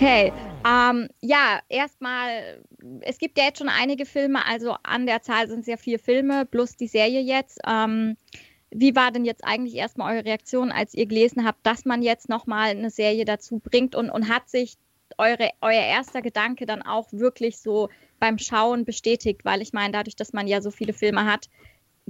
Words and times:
Okay, 0.00 0.32
ähm, 0.66 1.08
ja, 1.20 1.60
erstmal, 1.68 2.64
es 3.02 3.18
gibt 3.18 3.36
ja 3.36 3.44
jetzt 3.44 3.58
schon 3.58 3.68
einige 3.68 4.06
Filme, 4.06 4.46
also 4.46 4.74
an 4.82 5.04
der 5.04 5.20
Zahl 5.20 5.46
sind 5.46 5.60
es 5.60 5.66
ja 5.66 5.76
vier 5.76 5.98
Filme, 5.98 6.46
plus 6.46 6.74
die 6.74 6.86
Serie 6.86 7.20
jetzt. 7.20 7.58
Ähm, 7.66 8.16
wie 8.70 8.96
war 8.96 9.10
denn 9.10 9.26
jetzt 9.26 9.44
eigentlich 9.44 9.74
erstmal 9.74 10.14
eure 10.14 10.24
Reaktion, 10.24 10.72
als 10.72 10.94
ihr 10.94 11.04
gelesen 11.04 11.44
habt, 11.44 11.66
dass 11.66 11.84
man 11.84 12.00
jetzt 12.00 12.30
nochmal 12.30 12.70
eine 12.70 12.88
Serie 12.88 13.26
dazu 13.26 13.58
bringt 13.58 13.94
und, 13.94 14.08
und 14.08 14.30
hat 14.30 14.48
sich 14.48 14.78
eure, 15.18 15.50
euer 15.60 15.82
erster 15.82 16.22
Gedanke 16.22 16.64
dann 16.64 16.80
auch 16.80 17.12
wirklich 17.12 17.58
so 17.58 17.90
beim 18.18 18.38
Schauen 18.38 18.86
bestätigt? 18.86 19.44
Weil 19.44 19.60
ich 19.60 19.74
meine, 19.74 19.92
dadurch, 19.92 20.16
dass 20.16 20.32
man 20.32 20.48
ja 20.48 20.62
so 20.62 20.70
viele 20.70 20.94
Filme 20.94 21.26
hat, 21.26 21.50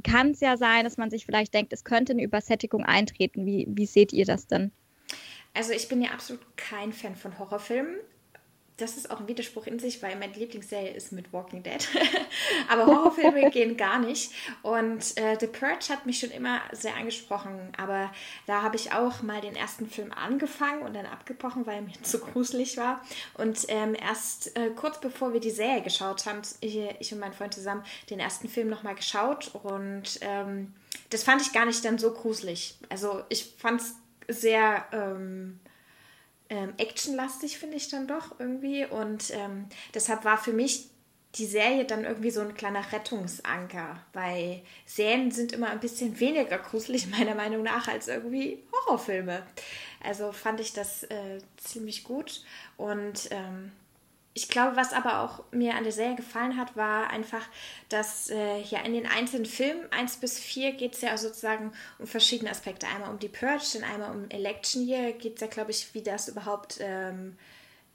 kann 0.04 0.30
es 0.30 0.38
ja 0.38 0.56
sein, 0.56 0.84
dass 0.84 0.96
man 0.96 1.10
sich 1.10 1.26
vielleicht 1.26 1.54
denkt, 1.54 1.72
es 1.72 1.82
könnte 1.82 2.12
eine 2.12 2.22
Übersättigung 2.22 2.84
eintreten. 2.84 3.46
Wie, 3.46 3.66
wie 3.68 3.86
seht 3.86 4.12
ihr 4.12 4.26
das 4.26 4.46
denn? 4.46 4.70
Also 5.54 5.72
ich 5.72 5.88
bin 5.88 6.00
ja 6.02 6.10
absolut 6.10 6.40
kein 6.56 6.92
Fan 6.92 7.16
von 7.16 7.38
Horrorfilmen 7.38 7.96
das 8.80 8.96
ist 8.96 9.10
auch 9.10 9.20
ein 9.20 9.28
Widerspruch 9.28 9.66
in 9.66 9.78
sich, 9.78 10.02
weil 10.02 10.16
meine 10.16 10.32
Lieblingsserie 10.32 10.92
ist 10.92 11.12
mit 11.12 11.32
Walking 11.32 11.62
Dead. 11.62 11.86
Aber 12.68 12.86
Horrorfilme 12.86 13.50
gehen 13.52 13.76
gar 13.76 13.98
nicht. 13.98 14.32
Und 14.62 15.16
äh, 15.18 15.36
The 15.38 15.46
Purge 15.46 15.88
hat 15.90 16.06
mich 16.06 16.18
schon 16.18 16.30
immer 16.30 16.60
sehr 16.72 16.96
angesprochen. 16.96 17.72
Aber 17.76 18.10
da 18.46 18.62
habe 18.62 18.76
ich 18.76 18.92
auch 18.92 19.22
mal 19.22 19.40
den 19.40 19.56
ersten 19.56 19.88
Film 19.88 20.12
angefangen 20.12 20.82
und 20.82 20.94
dann 20.94 21.06
abgebrochen, 21.06 21.66
weil 21.66 21.76
er 21.76 21.82
mir 21.82 21.92
zu 22.02 22.18
gruselig 22.18 22.76
war. 22.76 23.04
Und 23.34 23.66
ähm, 23.68 23.94
erst 23.94 24.56
äh, 24.56 24.70
kurz 24.70 25.00
bevor 25.00 25.32
wir 25.32 25.40
die 25.40 25.50
Serie 25.50 25.82
geschaut 25.82 26.24
haben, 26.26 26.40
ich, 26.60 26.78
ich, 26.98 27.12
und 27.12 27.20
mein 27.20 27.32
Freund 27.32 27.54
zusammen 27.54 27.84
den 28.08 28.20
ersten 28.20 28.48
Film 28.48 28.68
nochmal 28.68 28.94
geschaut. 28.94 29.50
Und 29.54 30.18
ähm, 30.22 30.74
das 31.10 31.24
fand 31.24 31.42
ich 31.42 31.52
gar 31.52 31.66
nicht 31.66 31.84
dann 31.84 31.98
so 31.98 32.12
gruselig. 32.12 32.78
Also 32.88 33.22
ich 33.28 33.44
fand 33.58 33.80
es 33.80 33.94
sehr... 34.32 34.86
Ähm, 34.92 35.60
ähm, 36.50 36.74
actionlastig, 36.78 37.58
finde 37.58 37.76
ich 37.76 37.88
dann 37.88 38.08
doch 38.08 38.38
irgendwie. 38.38 38.84
Und 38.84 39.30
ähm, 39.30 39.66
deshalb 39.94 40.24
war 40.24 40.36
für 40.36 40.52
mich 40.52 40.88
die 41.36 41.46
Serie 41.46 41.84
dann 41.84 42.04
irgendwie 42.04 42.32
so 42.32 42.40
ein 42.40 42.54
kleiner 42.54 42.92
Rettungsanker, 42.92 44.04
weil 44.12 44.62
Serien 44.84 45.30
sind 45.30 45.52
immer 45.52 45.70
ein 45.70 45.78
bisschen 45.78 46.18
weniger 46.18 46.58
gruselig, 46.58 47.06
meiner 47.18 47.36
Meinung 47.36 47.62
nach, 47.62 47.86
als 47.86 48.08
irgendwie 48.08 48.64
Horrorfilme. 48.72 49.46
Also 50.02 50.32
fand 50.32 50.58
ich 50.60 50.72
das 50.72 51.04
äh, 51.04 51.38
ziemlich 51.56 52.02
gut. 52.02 52.42
Und 52.76 53.28
ähm, 53.30 53.70
ich 54.32 54.48
glaube, 54.48 54.76
was 54.76 54.92
aber 54.92 55.20
auch 55.20 55.42
mir 55.50 55.74
an 55.74 55.82
der 55.82 55.92
Serie 55.92 56.14
gefallen 56.14 56.56
hat, 56.56 56.76
war 56.76 57.10
einfach, 57.10 57.42
dass 57.88 58.30
äh, 58.30 58.60
ja 58.60 58.80
in 58.80 58.92
den 58.92 59.06
einzelnen 59.06 59.44
Filmen 59.44 59.90
1 59.90 60.18
bis 60.18 60.38
4 60.38 60.72
geht 60.72 60.94
es 60.94 61.00
ja 61.00 61.16
sozusagen 61.16 61.72
um 61.98 62.06
verschiedene 62.06 62.50
Aspekte. 62.50 62.86
Einmal 62.86 63.10
um 63.10 63.18
die 63.18 63.28
Purge, 63.28 63.64
dann 63.74 63.84
einmal 63.84 64.12
um 64.12 64.30
Election 64.30 64.86
Year, 64.86 65.12
geht 65.12 65.34
es 65.34 65.40
ja, 65.40 65.48
glaube 65.48 65.72
ich, 65.72 65.92
wie 65.94 66.02
das 66.02 66.28
überhaupt 66.28 66.78
ähm, 66.80 67.36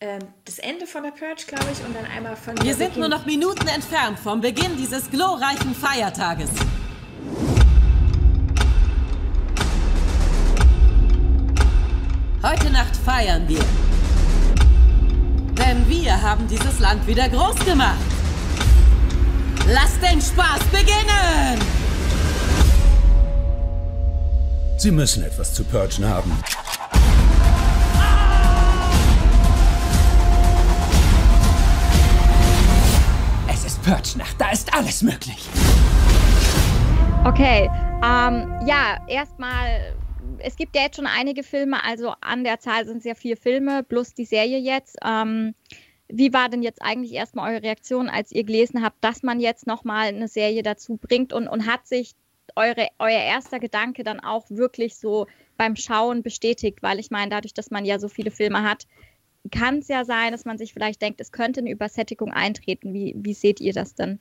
ähm, 0.01 0.19
das 0.43 0.59
Ende 0.59 0.87
von 0.87 1.03
der 1.03 1.11
Purge, 1.11 1.45
glaube 1.47 1.67
ich, 1.71 1.83
und 1.85 1.95
dann 1.95 2.05
einmal 2.05 2.35
von. 2.35 2.61
Wir 2.61 2.75
sind 2.75 2.89
Beginn. 2.89 2.99
nur 2.99 3.09
noch 3.09 3.25
Minuten 3.25 3.67
entfernt 3.67 4.19
vom 4.19 4.41
Beginn 4.41 4.75
dieses 4.75 5.09
glorreichen 5.09 5.73
Feiertages. 5.73 6.49
Heute 12.43 12.69
Nacht 12.71 12.95
feiern 12.97 13.47
wir. 13.47 13.84
Denn 15.57 15.87
wir 15.87 16.21
haben 16.21 16.47
dieses 16.47 16.79
Land 16.79 17.05
wieder 17.07 17.29
groß 17.29 17.55
gemacht. 17.65 17.95
Lasst 19.67 20.01
den 20.01 20.21
Spaß 20.21 20.63
beginnen! 20.71 21.59
Sie 24.77 24.91
müssen 24.91 25.23
etwas 25.23 25.53
zu 25.53 25.63
purgen 25.63 26.07
haben. 26.07 26.31
Es 33.47 33.65
ist 33.65 33.81
Purge-Nacht, 33.81 34.35
da 34.37 34.51
ist 34.51 34.71
alles 34.73 35.01
möglich. 35.01 35.49
Okay, 37.23 37.69
ähm, 38.03 38.59
ja, 38.67 38.97
erstmal 39.07 39.95
es 40.39 40.55
gibt 40.55 40.75
ja 40.75 40.83
jetzt 40.83 40.95
schon 40.97 41.07
einige 41.07 41.43
Filme, 41.43 41.83
also 41.83 42.13
an 42.21 42.43
der 42.43 42.59
Zahl 42.59 42.85
sind 42.85 42.97
es 42.97 43.03
ja 43.03 43.15
vier 43.15 43.37
Filme, 43.37 43.83
plus 43.83 44.13
die 44.13 44.25
Serie 44.25 44.59
jetzt. 44.59 44.97
Ähm, 45.03 45.55
wie 46.07 46.33
war 46.33 46.49
denn 46.49 46.61
jetzt 46.61 46.81
eigentlich 46.81 47.13
erstmal 47.13 47.51
eure 47.51 47.63
Reaktion, 47.63 48.09
als 48.09 48.31
ihr 48.31 48.43
gelesen 48.43 48.83
habt, 48.83 49.03
dass 49.03 49.23
man 49.23 49.39
jetzt 49.39 49.65
nochmal 49.65 50.07
eine 50.07 50.27
Serie 50.27 50.61
dazu 50.61 50.97
bringt 50.97 51.33
und, 51.33 51.47
und 51.47 51.65
hat 51.65 51.87
sich 51.87 52.13
eure, 52.55 52.89
euer 52.99 53.21
erster 53.21 53.59
Gedanke 53.59 54.03
dann 54.03 54.19
auch 54.19 54.45
wirklich 54.49 54.95
so 54.97 55.25
beim 55.57 55.75
Schauen 55.75 56.21
bestätigt? 56.21 56.79
Weil 56.81 56.99
ich 56.99 57.09
meine, 57.09 57.29
dadurch, 57.29 57.53
dass 57.53 57.71
man 57.71 57.85
ja 57.85 57.97
so 57.97 58.07
viele 58.07 58.31
Filme 58.31 58.63
hat, 58.63 58.85
kann 59.51 59.79
es 59.79 59.87
ja 59.87 60.05
sein, 60.05 60.31
dass 60.31 60.45
man 60.45 60.57
sich 60.57 60.73
vielleicht 60.73 61.01
denkt, 61.01 61.21
es 61.21 61.31
könnte 61.31 61.61
eine 61.61 61.71
Übersättigung 61.71 62.31
eintreten. 62.31 62.93
Wie, 62.93 63.15
wie 63.17 63.33
seht 63.33 63.59
ihr 63.59 63.73
das 63.73 63.95
denn? 63.95 64.19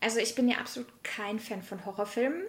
Also 0.00 0.18
ich 0.18 0.34
bin 0.34 0.48
ja 0.48 0.56
absolut 0.56 0.88
kein 1.02 1.38
Fan 1.38 1.62
von 1.62 1.84
Horrorfilmen 1.84 2.44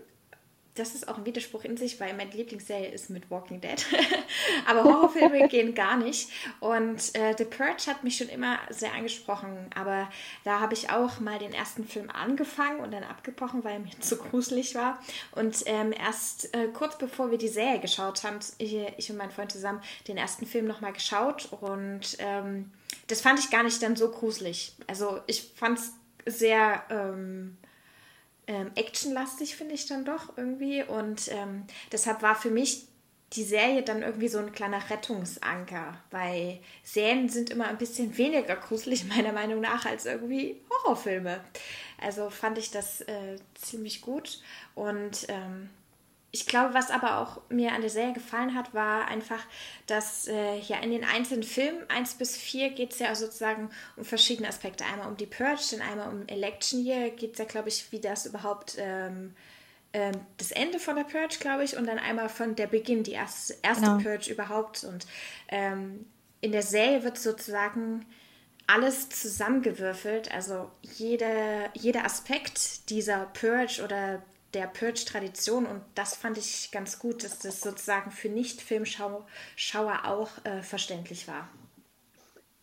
das 0.75 0.93
ist 0.93 1.07
auch 1.07 1.17
ein 1.17 1.25
Widerspruch 1.25 1.63
in 1.63 1.77
sich, 1.77 2.01
weil 2.01 2.13
meine 2.13 2.31
Lieblingsserie 2.31 2.89
ist 2.89 3.09
mit 3.09 3.31
Walking 3.31 3.61
Dead. 3.61 3.85
Aber 4.67 4.83
Horrorfilme 4.83 5.47
gehen 5.49 5.73
gar 5.73 5.95
nicht. 5.95 6.29
Und 6.59 7.15
äh, 7.15 7.33
The 7.37 7.45
Purge 7.45 7.87
hat 7.87 8.03
mich 8.03 8.17
schon 8.17 8.27
immer 8.27 8.59
sehr 8.69 8.93
angesprochen. 8.93 9.69
Aber 9.73 10.09
da 10.43 10.59
habe 10.59 10.73
ich 10.73 10.89
auch 10.89 11.21
mal 11.21 11.39
den 11.39 11.53
ersten 11.53 11.85
Film 11.85 12.09
angefangen 12.09 12.81
und 12.81 12.91
dann 12.91 13.03
abgebrochen, 13.03 13.63
weil 13.63 13.73
er 13.73 13.79
mir 13.79 13.91
zu 14.01 14.17
gruselig 14.17 14.75
war. 14.75 15.01
Und 15.31 15.63
ähm, 15.65 15.93
erst 15.93 16.53
äh, 16.53 16.67
kurz 16.67 16.97
bevor 16.97 17.31
wir 17.31 17.37
die 17.37 17.47
Serie 17.47 17.79
geschaut 17.79 18.23
haben, 18.25 18.39
ich, 18.57 18.75
ich 18.97 19.09
und 19.09 19.17
mein 19.17 19.31
Freund 19.31 19.53
zusammen 19.53 19.81
den 20.09 20.17
ersten 20.17 20.45
Film 20.45 20.67
nochmal 20.67 20.91
geschaut. 20.91 21.47
Und 21.53 22.17
ähm, 22.19 22.71
das 23.07 23.21
fand 23.21 23.39
ich 23.39 23.49
gar 23.49 23.63
nicht 23.63 23.81
dann 23.81 23.95
so 23.95 24.11
gruselig. 24.11 24.73
Also 24.87 25.21
ich 25.25 25.53
fand 25.55 25.79
es 25.79 25.93
sehr... 26.25 26.83
Ähm, 26.89 27.57
ähm, 28.47 28.71
actionlastig, 28.75 29.55
finde 29.55 29.75
ich 29.75 29.87
dann 29.87 30.05
doch 30.05 30.37
irgendwie. 30.37 30.83
Und 30.83 31.29
ähm, 31.31 31.63
deshalb 31.91 32.21
war 32.21 32.35
für 32.35 32.49
mich 32.49 32.87
die 33.33 33.43
Serie 33.43 33.81
dann 33.83 34.01
irgendwie 34.03 34.27
so 34.27 34.37
ein 34.37 34.51
kleiner 34.51 34.89
Rettungsanker, 34.89 35.97
weil 36.11 36.59
Serien 36.83 37.27
sind 37.27 37.49
immer 37.49 37.67
ein 37.67 37.77
bisschen 37.77 38.17
weniger 38.17 38.55
gruselig, 38.55 39.05
meiner 39.15 39.33
Meinung 39.33 39.61
nach, 39.61 39.85
als 39.85 40.05
irgendwie 40.05 40.61
Horrorfilme. 40.69 41.41
Also 41.99 42.29
fand 42.29 42.57
ich 42.57 42.71
das 42.71 43.01
äh, 43.01 43.37
ziemlich 43.55 44.01
gut. 44.01 44.41
Und 44.75 45.25
ähm, 45.27 45.69
ich 46.35 46.47
glaube, 46.47 46.73
was 46.73 46.91
aber 46.91 47.19
auch 47.19 47.39
mir 47.49 47.71
an 47.71 47.79
der 47.79 47.89
Serie 47.89 48.11
gefallen 48.11 48.55
hat, 48.55 48.73
war 48.73 49.07
einfach, 49.07 49.39
dass 49.87 50.27
äh, 50.27 50.57
ja 50.59 50.79
in 50.79 50.91
den 50.91 51.05
einzelnen 51.05 51.43
Filmen 51.43 51.89
1 51.89 52.15
bis 52.15 52.35
4 52.35 52.71
geht 52.71 52.91
es 52.91 52.99
ja 52.99 53.15
sozusagen 53.15 53.69
um 53.95 54.03
verschiedene 54.03 54.49
Aspekte. 54.49 54.83
Einmal 54.83 55.07
um 55.07 55.15
die 55.15 55.27
Purge, 55.27 55.61
dann 55.71 55.81
einmal 55.81 56.09
um 56.09 56.27
Election 56.27 56.85
Year, 56.85 57.09
geht 57.11 57.33
es 57.33 57.39
ja, 57.39 57.45
glaube 57.45 57.69
ich, 57.69 57.89
wie 57.93 58.01
das 58.01 58.25
überhaupt 58.25 58.75
ähm, 58.77 59.33
ähm, 59.93 60.11
das 60.35 60.51
Ende 60.51 60.77
von 60.77 60.97
der 60.97 61.05
Purge, 61.05 61.37
glaube 61.39 61.63
ich, 61.63 61.77
und 61.77 61.87
dann 61.87 61.99
einmal 61.99 62.27
von 62.27 62.57
der 62.57 62.67
Beginn, 62.67 63.03
die 63.03 63.13
erste, 63.13 63.55
erste 63.61 63.85
genau. 63.85 63.99
Purge 63.99 64.29
überhaupt. 64.29 64.83
Und 64.83 65.07
ähm, 65.47 66.05
in 66.41 66.51
der 66.51 66.63
Serie 66.63 67.05
wird 67.05 67.17
sozusagen 67.17 68.05
alles 68.67 69.07
zusammengewürfelt, 69.07 70.33
also 70.33 70.69
jede, 70.81 71.69
jeder 71.75 72.03
Aspekt 72.03 72.89
dieser 72.89 73.27
Purge 73.27 73.81
oder 73.81 74.21
der 74.55 74.67
Purge-Tradition 74.67 75.65
und 75.65 75.81
das 75.93 76.15
fand 76.15 76.37
ich 76.37 76.71
ganz 76.71 76.97
gut, 76.97 77.23
dass 77.23 77.39
das 77.39 77.61
sozusagen 77.61 78.11
für 78.11 78.29
Nicht-Filmschauer 78.29 79.25
auch 80.05 80.29
äh, 80.45 80.61
verständlich 80.63 81.27
war. 81.27 81.49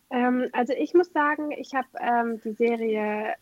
Ähm, 0.09 0.49
also 0.51 0.73
ich 0.73 0.93
muss 0.93 1.11
sagen, 1.13 1.51
ich 1.51 1.73
habe 1.73 1.87
ähm, 1.99 2.41
die 2.43 2.53
Serie 2.53 3.29
äh, 3.29 3.35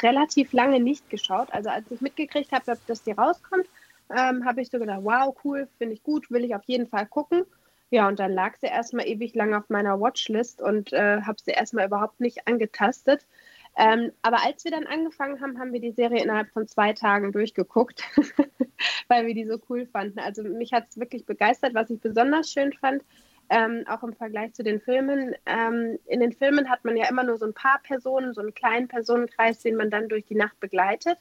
relativ 0.00 0.52
lange 0.52 0.80
nicht 0.80 1.08
geschaut. 1.10 1.48
Also 1.52 1.70
als 1.70 1.90
ich 1.90 2.00
mitgekriegt 2.00 2.52
habe, 2.52 2.76
dass 2.86 3.02
die 3.02 3.12
rauskommt, 3.12 3.66
ähm, 4.10 4.44
habe 4.44 4.60
ich 4.60 4.70
so 4.70 4.78
gedacht, 4.78 5.00
wow, 5.02 5.34
cool, 5.44 5.68
finde 5.78 5.94
ich 5.94 6.02
gut, 6.02 6.30
will 6.30 6.44
ich 6.44 6.54
auf 6.54 6.64
jeden 6.66 6.88
Fall 6.88 7.06
gucken. 7.06 7.44
Ja, 7.90 8.08
und 8.08 8.18
dann 8.18 8.32
lag 8.32 8.56
sie 8.60 8.68
erstmal 8.68 9.06
ewig 9.06 9.34
lang 9.34 9.52
auf 9.54 9.68
meiner 9.68 10.00
Watchlist 10.00 10.62
und 10.62 10.92
äh, 10.92 11.20
habe 11.22 11.38
sie 11.44 11.50
erstmal 11.50 11.86
überhaupt 11.86 12.20
nicht 12.20 12.46
angetastet. 12.46 13.26
Ähm, 13.76 14.12
aber 14.20 14.44
als 14.44 14.64
wir 14.64 14.70
dann 14.70 14.86
angefangen 14.86 15.40
haben, 15.40 15.58
haben 15.58 15.72
wir 15.72 15.80
die 15.80 15.92
Serie 15.92 16.22
innerhalb 16.22 16.50
von 16.50 16.68
zwei 16.68 16.92
Tagen 16.92 17.32
durchgeguckt, 17.32 18.02
weil 19.08 19.26
wir 19.26 19.34
die 19.34 19.46
so 19.46 19.58
cool 19.70 19.86
fanden. 19.86 20.18
Also 20.18 20.42
mich 20.42 20.72
hat 20.72 20.88
es 20.90 20.98
wirklich 20.98 21.24
begeistert, 21.24 21.74
was 21.74 21.88
ich 21.88 22.00
besonders 22.00 22.50
schön 22.50 22.72
fand, 22.74 23.02
ähm, 23.48 23.84
auch 23.88 24.02
im 24.02 24.12
Vergleich 24.12 24.52
zu 24.52 24.62
den 24.62 24.80
Filmen. 24.80 25.34
Ähm, 25.46 25.98
in 26.06 26.20
den 26.20 26.32
Filmen 26.32 26.68
hat 26.68 26.84
man 26.84 26.96
ja 26.96 27.08
immer 27.08 27.24
nur 27.24 27.38
so 27.38 27.46
ein 27.46 27.54
paar 27.54 27.80
Personen, 27.82 28.34
so 28.34 28.42
einen 28.42 28.54
kleinen 28.54 28.88
Personenkreis, 28.88 29.60
den 29.60 29.76
man 29.76 29.90
dann 29.90 30.08
durch 30.08 30.26
die 30.26 30.34
Nacht 30.34 30.60
begleitet. 30.60 31.18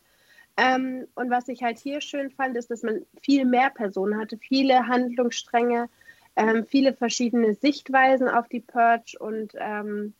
Ähm, 0.57 1.07
und 1.15 1.29
was 1.29 1.47
ich 1.47 1.63
halt 1.63 1.79
hier 1.79 2.01
schön 2.01 2.31
fand, 2.31 2.57
ist, 2.57 2.69
dass 2.69 2.83
man 2.83 3.05
viel 3.21 3.45
mehr 3.45 3.69
Personen 3.69 4.19
hatte, 4.19 4.37
viele 4.37 4.87
Handlungsstränge, 4.87 5.89
ähm, 6.35 6.65
viele 6.65 6.93
verschiedene 6.93 7.53
Sichtweisen 7.53 8.27
auf 8.27 8.49
die 8.49 8.59
Purge 8.59 9.17
und 9.19 9.53
ähm, 9.57 10.13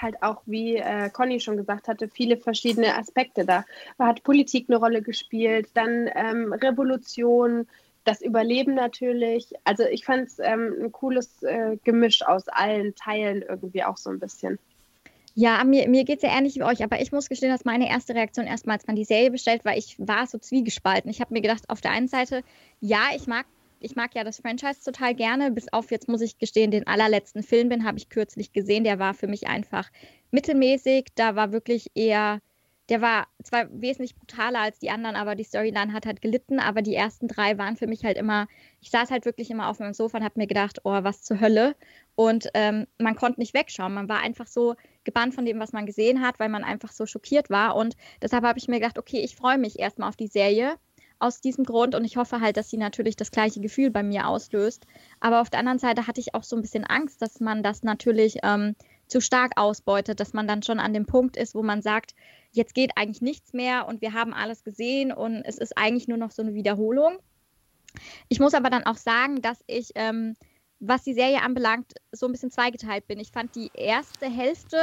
halt 0.00 0.22
auch, 0.22 0.42
wie 0.46 0.76
äh, 0.76 1.10
Conny 1.10 1.40
schon 1.40 1.56
gesagt 1.56 1.88
hatte, 1.88 2.08
viele 2.08 2.36
verschiedene 2.36 2.96
Aspekte 2.96 3.44
da. 3.44 3.64
Da 3.98 4.06
hat 4.06 4.22
Politik 4.22 4.66
eine 4.68 4.78
Rolle 4.78 5.02
gespielt, 5.02 5.68
dann 5.74 6.08
ähm, 6.14 6.52
Revolution, 6.52 7.66
das 8.04 8.20
Überleben 8.20 8.74
natürlich. 8.74 9.52
Also 9.64 9.84
ich 9.84 10.04
fand 10.04 10.28
es 10.28 10.38
ähm, 10.38 10.74
ein 10.82 10.92
cooles 10.92 11.42
äh, 11.42 11.76
Gemisch 11.84 12.22
aus 12.22 12.48
allen 12.48 12.94
Teilen 12.94 13.42
irgendwie 13.42 13.84
auch 13.84 13.96
so 13.96 14.10
ein 14.10 14.18
bisschen. 14.18 14.58
Ja, 15.34 15.64
mir, 15.64 15.88
mir 15.88 16.04
geht 16.04 16.18
es 16.18 16.22
ja 16.22 16.36
ähnlich 16.36 16.56
wie 16.56 16.62
euch, 16.62 16.84
aber 16.84 17.00
ich 17.00 17.10
muss 17.10 17.30
gestehen, 17.30 17.50
dass 17.50 17.64
meine 17.64 17.88
erste 17.88 18.14
Reaktion 18.14 18.46
erstmal, 18.46 18.76
als 18.76 18.86
man 18.86 18.96
die 18.96 19.04
Serie 19.04 19.30
bestellt, 19.30 19.64
war, 19.64 19.74
ich 19.76 19.96
war 19.98 20.26
so 20.26 20.36
zwiegespalten. 20.36 21.10
Ich 21.10 21.20
habe 21.20 21.32
mir 21.32 21.40
gedacht, 21.40 21.70
auf 21.70 21.80
der 21.80 21.92
einen 21.92 22.08
Seite, 22.08 22.42
ja, 22.80 23.08
ich 23.16 23.26
mag, 23.26 23.46
ich 23.82 23.96
mag 23.96 24.14
ja 24.14 24.24
das 24.24 24.40
Franchise 24.40 24.82
total 24.84 25.14
gerne, 25.14 25.50
bis 25.50 25.72
auf 25.72 25.90
jetzt 25.90 26.08
muss 26.08 26.20
ich 26.20 26.38
gestehen, 26.38 26.70
den 26.70 26.86
allerletzten 26.86 27.42
Film, 27.42 27.70
den 27.70 27.84
habe 27.84 27.98
ich 27.98 28.08
kürzlich 28.08 28.52
gesehen, 28.52 28.84
der 28.84 28.98
war 28.98 29.14
für 29.14 29.26
mich 29.26 29.46
einfach 29.46 29.90
mittelmäßig. 30.30 31.06
Da 31.14 31.36
war 31.36 31.52
wirklich 31.52 31.90
eher 31.94 32.40
der 32.88 33.00
war 33.00 33.28
zwar 33.42 33.68
wesentlich 33.70 34.16
brutaler 34.16 34.60
als 34.60 34.78
die 34.78 34.90
anderen, 34.90 35.14
aber 35.16 35.34
die 35.34 35.44
Storyline 35.44 35.92
hat 35.92 36.04
halt 36.04 36.20
gelitten. 36.20 36.58
Aber 36.58 36.82
die 36.82 36.94
ersten 36.94 37.28
drei 37.28 37.56
waren 37.56 37.76
für 37.76 37.86
mich 37.86 38.04
halt 38.04 38.18
immer, 38.18 38.48
ich 38.80 38.90
saß 38.90 39.10
halt 39.10 39.24
wirklich 39.24 39.50
immer 39.50 39.68
auf 39.68 39.78
meinem 39.78 39.94
Sofa 39.94 40.18
und 40.18 40.24
habe 40.24 40.38
mir 40.38 40.46
gedacht, 40.46 40.80
oh, 40.84 40.90
was 41.02 41.22
zur 41.22 41.40
Hölle. 41.40 41.76
Und 42.16 42.48
ähm, 42.54 42.86
man 42.98 43.14
konnte 43.14 43.40
nicht 43.40 43.54
wegschauen. 43.54 43.94
Man 43.94 44.08
war 44.08 44.20
einfach 44.20 44.46
so 44.46 44.74
gebannt 45.04 45.34
von 45.34 45.44
dem, 45.44 45.60
was 45.60 45.72
man 45.72 45.86
gesehen 45.86 46.20
hat, 46.20 46.38
weil 46.40 46.48
man 46.48 46.64
einfach 46.64 46.92
so 46.92 47.06
schockiert 47.06 47.50
war. 47.50 47.76
Und 47.76 47.96
deshalb 48.20 48.44
habe 48.44 48.58
ich 48.58 48.68
mir 48.68 48.80
gedacht, 48.80 48.98
okay, 48.98 49.20
ich 49.20 49.36
freue 49.36 49.58
mich 49.58 49.78
erstmal 49.78 50.08
auf 50.08 50.16
die 50.16 50.28
Serie 50.28 50.74
aus 51.22 51.40
diesem 51.40 51.64
Grund 51.64 51.94
und 51.94 52.04
ich 52.04 52.16
hoffe 52.16 52.40
halt, 52.40 52.56
dass 52.56 52.68
sie 52.68 52.76
natürlich 52.76 53.16
das 53.16 53.30
gleiche 53.30 53.60
Gefühl 53.60 53.90
bei 53.90 54.02
mir 54.02 54.26
auslöst. 54.26 54.86
Aber 55.20 55.40
auf 55.40 55.50
der 55.50 55.60
anderen 55.60 55.78
Seite 55.78 56.06
hatte 56.06 56.20
ich 56.20 56.34
auch 56.34 56.42
so 56.42 56.56
ein 56.56 56.62
bisschen 56.62 56.84
Angst, 56.84 57.22
dass 57.22 57.40
man 57.40 57.62
das 57.62 57.82
natürlich 57.82 58.38
ähm, 58.42 58.74
zu 59.06 59.20
stark 59.20 59.52
ausbeutet, 59.56 60.20
dass 60.20 60.32
man 60.32 60.48
dann 60.48 60.62
schon 60.62 60.80
an 60.80 60.92
dem 60.92 61.06
Punkt 61.06 61.36
ist, 61.36 61.54
wo 61.54 61.62
man 61.62 61.80
sagt, 61.80 62.14
jetzt 62.50 62.74
geht 62.74 62.92
eigentlich 62.96 63.22
nichts 63.22 63.52
mehr 63.52 63.86
und 63.86 64.00
wir 64.00 64.12
haben 64.12 64.34
alles 64.34 64.64
gesehen 64.64 65.12
und 65.12 65.42
es 65.44 65.58
ist 65.58 65.78
eigentlich 65.78 66.08
nur 66.08 66.18
noch 66.18 66.32
so 66.32 66.42
eine 66.42 66.54
Wiederholung. 66.54 67.18
Ich 68.28 68.40
muss 68.40 68.54
aber 68.54 68.70
dann 68.70 68.84
auch 68.84 68.96
sagen, 68.96 69.42
dass 69.42 69.62
ich, 69.66 69.90
ähm, 69.94 70.34
was 70.80 71.04
die 71.04 71.14
Serie 71.14 71.42
anbelangt, 71.42 71.94
so 72.10 72.26
ein 72.26 72.32
bisschen 72.32 72.50
zweigeteilt 72.50 73.06
bin. 73.06 73.20
Ich 73.20 73.30
fand 73.30 73.54
die 73.54 73.70
erste 73.74 74.28
Hälfte 74.28 74.76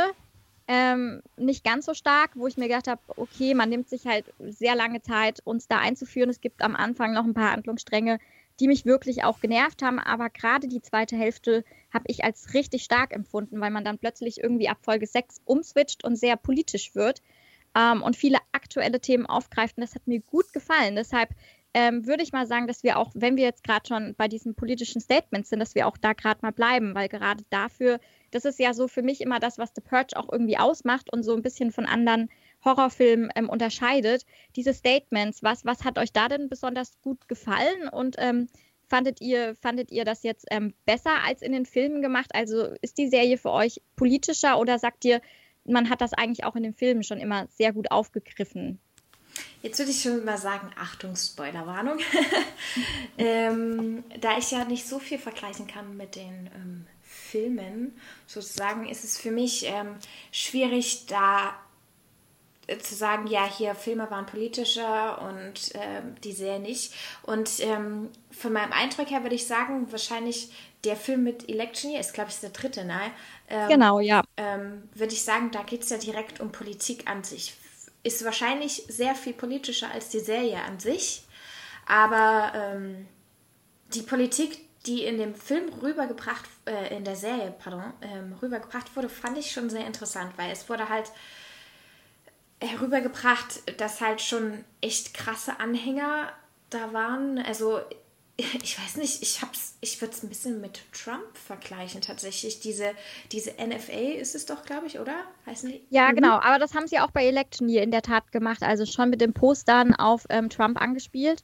ähm, 0.71 1.23
nicht 1.35 1.63
ganz 1.63 1.87
so 1.87 1.95
stark, 1.95 2.29
wo 2.35 2.45
ich 2.45 2.55
mir 2.55 2.67
gedacht 2.67 2.87
habe, 2.87 3.01
okay, 3.17 3.55
man 3.55 3.69
nimmt 3.69 3.89
sich 3.89 4.05
halt 4.05 4.25
sehr 4.37 4.75
lange 4.75 5.01
Zeit, 5.01 5.41
uns 5.43 5.67
da 5.67 5.79
einzuführen. 5.79 6.29
Es 6.29 6.41
gibt 6.41 6.61
am 6.61 6.75
Anfang 6.75 7.11
noch 7.11 7.25
ein 7.25 7.33
paar 7.33 7.53
Handlungsstränge, 7.53 8.19
die 8.59 8.67
mich 8.67 8.85
wirklich 8.85 9.23
auch 9.23 9.39
genervt 9.39 9.81
haben, 9.81 9.97
aber 9.97 10.29
gerade 10.29 10.67
die 10.67 10.81
zweite 10.81 11.17
Hälfte 11.17 11.63
habe 11.91 12.05
ich 12.07 12.23
als 12.23 12.53
richtig 12.53 12.83
stark 12.83 13.15
empfunden, 13.15 13.59
weil 13.59 13.71
man 13.71 13.83
dann 13.83 13.97
plötzlich 13.97 14.43
irgendwie 14.43 14.69
ab 14.69 14.77
Folge 14.83 15.07
6 15.07 15.41
umswitcht 15.43 16.03
und 16.03 16.17
sehr 16.17 16.35
politisch 16.37 16.93
wird 16.93 17.23
ähm, 17.75 18.03
und 18.03 18.15
viele 18.15 18.37
aktuelle 18.51 18.99
Themen 18.99 19.25
aufgreift. 19.25 19.75
Und 19.75 19.81
das 19.81 19.95
hat 19.95 20.05
mir 20.05 20.19
gut 20.19 20.53
gefallen. 20.53 20.95
Deshalb 20.95 21.31
ähm, 21.73 22.05
würde 22.05 22.21
ich 22.21 22.31
mal 22.31 22.45
sagen, 22.45 22.67
dass 22.67 22.83
wir 22.83 22.99
auch, 22.99 23.09
wenn 23.15 23.37
wir 23.37 23.43
jetzt 23.43 23.63
gerade 23.63 23.87
schon 23.87 24.13
bei 24.15 24.27
diesen 24.27 24.53
politischen 24.53 25.01
Statements 25.01 25.49
sind, 25.49 25.59
dass 25.59 25.73
wir 25.73 25.87
auch 25.87 25.97
da 25.97 26.13
gerade 26.13 26.41
mal 26.43 26.51
bleiben, 26.51 26.93
weil 26.93 27.09
gerade 27.09 27.43
dafür, 27.49 27.99
das 28.31 28.45
ist 28.45 28.59
ja 28.59 28.73
so 28.73 28.87
für 28.87 29.01
mich 29.01 29.21
immer 29.21 29.39
das, 29.39 29.57
was 29.57 29.71
The 29.75 29.81
Purge 29.81 30.17
auch 30.17 30.31
irgendwie 30.31 30.57
ausmacht 30.57 31.11
und 31.11 31.23
so 31.23 31.35
ein 31.35 31.41
bisschen 31.41 31.71
von 31.71 31.85
anderen 31.85 32.29
Horrorfilmen 32.63 33.29
ähm, 33.35 33.49
unterscheidet. 33.49 34.25
Diese 34.55 34.73
Statements, 34.73 35.43
was, 35.43 35.65
was 35.65 35.83
hat 35.83 35.97
euch 35.97 36.11
da 36.11 36.27
denn 36.27 36.49
besonders 36.49 36.99
gut 37.01 37.27
gefallen 37.27 37.87
und 37.91 38.15
ähm, 38.19 38.47
fandet 38.87 39.21
ihr, 39.21 39.55
fandet 39.55 39.91
ihr 39.91 40.03
das 40.03 40.23
jetzt 40.23 40.45
ähm, 40.51 40.73
besser 40.85 41.23
als 41.25 41.41
in 41.41 41.51
den 41.51 41.65
Filmen 41.65 42.01
gemacht? 42.01 42.31
Also 42.33 42.73
ist 42.81 42.97
die 42.97 43.07
Serie 43.07 43.37
für 43.37 43.51
euch 43.51 43.81
politischer 43.95 44.59
oder 44.59 44.79
sagt 44.79 45.05
ihr, 45.05 45.21
man 45.65 45.89
hat 45.89 46.01
das 46.01 46.13
eigentlich 46.13 46.43
auch 46.43 46.55
in 46.55 46.63
den 46.63 46.73
Filmen 46.73 47.03
schon 47.03 47.19
immer 47.19 47.47
sehr 47.47 47.73
gut 47.73 47.91
aufgegriffen. 47.91 48.79
Jetzt 49.61 49.77
würde 49.79 49.91
ich 49.91 50.01
schon 50.01 50.25
mal 50.25 50.37
sagen, 50.37 50.71
Achtung, 50.77 51.15
Spoilerwarnung. 51.15 51.99
ähm, 53.17 54.03
da 54.19 54.37
ich 54.37 54.51
ja 54.51 54.65
nicht 54.65 54.87
so 54.87 54.99
viel 54.99 55.19
vergleichen 55.19 55.67
kann 55.67 55.95
mit 55.95 56.15
den 56.15 56.49
ähm, 56.55 56.87
Filmen, 57.29 57.99
sozusagen, 58.27 58.87
ist 58.87 59.03
es 59.03 59.17
für 59.17 59.31
mich 59.31 59.65
ähm, 59.65 59.95
schwierig, 60.31 61.05
da 61.07 61.53
äh, 62.67 62.77
zu 62.77 62.95
sagen, 62.95 63.27
ja, 63.27 63.45
hier 63.45 63.75
Filme 63.75 64.09
waren 64.11 64.25
politischer 64.25 65.21
und 65.21 65.75
äh, 65.75 66.01
die 66.23 66.31
Serie 66.31 66.59
nicht. 66.59 66.93
Und 67.23 67.49
ähm, 67.59 68.09
von 68.31 68.53
meinem 68.53 68.71
Eindruck 68.71 69.09
her 69.09 69.23
würde 69.23 69.35
ich 69.35 69.47
sagen, 69.47 69.91
wahrscheinlich 69.91 70.51
der 70.83 70.95
Film 70.95 71.23
mit 71.23 71.49
Election 71.49 71.91
Year 71.91 71.99
ist, 71.99 72.13
glaube 72.13 72.29
ich, 72.29 72.39
der 72.39 72.51
dritte, 72.51 72.85
ne? 72.85 72.99
Ähm, 73.49 73.67
genau, 73.69 73.99
ja. 73.99 74.23
Ähm, 74.37 74.83
würde 74.93 75.13
ich 75.13 75.23
sagen, 75.23 75.51
da 75.51 75.63
geht 75.63 75.83
es 75.83 75.89
ja 75.89 75.97
direkt 75.97 76.39
um 76.39 76.51
Politik 76.51 77.09
an 77.09 77.23
sich. 77.23 77.55
Ist 78.03 78.23
wahrscheinlich 78.23 78.85
sehr 78.87 79.13
viel 79.13 79.33
politischer 79.33 79.91
als 79.91 80.09
die 80.09 80.19
Serie 80.19 80.61
an 80.63 80.79
sich. 80.79 81.23
Aber 81.85 82.53
ähm, 82.55 83.07
die 83.93 84.03
Politik, 84.03 84.68
die 84.85 85.03
in 85.03 85.17
dem 85.17 85.35
Film 85.35 85.69
rübergebracht, 85.81 86.45
äh, 86.65 86.95
in 86.95 87.03
der 87.03 87.15
Serie, 87.15 87.53
pardon, 87.57 87.83
ähm, 88.01 88.35
rübergebracht 88.41 88.95
wurde, 88.95 89.09
fand 89.09 89.37
ich 89.37 89.51
schon 89.51 89.69
sehr 89.69 89.85
interessant, 89.85 90.31
weil 90.37 90.51
es 90.51 90.69
wurde 90.69 90.89
halt 90.89 91.11
herübergebracht, 92.61 93.79
dass 93.79 94.01
halt 94.01 94.21
schon 94.21 94.63
echt 94.81 95.13
krasse 95.13 95.59
Anhänger 95.59 96.31
da 96.69 96.93
waren. 96.93 97.39
Also 97.39 97.81
ich 98.63 98.79
weiß 98.79 98.97
nicht, 98.97 99.21
ich 99.21 99.41
hab's, 99.41 99.75
ich 99.81 99.99
würde 100.01 100.13
es 100.13 100.23
ein 100.23 100.29
bisschen 100.29 100.61
mit 100.61 100.81
Trump 100.93 101.35
vergleichen 101.35 102.01
tatsächlich. 102.01 102.59
Diese, 102.59 102.91
diese 103.31 103.51
NFA 103.51 104.13
ist 104.17 104.35
es 104.35 104.45
doch, 104.45 104.63
glaube 104.63 104.87
ich, 104.87 104.99
oder? 104.99 105.15
Heißen 105.45 105.69
die? 105.69 105.81
Ja, 105.89 106.09
mhm. 106.11 106.15
genau, 106.15 106.33
aber 106.39 106.59
das 106.59 106.73
haben 106.73 106.87
sie 106.87 106.99
auch 106.99 107.11
bei 107.11 107.25
Election 107.25 107.67
hier 107.67 107.83
in 107.83 107.91
der 107.91 108.01
Tat 108.01 108.31
gemacht, 108.31 108.63
also 108.63 108.85
schon 108.85 109.09
mit 109.09 109.21
den 109.21 109.33
Postern 109.33 109.93
auf 109.93 110.25
ähm, 110.29 110.49
Trump 110.49 110.79
angespielt, 110.79 111.43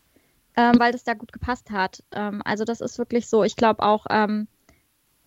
ähm, 0.57 0.79
weil 0.79 0.91
das 0.91 1.03
da 1.03 1.13
gut 1.13 1.33
gepasst 1.33 1.71
hat. 1.71 2.03
Ähm, 2.11 2.41
also 2.45 2.63
das 2.63 2.81
ist 2.81 2.97
wirklich 2.97 3.27
so, 3.27 3.43
ich 3.43 3.55
glaube 3.55 3.83
auch 3.83 4.05
ähm, 4.09 4.47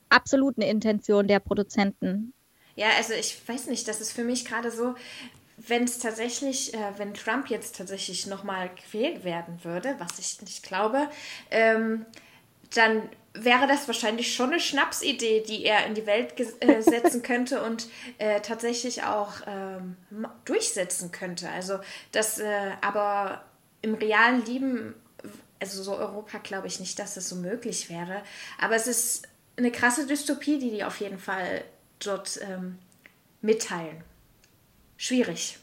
absolut 0.09 0.57
eine 0.57 0.69
Intention 0.69 1.29
der 1.29 1.41
Produzenten. 1.41 2.33
Ja, 2.77 2.89
also 2.97 3.13
ich 3.13 3.37
weiß 3.47 3.67
nicht, 3.67 3.89
das 3.89 4.01
ist 4.01 4.13
für 4.13 4.25
mich 4.25 4.45
gerade 4.45 4.71
so, 4.71 4.95
wenn 5.57 5.85
es 5.85 5.99
tatsächlich, 5.99 6.73
äh, 6.75 6.93
wenn 6.97 7.15
Trump 7.15 7.51
jetzt 7.51 7.77
tatsächlich 7.77 8.27
nochmal 8.27 8.71
gewählt 8.85 9.25
werden 9.25 9.65
würde, 9.65 9.97
was 9.99 10.19
ich 10.19 10.41
nicht 10.41 10.63
glaube, 10.63 11.09
ähm, 11.51 12.07
dann 12.75 13.09
wäre 13.35 13.67
das 13.67 13.87
wahrscheinlich 13.87 14.35
schon 14.35 14.51
eine 14.51 14.61
Schnapsidee, 14.61 15.43
die 15.43 15.65
er 15.65 15.87
in 15.87 15.95
die 15.95 16.07
Welt 16.07 16.35
äh, 16.61 16.81
setzen 16.83 17.23
könnte 17.23 17.63
und 17.63 17.89
äh, 18.19 18.41
tatsächlich 18.41 19.05
auch 19.05 19.33
ähm, 19.47 19.97
durchsetzen 20.45 21.13
könnte. 21.13 21.49
Also 21.51 21.79
das, 22.13 22.39
äh, 22.39 22.73
aber 22.81 23.43
im 23.83 23.95
realen 23.95 24.45
Leben, 24.45 24.95
also 25.61 25.83
so 25.83 25.97
Europa, 25.97 26.39
glaube 26.39 26.67
ich 26.67 26.81
nicht, 26.81 26.99
dass 26.99 27.15
das 27.15 27.29
so 27.29 27.37
möglich 27.37 27.91
wäre. 27.91 28.23
Aber 28.61 28.77
es 28.77 28.87
ist 28.87 29.29
eine 29.57 29.73
krasse 29.73 30.07
Dystopie, 30.07 30.59
die 30.59 30.71
die 30.71 30.85
auf 30.85 31.01
jeden 31.01 31.19
Fall 31.19 31.65
dort 31.99 32.41
ähm, 32.43 32.79
mitteilen 33.41 34.03
schwierig. 34.99 35.59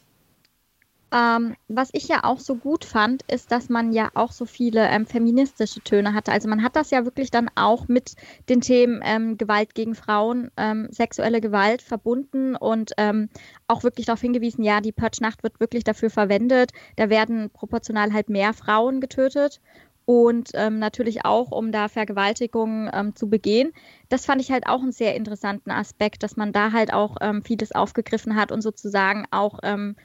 Ähm, 1.11 1.55
was 1.67 1.89
ich 1.93 2.07
ja 2.07 2.23
auch 2.23 2.39
so 2.39 2.55
gut 2.55 2.83
fand, 2.83 3.21
ist, 3.31 3.51
dass 3.51 3.69
man 3.69 3.93
ja 3.93 4.09
auch 4.15 4.31
so 4.31 4.45
viele 4.45 4.87
ähm, 4.89 5.05
feministische 5.05 5.79
Töne 5.81 6.13
hatte. 6.13 6.31
Also 6.31 6.49
man 6.49 6.63
hat 6.63 6.75
das 6.75 6.89
ja 6.89 7.05
wirklich 7.05 7.29
dann 7.29 7.49
auch 7.55 7.87
mit 7.87 8.15
den 8.49 8.59
Themen 8.59 9.01
ähm, 9.03 9.37
Gewalt 9.37 9.75
gegen 9.75 9.93
Frauen, 9.93 10.49
ähm, 10.57 10.87
sexuelle 10.91 11.41
Gewalt 11.41 11.83
verbunden 11.83 12.55
und 12.55 12.93
ähm, 12.97 13.29
auch 13.67 13.83
wirklich 13.83 14.07
darauf 14.07 14.19
hingewiesen, 14.19 14.63
ja, 14.63 14.81
die 14.81 14.91
Purge-Nacht 14.91 15.43
wird 15.43 15.59
wirklich 15.59 15.83
dafür 15.83 16.09
verwendet. 16.09 16.71
Da 16.95 17.09
werden 17.09 17.51
proportional 17.51 18.11
halt 18.11 18.29
mehr 18.29 18.53
Frauen 18.53 18.99
getötet 18.99 19.61
und 20.05 20.51
ähm, 20.53 20.77
natürlich 20.79 21.25
auch, 21.25 21.51
um 21.51 21.71
da 21.71 21.87
Vergewaltigungen 21.87 22.89
ähm, 22.93 23.15
zu 23.15 23.29
begehen. 23.29 23.73
Das 24.09 24.25
fand 24.25 24.39
ich 24.41 24.51
halt 24.51 24.67
auch 24.67 24.81
einen 24.81 24.91
sehr 24.91 25.15
interessanten 25.15 25.71
Aspekt, 25.71 26.23
dass 26.23 26.37
man 26.37 26.53
da 26.53 26.71
halt 26.71 26.93
auch 26.93 27.17
ähm, 27.21 27.43
vieles 27.43 27.71
aufgegriffen 27.71 28.35
hat 28.35 28.51
und 28.51 28.61
sozusagen 28.61 29.25
auch, 29.31 29.59
ähm, 29.63 29.95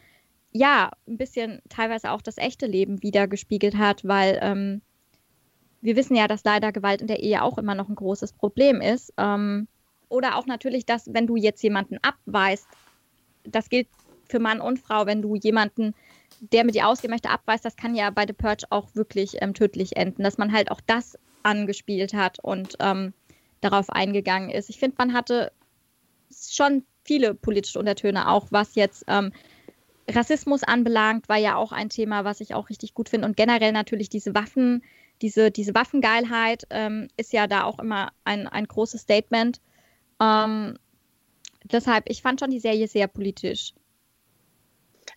ja, 0.53 0.91
ein 1.07 1.19
bisschen 1.19 1.61
teilweise 1.69 2.11
auch 2.11 2.23
das 2.23 2.39
echte 2.39 2.67
Leben 2.67 3.03
wieder 3.03 3.29
gespiegelt 3.29 3.77
hat, 3.77 4.05
weil 4.05 4.39
ähm, 4.43 4.81
wir 5.83 5.97
wissen 5.97 6.17
ja, 6.17 6.27
dass 6.27 6.45
leider 6.45 6.73
Gewalt 6.73 7.03
in 7.03 7.07
der 7.07 7.21
Ehe 7.21 7.43
auch 7.43 7.59
immer 7.59 7.75
noch 7.75 7.89
ein 7.89 7.95
großes 7.95 8.33
Problem 8.33 8.81
ist. 8.81 9.13
Ähm, 9.17 9.69
oder 10.09 10.37
auch 10.37 10.47
natürlich, 10.47 10.87
dass 10.87 11.13
wenn 11.13 11.27
du 11.27 11.37
jetzt 11.37 11.63
jemanden 11.63 11.99
abweist, 12.03 12.67
das 13.45 13.69
gilt 13.69 13.87
für 14.29 14.39
Mann 14.39 14.61
und 14.61 14.79
Frau, 14.79 15.07
wenn 15.07 15.23
du 15.23 15.37
jemanden 15.37 15.95
der 16.41 16.65
mit 16.65 16.75
dir 16.75 16.89
ausgehen 16.89 17.11
möchte, 17.11 17.31
abweist, 17.31 17.65
das 17.65 17.77
kann 17.77 17.95
ja 17.95 18.11
bei 18.11 18.27
The 18.27 18.33
Purge 18.33 18.65
auch 18.71 18.95
wirklich 18.95 19.37
ähm, 19.41 19.55
tödlich 19.55 19.97
enden, 19.97 20.23
dass 20.23 20.39
man 20.39 20.53
halt 20.53 20.71
auch 20.71 20.81
das 20.87 21.19
angespielt 21.43 22.15
hat 22.15 22.39
und 22.41 22.77
ähm, 22.81 23.13
darauf 23.61 23.91
eingegangen 23.91 24.51
ist. 24.51 24.71
Ich 24.71 24.79
finde, 24.79 24.97
man 24.99 25.13
hatte 25.13 25.53
schon 26.31 26.85
viele 27.05 27.35
politische 27.35 27.79
Untertöne, 27.79 28.29
auch 28.29 28.47
was 28.51 28.75
jetzt 28.75 29.05
ähm, 29.09 29.33
Rassismus 30.09 30.63
anbelangt, 30.63 31.29
war 31.29 31.37
ja 31.37 31.57
auch 31.57 31.73
ein 31.73 31.89
Thema, 31.89 32.25
was 32.25 32.41
ich 32.41 32.55
auch 32.55 32.69
richtig 32.69 32.95
gut 32.95 33.09
finde. 33.09 33.27
Und 33.27 33.37
generell 33.37 33.73
natürlich 33.73 34.09
diese 34.09 34.35
Waffen, 34.35 34.83
diese, 35.23 35.51
diese 35.51 35.75
Waffengeilheit 35.75 36.67
ähm, 36.71 37.09
ist 37.17 37.33
ja 37.33 37.47
da 37.47 37.65
auch 37.65 37.79
immer 37.79 38.13
ein, 38.25 38.47
ein 38.47 38.67
großes 38.67 39.03
Statement. 39.03 39.61
Ähm, 40.21 40.79
deshalb, 41.65 42.09
ich 42.09 42.23
fand 42.23 42.41
schon 42.41 42.51
die 42.51 42.61
Serie 42.61 42.89
sehr 42.89 43.09
politisch. 43.09 43.75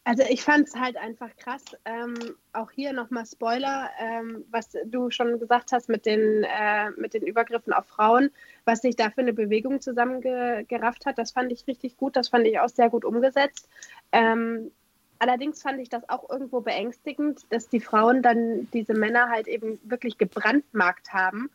Also 0.05 0.24
ich 0.29 0.43
fand 0.43 0.67
es 0.67 0.75
halt 0.75 0.98
einfach 0.98 1.33
krass. 1.38 1.63
Ähm, 1.86 2.15
auch 2.51 2.72
hier 2.72 2.91
nochmal 2.91 3.25
Spoiler, 3.25 3.89
ähm, 4.00 4.43
was 4.51 4.75
du 4.86 5.10
schon 5.12 5.39
gesagt 5.39 5.72
hast 5.72 5.88
mit 5.88 6.05
den, 6.05 6.43
äh, 6.43 6.91
mit 6.98 7.13
den 7.13 7.25
Übergriffen 7.25 7.72
auf 7.72 7.86
Frauen, 7.86 8.29
was 8.65 8.81
sich 8.81 8.98
da 8.98 9.10
für 9.12 9.22
eine 9.22 9.31
Bewegung 9.31 9.79
zusammengerafft 9.79 11.05
hat, 11.05 11.17
das 11.17 11.31
fand 11.31 11.53
ich 11.53 11.67
richtig 11.67 11.95
gut, 11.95 12.17
das 12.17 12.27
fand 12.27 12.45
ich 12.45 12.60
auch 12.60 12.67
sehr 12.67 12.89
gut 12.89 13.05
umgesetzt. 13.05 13.69
Ähm, 14.12 14.72
allerdings 15.19 15.62
fand 15.62 15.79
ich 15.79 15.88
das 15.88 16.07
auch 16.10 16.29
irgendwo 16.29 16.60
beängstigend, 16.60 17.45
dass 17.50 17.69
die 17.69 17.79
Frauen 17.79 18.22
dann 18.22 18.67
diese 18.74 18.93
Männer 18.93 19.29
halt 19.29 19.48
eben 19.48 19.79
wirklich 19.83 20.17
gebrandmarkt 20.17 21.13
haben. 21.13 21.50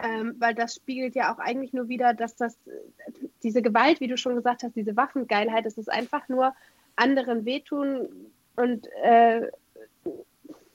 Ähm, 0.00 0.36
weil 0.38 0.54
das 0.54 0.76
spiegelt 0.76 1.16
ja 1.16 1.34
auch 1.34 1.40
eigentlich 1.40 1.72
nur 1.72 1.88
wieder, 1.88 2.14
dass 2.14 2.36
das, 2.36 2.56
diese 3.42 3.62
Gewalt, 3.62 3.98
wie 3.98 4.06
du 4.06 4.16
schon 4.16 4.36
gesagt 4.36 4.62
hast, 4.62 4.76
diese 4.76 4.96
Waffengeilheit, 4.96 5.66
das 5.66 5.76
ist 5.76 5.90
einfach 5.90 6.28
nur 6.28 6.54
anderen 6.98 7.44
wehtun 7.44 8.08
und 8.56 8.86
äh, 9.02 9.48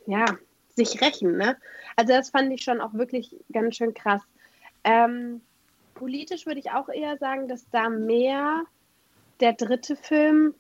ja, 0.06 0.26
sich 0.70 1.02
rächen. 1.02 1.38
Ne? 1.38 1.58
Also 1.96 2.14
das 2.14 2.30
fand 2.30 2.52
ich 2.52 2.64
schon 2.64 2.82
auch 2.82 2.94
wirklich 2.94 3.36
ganz 3.52 3.76
schön 3.76 3.94
krass. 3.94 4.22
Ähm, 4.84 5.42
politisch 5.94 6.46
würde 6.46 6.60
ich 6.60 6.72
auch 6.72 6.90
eher 6.90 7.18
sagen, 7.18 7.48
dass 7.48 7.70
da 7.70 7.90
mehr 7.90 8.64
der 9.40 9.54
dritte 9.54 9.96
Film 9.96 10.54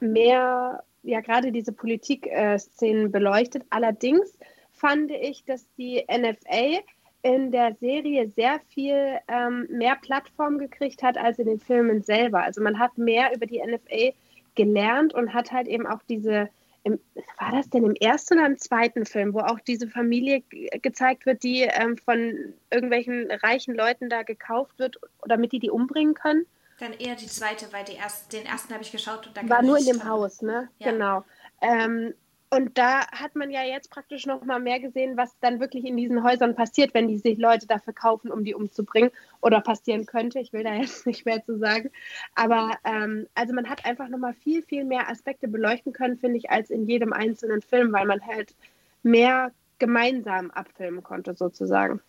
mehr, 0.00 0.82
ja 1.02 1.20
gerade 1.20 1.52
diese 1.52 1.72
Politik-Szenen 1.72 3.12
beleuchtet. 3.12 3.64
Allerdings 3.70 4.38
fand 4.72 5.10
ich, 5.10 5.44
dass 5.44 5.66
die 5.76 6.04
NFA 6.10 6.80
in 7.22 7.50
der 7.50 7.74
Serie 7.80 8.30
sehr 8.36 8.60
viel 8.68 9.18
ähm, 9.26 9.66
mehr 9.70 9.96
Plattform 9.96 10.58
gekriegt 10.58 11.02
hat 11.02 11.18
als 11.18 11.38
in 11.38 11.46
den 11.46 11.58
Filmen 11.58 12.02
selber. 12.02 12.42
Also 12.42 12.62
man 12.62 12.78
hat 12.78 12.96
mehr 12.98 13.34
über 13.34 13.46
die 13.46 13.60
NFA 13.60 14.12
gelernt 14.56 15.14
und 15.14 15.32
hat 15.32 15.52
halt 15.52 15.68
eben 15.68 15.86
auch 15.86 16.02
diese, 16.08 16.48
im, 16.82 16.98
war 17.38 17.52
das 17.52 17.70
denn 17.70 17.84
im 17.84 17.94
ersten 17.94 18.38
oder 18.38 18.46
im 18.46 18.58
zweiten 18.58 19.06
Film, 19.06 19.34
wo 19.34 19.40
auch 19.40 19.60
diese 19.60 19.88
Familie 19.88 20.42
gezeigt 20.82 21.26
wird, 21.26 21.42
die 21.42 21.62
ähm, 21.62 21.96
von 21.96 22.54
irgendwelchen 22.70 23.30
reichen 23.30 23.74
Leuten 23.74 24.08
da 24.08 24.22
gekauft 24.22 24.78
wird, 24.78 24.96
damit 25.26 25.52
die 25.52 25.60
die 25.60 25.70
umbringen 25.70 26.14
können? 26.14 26.46
Dann 26.78 26.92
eher 26.92 27.14
die 27.14 27.26
zweite, 27.26 27.72
weil 27.72 27.84
die 27.84 27.94
erst, 27.94 28.32
den 28.32 28.44
ersten 28.44 28.74
habe 28.74 28.82
ich 28.82 28.92
geschaut 28.92 29.26
und 29.26 29.36
dann 29.36 29.48
war 29.48 29.62
nur 29.62 29.78
in 29.78 29.86
dem 29.86 30.04
Haus, 30.04 30.42
ne? 30.42 30.68
Ja. 30.78 30.90
Genau. 30.90 31.24
Ähm, 31.62 32.12
und 32.50 32.78
da 32.78 33.06
hat 33.10 33.34
man 33.34 33.50
ja 33.50 33.62
jetzt 33.62 33.90
praktisch 33.90 34.24
noch 34.26 34.44
mal 34.44 34.60
mehr 34.60 34.78
gesehen, 34.78 35.16
was 35.16 35.36
dann 35.40 35.58
wirklich 35.58 35.84
in 35.84 35.96
diesen 35.96 36.22
Häusern 36.22 36.54
passiert, 36.54 36.94
wenn 36.94 37.08
die 37.08 37.18
sich 37.18 37.38
Leute 37.38 37.66
dafür 37.66 37.92
kaufen, 37.92 38.30
um 38.30 38.44
die 38.44 38.54
umzubringen 38.54 39.10
oder 39.40 39.60
passieren 39.60 40.06
könnte. 40.06 40.38
Ich 40.38 40.52
will 40.52 40.62
da 40.62 40.74
jetzt 40.74 41.06
nicht 41.06 41.26
mehr 41.26 41.44
zu 41.44 41.58
sagen. 41.58 41.90
Aber 42.34 42.76
ähm, 42.84 43.26
also 43.34 43.52
man 43.52 43.68
hat 43.68 43.84
einfach 43.84 44.08
noch 44.08 44.18
mal 44.18 44.34
viel, 44.34 44.62
viel 44.62 44.84
mehr 44.84 45.08
Aspekte 45.10 45.48
beleuchten 45.48 45.92
können, 45.92 46.18
finde 46.18 46.38
ich, 46.38 46.50
als 46.50 46.70
in 46.70 46.86
jedem 46.86 47.12
einzelnen 47.12 47.62
Film, 47.62 47.92
weil 47.92 48.06
man 48.06 48.24
halt 48.24 48.54
mehr 49.02 49.50
gemeinsam 49.78 50.50
abfilmen 50.50 51.02
konnte, 51.02 51.34
sozusagen. 51.34 52.00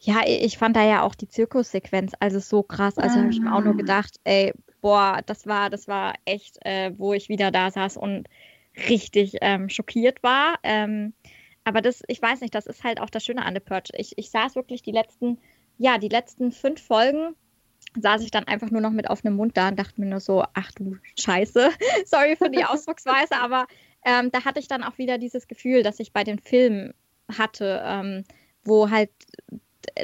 Ja, 0.00 0.20
ich 0.24 0.58
fand 0.58 0.76
da 0.76 0.84
ja 0.84 1.02
auch 1.02 1.14
die 1.14 1.28
Zirkussequenz 1.28 2.12
also 2.20 2.38
so 2.38 2.62
krass. 2.62 2.98
Also 2.98 3.18
habe 3.18 3.30
ich 3.30 3.40
mir 3.40 3.52
auch 3.52 3.62
nur 3.62 3.74
ah. 3.74 3.76
gedacht, 3.76 4.20
ey, 4.24 4.52
boah, 4.80 5.20
das 5.26 5.46
war, 5.46 5.70
das 5.70 5.88
war 5.88 6.14
echt, 6.24 6.64
äh, 6.64 6.92
wo 6.96 7.12
ich 7.12 7.28
wieder 7.28 7.50
da 7.50 7.70
saß 7.70 7.96
und 7.96 8.28
richtig 8.88 9.36
ähm, 9.40 9.68
schockiert 9.68 10.22
war. 10.22 10.58
Ähm, 10.62 11.14
aber 11.64 11.82
das, 11.82 12.02
ich 12.06 12.22
weiß 12.22 12.40
nicht, 12.40 12.54
das 12.54 12.66
ist 12.66 12.84
halt 12.84 13.00
auch 13.00 13.10
das 13.10 13.24
Schöne 13.24 13.44
an 13.44 13.54
The 13.54 13.60
Purge. 13.60 13.90
Ich, 13.94 14.16
ich 14.16 14.30
saß 14.30 14.54
wirklich 14.54 14.82
die 14.82 14.92
letzten, 14.92 15.38
ja, 15.78 15.98
die 15.98 16.08
letzten 16.08 16.52
fünf 16.52 16.80
Folgen 16.80 17.34
saß 17.98 18.22
ich 18.22 18.30
dann 18.30 18.44
einfach 18.44 18.70
nur 18.70 18.80
noch 18.80 18.90
mit 18.90 19.08
offenem 19.08 19.36
Mund 19.36 19.56
da 19.56 19.68
und 19.68 19.78
dachte 19.78 20.00
mir 20.00 20.06
nur 20.06 20.20
so, 20.20 20.44
ach 20.54 20.70
du 20.72 20.96
Scheiße, 21.18 21.70
sorry 22.04 22.36
für 22.36 22.50
die 22.50 22.64
Ausdrucksweise, 22.64 23.36
aber 23.40 23.66
ähm, 24.04 24.30
da 24.30 24.44
hatte 24.44 24.60
ich 24.60 24.68
dann 24.68 24.84
auch 24.84 24.98
wieder 24.98 25.18
dieses 25.18 25.48
Gefühl, 25.48 25.82
dass 25.82 25.98
ich 25.98 26.12
bei 26.12 26.24
den 26.24 26.38
Filmen 26.38 26.94
hatte, 27.36 27.82
ähm, 27.84 28.24
wo 28.64 28.90
halt 28.90 29.10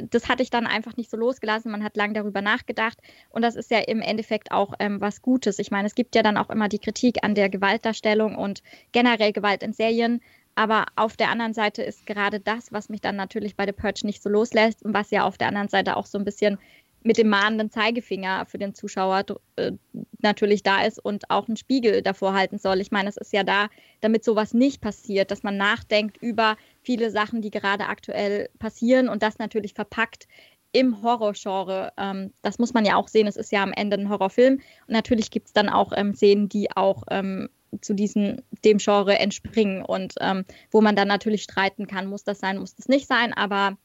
das 0.09 0.29
hatte 0.29 0.43
ich 0.43 0.49
dann 0.49 0.67
einfach 0.67 0.97
nicht 0.97 1.09
so 1.09 1.17
losgelassen. 1.17 1.71
Man 1.71 1.83
hat 1.83 1.97
lange 1.97 2.13
darüber 2.13 2.41
nachgedacht 2.41 2.97
und 3.29 3.41
das 3.41 3.55
ist 3.55 3.71
ja 3.71 3.79
im 3.79 4.01
Endeffekt 4.01 4.51
auch 4.51 4.73
ähm, 4.79 5.01
was 5.01 5.21
Gutes. 5.21 5.59
Ich 5.59 5.71
meine, 5.71 5.87
es 5.87 5.95
gibt 5.95 6.15
ja 6.15 6.23
dann 6.23 6.37
auch 6.37 6.49
immer 6.49 6.69
die 6.69 6.79
Kritik 6.79 7.23
an 7.23 7.35
der 7.35 7.49
Gewaltdarstellung 7.49 8.35
und 8.35 8.61
generell 8.91 9.33
Gewalt 9.33 9.63
in 9.63 9.73
Serien. 9.73 10.21
Aber 10.55 10.85
auf 10.95 11.17
der 11.17 11.29
anderen 11.29 11.53
Seite 11.53 11.81
ist 11.81 12.05
gerade 12.05 12.39
das, 12.39 12.71
was 12.71 12.89
mich 12.89 13.01
dann 13.01 13.15
natürlich 13.15 13.55
bei 13.55 13.65
The 13.65 13.71
Purge 13.71 14.01
nicht 14.03 14.21
so 14.21 14.29
loslässt 14.29 14.83
und 14.83 14.93
was 14.93 15.09
ja 15.09 15.23
auf 15.23 15.37
der 15.37 15.47
anderen 15.47 15.69
Seite 15.69 15.97
auch 15.97 16.05
so 16.05 16.19
ein 16.19 16.25
bisschen 16.25 16.59
mit 17.03 17.17
dem 17.17 17.29
mahnenden 17.29 17.69
Zeigefinger 17.69 18.45
für 18.45 18.57
den 18.57 18.73
Zuschauer 18.73 19.23
äh, 19.57 19.73
natürlich 20.19 20.63
da 20.63 20.83
ist 20.83 21.03
und 21.03 21.29
auch 21.29 21.47
einen 21.47 21.57
Spiegel 21.57 22.01
davor 22.01 22.33
halten 22.33 22.57
soll. 22.57 22.79
Ich 22.79 22.91
meine, 22.91 23.09
es 23.09 23.17
ist 23.17 23.33
ja 23.33 23.43
da, 23.43 23.67
damit 24.01 24.23
sowas 24.23 24.53
nicht 24.53 24.81
passiert, 24.81 25.31
dass 25.31 25.43
man 25.43 25.57
nachdenkt 25.57 26.17
über 26.17 26.57
viele 26.81 27.11
Sachen, 27.11 27.41
die 27.41 27.51
gerade 27.51 27.85
aktuell 27.85 28.49
passieren 28.59 29.09
und 29.09 29.21
das 29.21 29.37
natürlich 29.37 29.73
verpackt 29.73 30.27
im 30.71 31.03
Horrorgenre. 31.03 31.93
Ähm, 31.97 32.33
das 32.41 32.59
muss 32.59 32.73
man 32.73 32.85
ja 32.85 32.95
auch 32.95 33.07
sehen. 33.07 33.27
Es 33.27 33.37
ist 33.37 33.51
ja 33.51 33.63
am 33.63 33.73
Ende 33.73 33.97
ein 33.97 34.09
Horrorfilm 34.09 34.55
und 34.55 34.93
natürlich 34.93 35.31
gibt 35.31 35.47
es 35.47 35.53
dann 35.53 35.69
auch 35.69 35.93
ähm, 35.95 36.15
Szenen, 36.15 36.49
die 36.49 36.75
auch 36.75 37.03
ähm, 37.09 37.49
zu 37.81 37.93
diesem 37.93 38.37
dem 38.63 38.77
Genre 38.77 39.17
entspringen 39.17 39.83
und 39.83 40.15
ähm, 40.19 40.45
wo 40.71 40.81
man 40.81 40.95
dann 40.95 41.07
natürlich 41.07 41.43
streiten 41.43 41.87
kann, 41.87 42.07
muss 42.07 42.23
das 42.23 42.39
sein, 42.39 42.59
muss 42.59 42.75
das 42.75 42.87
nicht 42.87 43.07
sein, 43.07 43.33
aber 43.33 43.77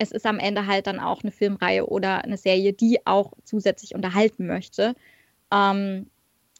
es 0.00 0.12
ist 0.12 0.24
am 0.24 0.38
Ende 0.38 0.66
halt 0.66 0.86
dann 0.86 0.98
auch 0.98 1.22
eine 1.22 1.30
Filmreihe 1.30 1.86
oder 1.86 2.24
eine 2.24 2.38
Serie, 2.38 2.72
die 2.72 3.06
auch 3.06 3.34
zusätzlich 3.44 3.94
unterhalten 3.94 4.46
möchte. 4.46 4.94
Ähm, 5.52 6.06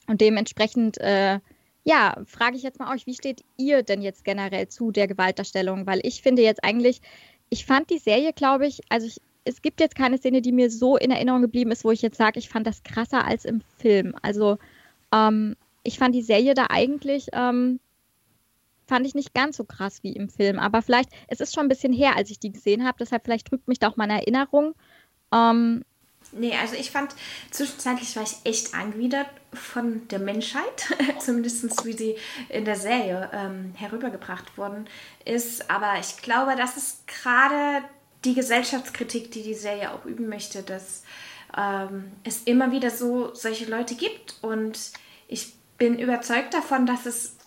und 0.06 0.20
dementsprechend, 0.20 0.98
äh, 0.98 1.40
ja, 1.84 2.20
frage 2.26 2.56
ich 2.56 2.62
jetzt 2.62 2.78
mal 2.78 2.94
euch, 2.94 3.06
wie 3.06 3.14
steht 3.14 3.42
ihr 3.56 3.82
denn 3.82 4.02
jetzt 4.02 4.24
generell 4.24 4.68
zu 4.68 4.90
der 4.92 5.08
Gewaltdarstellung? 5.08 5.86
Weil 5.86 6.00
ich 6.02 6.20
finde 6.20 6.42
jetzt 6.42 6.62
eigentlich, 6.62 7.00
ich 7.48 7.64
fand 7.64 7.88
die 7.88 7.98
Serie, 7.98 8.34
glaube 8.34 8.66
ich, 8.66 8.82
also 8.90 9.06
ich, 9.06 9.16
es 9.44 9.62
gibt 9.62 9.80
jetzt 9.80 9.94
keine 9.94 10.18
Szene, 10.18 10.42
die 10.42 10.52
mir 10.52 10.70
so 10.70 10.98
in 10.98 11.10
Erinnerung 11.10 11.40
geblieben 11.40 11.70
ist, 11.70 11.82
wo 11.82 11.90
ich 11.90 12.02
jetzt 12.02 12.18
sage, 12.18 12.38
ich 12.38 12.50
fand 12.50 12.66
das 12.66 12.82
krasser 12.82 13.24
als 13.24 13.46
im 13.46 13.62
Film. 13.78 14.14
Also 14.20 14.58
ähm, 15.14 15.56
ich 15.82 15.98
fand 15.98 16.14
die 16.14 16.22
Serie 16.22 16.52
da 16.52 16.66
eigentlich 16.68 17.28
ähm, 17.32 17.80
fand 18.90 19.06
ich 19.06 19.14
nicht 19.14 19.34
ganz 19.34 19.56
so 19.56 19.64
krass 19.64 20.02
wie 20.02 20.12
im 20.12 20.28
Film. 20.28 20.58
Aber 20.58 20.82
vielleicht, 20.82 21.10
es 21.28 21.40
ist 21.40 21.54
schon 21.54 21.66
ein 21.66 21.68
bisschen 21.68 21.92
her, 21.92 22.16
als 22.16 22.30
ich 22.30 22.40
die 22.40 22.52
gesehen 22.52 22.84
habe, 22.84 22.98
deshalb 22.98 23.24
vielleicht 23.24 23.50
drückt 23.50 23.68
mich 23.68 23.78
da 23.78 23.88
auch 23.88 23.96
meine 23.96 24.14
Erinnerung. 24.20 24.74
Ähm, 25.32 25.84
Nee, 26.32 26.54
also 26.60 26.76
ich 26.76 26.90
fand, 26.92 27.16
zwischenzeitlich 27.50 28.14
war 28.14 28.22
ich 28.22 28.36
echt 28.44 28.74
angewidert 28.74 29.26
von 29.52 30.06
der 30.08 30.20
Menschheit, 30.20 30.86
zumindest 31.18 31.84
wie 31.84 31.92
sie 31.92 32.16
in 32.48 32.64
der 32.64 32.76
Serie 32.76 33.30
ähm, 33.32 33.72
herübergebracht 33.74 34.56
worden 34.56 34.86
ist. 35.24 35.70
Aber 35.70 35.98
ich 35.98 36.18
glaube, 36.18 36.54
das 36.56 36.76
ist 36.76 37.06
gerade 37.08 37.84
die 38.24 38.34
Gesellschaftskritik, 38.34 39.32
die 39.32 39.42
die 39.42 39.54
Serie 39.54 39.92
auch 39.92 40.04
üben 40.04 40.28
möchte, 40.28 40.62
dass 40.62 41.02
ähm, 41.56 42.12
es 42.22 42.42
immer 42.44 42.70
wieder 42.70 42.90
so 42.90 43.34
solche 43.34 43.64
Leute 43.64 43.96
gibt. 43.96 44.36
Und 44.42 44.92
ich 45.26 45.54
bin 45.78 45.98
überzeugt 45.98 46.54
davon, 46.54 46.86
dass 46.86 47.06
es 47.06 47.39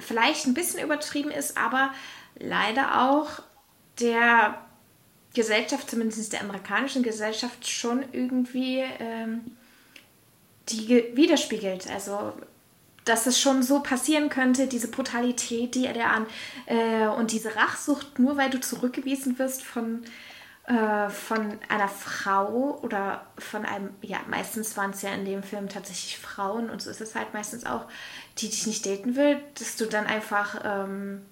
vielleicht 0.00 0.46
ein 0.46 0.54
bisschen 0.54 0.82
übertrieben 0.82 1.30
ist, 1.30 1.56
aber 1.56 1.92
leider 2.38 3.10
auch 3.10 3.42
der 4.00 4.58
Gesellschaft, 5.34 5.90
zumindest 5.90 6.32
der 6.32 6.40
amerikanischen 6.40 7.02
Gesellschaft, 7.02 7.68
schon 7.68 8.04
irgendwie 8.12 8.84
ähm, 8.98 9.56
die 10.68 11.04
widerspiegelt. 11.14 11.88
Also, 11.90 12.32
dass 13.04 13.26
es 13.26 13.40
schon 13.40 13.62
so 13.62 13.80
passieren 13.80 14.28
könnte, 14.28 14.66
diese 14.66 14.88
Brutalität, 14.88 15.74
die 15.74 15.86
er 15.86 16.10
an 16.10 16.26
äh, 16.66 17.06
und 17.06 17.32
diese 17.32 17.56
Rachsucht, 17.56 18.18
nur 18.18 18.36
weil 18.36 18.50
du 18.50 18.60
zurückgewiesen 18.60 19.38
wirst 19.38 19.62
von, 19.62 20.02
äh, 20.70 21.10
von 21.10 21.58
einer 21.68 21.88
Frau 21.88 22.78
oder 22.82 23.26
von 23.36 23.64
einem, 23.64 23.90
ja, 24.02 24.20
meistens 24.28 24.76
waren 24.76 24.92
es 24.92 25.02
ja 25.02 25.12
in 25.12 25.24
dem 25.24 25.42
Film 25.42 25.68
tatsächlich 25.68 26.18
Frauen 26.18 26.70
und 26.70 26.80
so 26.80 26.90
ist 26.90 27.00
es 27.00 27.16
halt 27.16 27.34
meistens 27.34 27.66
auch, 27.66 27.86
die 28.38 28.48
dich 28.48 28.68
nicht 28.68 28.86
daten 28.86 29.16
will, 29.16 29.42
dass 29.58 29.74
du 29.74 29.86
dann 29.86 30.06
einfach 30.06 30.60
ähm, 30.64 31.26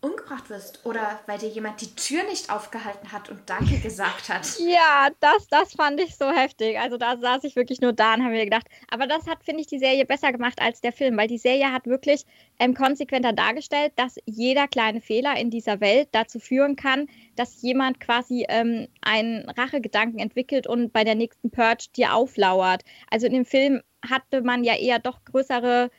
umgebracht 0.00 0.48
wirst 0.48 0.84
oder 0.86 1.18
weil 1.26 1.38
dir 1.38 1.48
jemand 1.48 1.80
die 1.80 1.94
Tür 1.94 2.22
nicht 2.24 2.50
aufgehalten 2.50 3.10
hat 3.10 3.30
und 3.30 3.40
Danke 3.48 3.78
gesagt 3.78 4.28
hat. 4.28 4.46
Ja, 4.68 5.08
das, 5.20 5.48
das 5.48 5.72
fand 5.72 6.00
ich 6.00 6.16
so 6.16 6.30
heftig. 6.30 6.78
Also 6.78 6.98
da 6.98 7.16
saß 7.16 7.44
ich 7.44 7.56
wirklich 7.56 7.80
nur 7.80 7.92
da 7.92 8.14
und 8.14 8.22
habe 8.22 8.34
mir 8.34 8.44
gedacht, 8.44 8.66
aber 8.90 9.06
das 9.06 9.26
hat, 9.26 9.42
finde 9.42 9.62
ich, 9.62 9.66
die 9.66 9.78
Serie 9.78 10.04
besser 10.04 10.30
gemacht 10.30 10.60
als 10.60 10.80
der 10.80 10.92
Film, 10.92 11.16
weil 11.16 11.26
die 11.26 11.38
Serie 11.38 11.72
hat 11.72 11.86
wirklich 11.86 12.24
ähm, 12.58 12.74
konsequenter 12.74 13.32
dargestellt, 13.32 13.92
dass 13.96 14.16
jeder 14.26 14.68
kleine 14.68 15.00
Fehler 15.00 15.36
in 15.36 15.50
dieser 15.50 15.80
Welt 15.80 16.08
dazu 16.12 16.38
führen 16.38 16.76
kann, 16.76 17.08
dass 17.36 17.62
jemand 17.62 17.98
quasi 18.00 18.44
ähm, 18.48 18.88
einen 19.00 19.48
Rachegedanken 19.50 20.18
entwickelt 20.18 20.66
und 20.66 20.92
bei 20.92 21.04
der 21.04 21.14
nächsten 21.14 21.50
Purge 21.50 21.86
dir 21.96 22.14
auflauert. 22.14 22.82
Also 23.10 23.26
in 23.26 23.32
dem 23.32 23.44
Film 23.46 23.82
hatte 24.08 24.42
man 24.42 24.64
ja 24.64 24.76
eher 24.76 24.98
doch 24.98 25.24
größere 25.24 25.90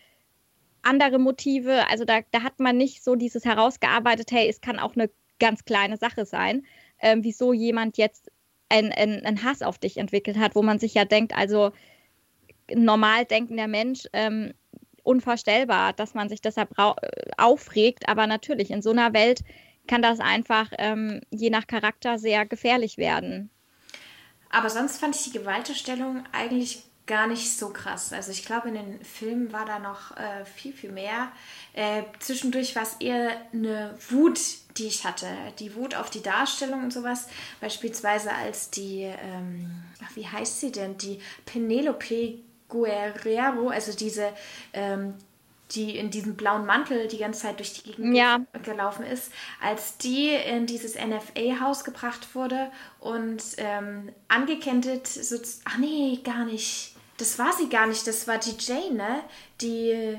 andere 0.82 1.20
Motive. 1.20 1.88
Also 1.90 2.06
da, 2.06 2.20
da 2.32 2.44
hat 2.44 2.60
man 2.60 2.78
nicht 2.78 3.04
so 3.04 3.16
dieses 3.16 3.46
herausgearbeitet, 3.46 4.32
hey, 4.32 4.48
es 4.50 4.62
kann 4.62 4.80
auch 4.80 4.96
eine 4.96 5.10
ganz 5.40 5.66
kleine 5.66 5.98
Sache 5.98 6.26
sein, 6.26 6.66
ähm, 7.00 7.24
wieso 7.24 7.54
jemand 7.54 7.98
jetzt 7.98 8.32
einen 8.72 9.44
Hass 9.44 9.64
auf 9.64 9.80
dich 9.80 9.98
entwickelt 9.98 10.38
hat, 10.38 10.54
wo 10.54 10.62
man 10.62 10.78
sich 10.78 10.94
ja 10.94 11.04
denkt, 11.04 11.36
also 11.36 11.72
normal 12.72 13.26
denkender 13.26 13.68
Mensch 13.68 14.04
ähm, 14.14 14.54
unvorstellbar, 15.02 15.94
dass 15.94 16.14
man 16.14 16.30
sich 16.30 16.42
deshalb 16.42 16.78
äh, 16.78 16.94
aufregt. 17.38 18.08
Aber 18.08 18.28
natürlich, 18.28 18.70
in 18.70 18.84
so 18.84 18.92
einer 18.92 19.14
Welt 19.14 19.42
kann 19.88 20.04
das 20.04 20.20
einfach 20.20 20.72
ähm, 20.78 21.22
je 21.32 21.50
nach 21.50 21.66
Charakter 21.66 22.20
sehr 22.20 22.46
gefährlich 22.46 22.98
werden. 22.98 23.50
Aber 24.52 24.70
sonst 24.70 25.00
fand 25.00 25.16
ich 25.16 25.24
die 25.24 25.38
Gewalterstellung 25.38 26.24
eigentlich 26.32 26.84
gar 27.10 27.26
nicht 27.28 27.58
so 27.58 27.70
krass. 27.70 28.14
Also 28.14 28.32
ich 28.32 28.46
glaube, 28.46 28.70
in 28.70 28.76
den 28.76 29.04
Filmen 29.04 29.52
war 29.52 29.66
da 29.66 29.80
noch 29.80 30.16
äh, 30.16 30.46
viel, 30.46 30.72
viel 30.72 30.92
mehr. 30.92 31.32
Äh, 31.74 32.04
zwischendurch 32.20 32.76
war 32.76 32.84
es 32.84 32.98
eher 33.00 33.32
eine 33.52 33.98
Wut, 34.10 34.40
die 34.78 34.86
ich 34.86 35.06
hatte. 35.06 35.28
Die 35.58 35.76
Wut 35.76 35.96
auf 35.96 36.12
die 36.12 36.22
Darstellung 36.22 36.84
und 36.84 36.94
sowas. 36.94 37.28
Beispielsweise 37.62 38.32
als 38.32 38.70
die, 38.70 39.02
ähm, 39.02 39.72
ach, 40.06 40.16
wie 40.16 40.28
heißt 40.28 40.60
sie 40.60 40.72
denn? 40.72 40.98
Die 41.00 41.20
Penelope 41.46 42.36
Guerrero, 42.70 43.70
also 43.70 43.92
diese 43.92 44.32
ähm, 44.74 45.16
die 45.72 45.98
in 45.98 46.10
diesem 46.10 46.36
blauen 46.36 46.66
Mantel 46.66 47.08
die 47.08 47.18
ganze 47.18 47.42
Zeit 47.42 47.60
durch 47.60 47.74
die 47.74 47.92
Gegend 47.92 48.16
ja. 48.16 48.40
gelaufen 48.64 49.06
ist, 49.06 49.32
als 49.62 49.98
die 49.98 50.30
in 50.30 50.66
dieses 50.66 50.96
NFA-Haus 50.96 51.84
gebracht 51.84 52.34
wurde 52.34 52.72
und 53.00 53.44
ähm, 53.58 54.10
angekentet, 54.28 55.06
so, 55.08 55.38
ach 55.66 55.78
nee, 55.78 56.20
gar 56.24 56.46
nicht. 56.46 56.96
Das 57.20 57.38
war 57.38 57.54
sie 57.54 57.70
gar 57.70 57.86
nicht, 57.86 58.08
das 58.08 58.28
war 58.28 58.38
die 58.38 58.56
Jane, 58.58 58.94
ne? 58.94 59.24
Die 59.62 60.18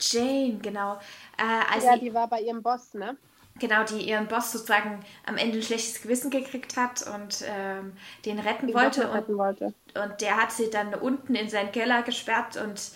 Jane, 0.00 0.58
genau. 0.60 0.98
Äh, 1.38 1.84
ja, 1.84 1.96
die 1.96 2.12
war 2.12 2.28
bei 2.28 2.40
ihrem 2.40 2.62
Boss, 2.62 2.94
ne? 2.94 3.16
Genau, 3.58 3.84
die 3.84 4.08
ihren 4.08 4.26
Boss 4.26 4.52
sozusagen 4.52 5.04
am 5.26 5.36
Ende 5.36 5.58
ein 5.58 5.62
schlechtes 5.62 6.00
Gewissen 6.00 6.30
gekriegt 6.30 6.76
hat 6.76 7.02
und 7.14 7.44
ähm, 7.46 7.92
den 8.24 8.38
retten 8.38 8.72
wollte, 8.72 9.12
retten 9.12 9.36
wollte. 9.36 9.74
Und 9.94 10.20
der 10.20 10.38
hat 10.38 10.50
sie 10.50 10.70
dann 10.70 10.94
unten 10.94 11.34
in 11.34 11.50
seinen 11.50 11.70
Keller 11.70 12.02
gesperrt 12.02 12.56
und 12.56 12.92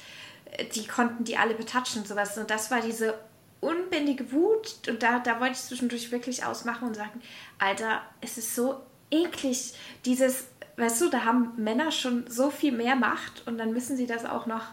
die 0.74 0.86
konnten 0.86 1.24
die 1.24 1.36
alle 1.36 1.54
betatschen 1.54 2.02
und 2.02 2.08
sowas. 2.08 2.38
Und 2.38 2.50
das 2.50 2.70
war 2.70 2.80
diese 2.80 3.18
unbändige 3.60 4.32
Wut. 4.32 4.88
Und 4.88 5.02
da, 5.02 5.18
da 5.18 5.40
wollte 5.40 5.54
ich 5.54 5.62
zwischendurch 5.62 6.10
wirklich 6.12 6.44
ausmachen 6.44 6.88
und 6.88 6.94
sagen, 6.94 7.20
Alter, 7.58 8.02
es 8.20 8.38
ist 8.38 8.54
so 8.54 8.80
eklig, 9.10 9.74
dieses, 10.04 10.46
weißt 10.76 11.00
du, 11.00 11.10
da 11.10 11.24
haben 11.24 11.52
Männer 11.56 11.90
schon 11.90 12.28
so 12.28 12.50
viel 12.50 12.72
mehr 12.72 12.96
Macht 12.96 13.46
und 13.46 13.58
dann 13.58 13.72
müssen 13.72 13.96
sie 13.96 14.06
das 14.06 14.24
auch 14.24 14.46
noch 14.46 14.64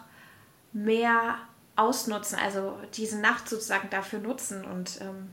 mehr 0.72 1.38
ausnutzen, 1.76 2.38
also 2.38 2.78
diese 2.94 3.18
Nacht 3.18 3.48
sozusagen 3.48 3.90
dafür 3.90 4.18
nutzen. 4.18 4.64
Und 4.64 5.00
ähm, 5.00 5.32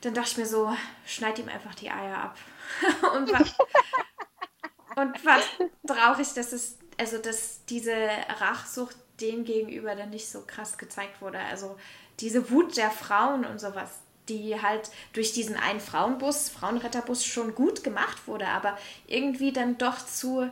dann 0.00 0.14
dachte 0.14 0.30
ich 0.30 0.38
mir 0.38 0.46
so, 0.46 0.74
schneid 1.06 1.38
ihm 1.38 1.48
einfach 1.48 1.74
die 1.74 1.90
Eier 1.90 2.18
ab. 2.18 2.38
und 3.16 3.32
was, 3.32 3.54
und 4.96 5.24
was 5.24 5.44
traurig, 5.86 6.32
dass 6.34 6.52
es, 6.52 6.78
also 6.98 7.18
dass 7.18 7.64
diese 7.66 7.94
Rachsucht 8.38 8.96
dem 9.20 9.44
gegenüber 9.44 9.94
dann 9.94 10.10
nicht 10.10 10.28
so 10.28 10.42
krass 10.46 10.78
gezeigt 10.78 11.20
wurde. 11.20 11.38
Also 11.38 11.76
diese 12.20 12.50
Wut 12.50 12.76
der 12.76 12.90
Frauen 12.90 13.44
und 13.44 13.60
sowas, 13.60 14.00
die 14.28 14.60
halt 14.60 14.90
durch 15.12 15.32
diesen 15.32 15.56
einen 15.56 15.80
Frauenbus, 15.80 16.48
Frauenretterbus 16.48 17.24
schon 17.24 17.54
gut 17.54 17.84
gemacht 17.84 18.26
wurde, 18.26 18.48
aber 18.48 18.78
irgendwie 19.06 19.52
dann 19.52 19.78
doch 19.78 20.04
zu 20.04 20.50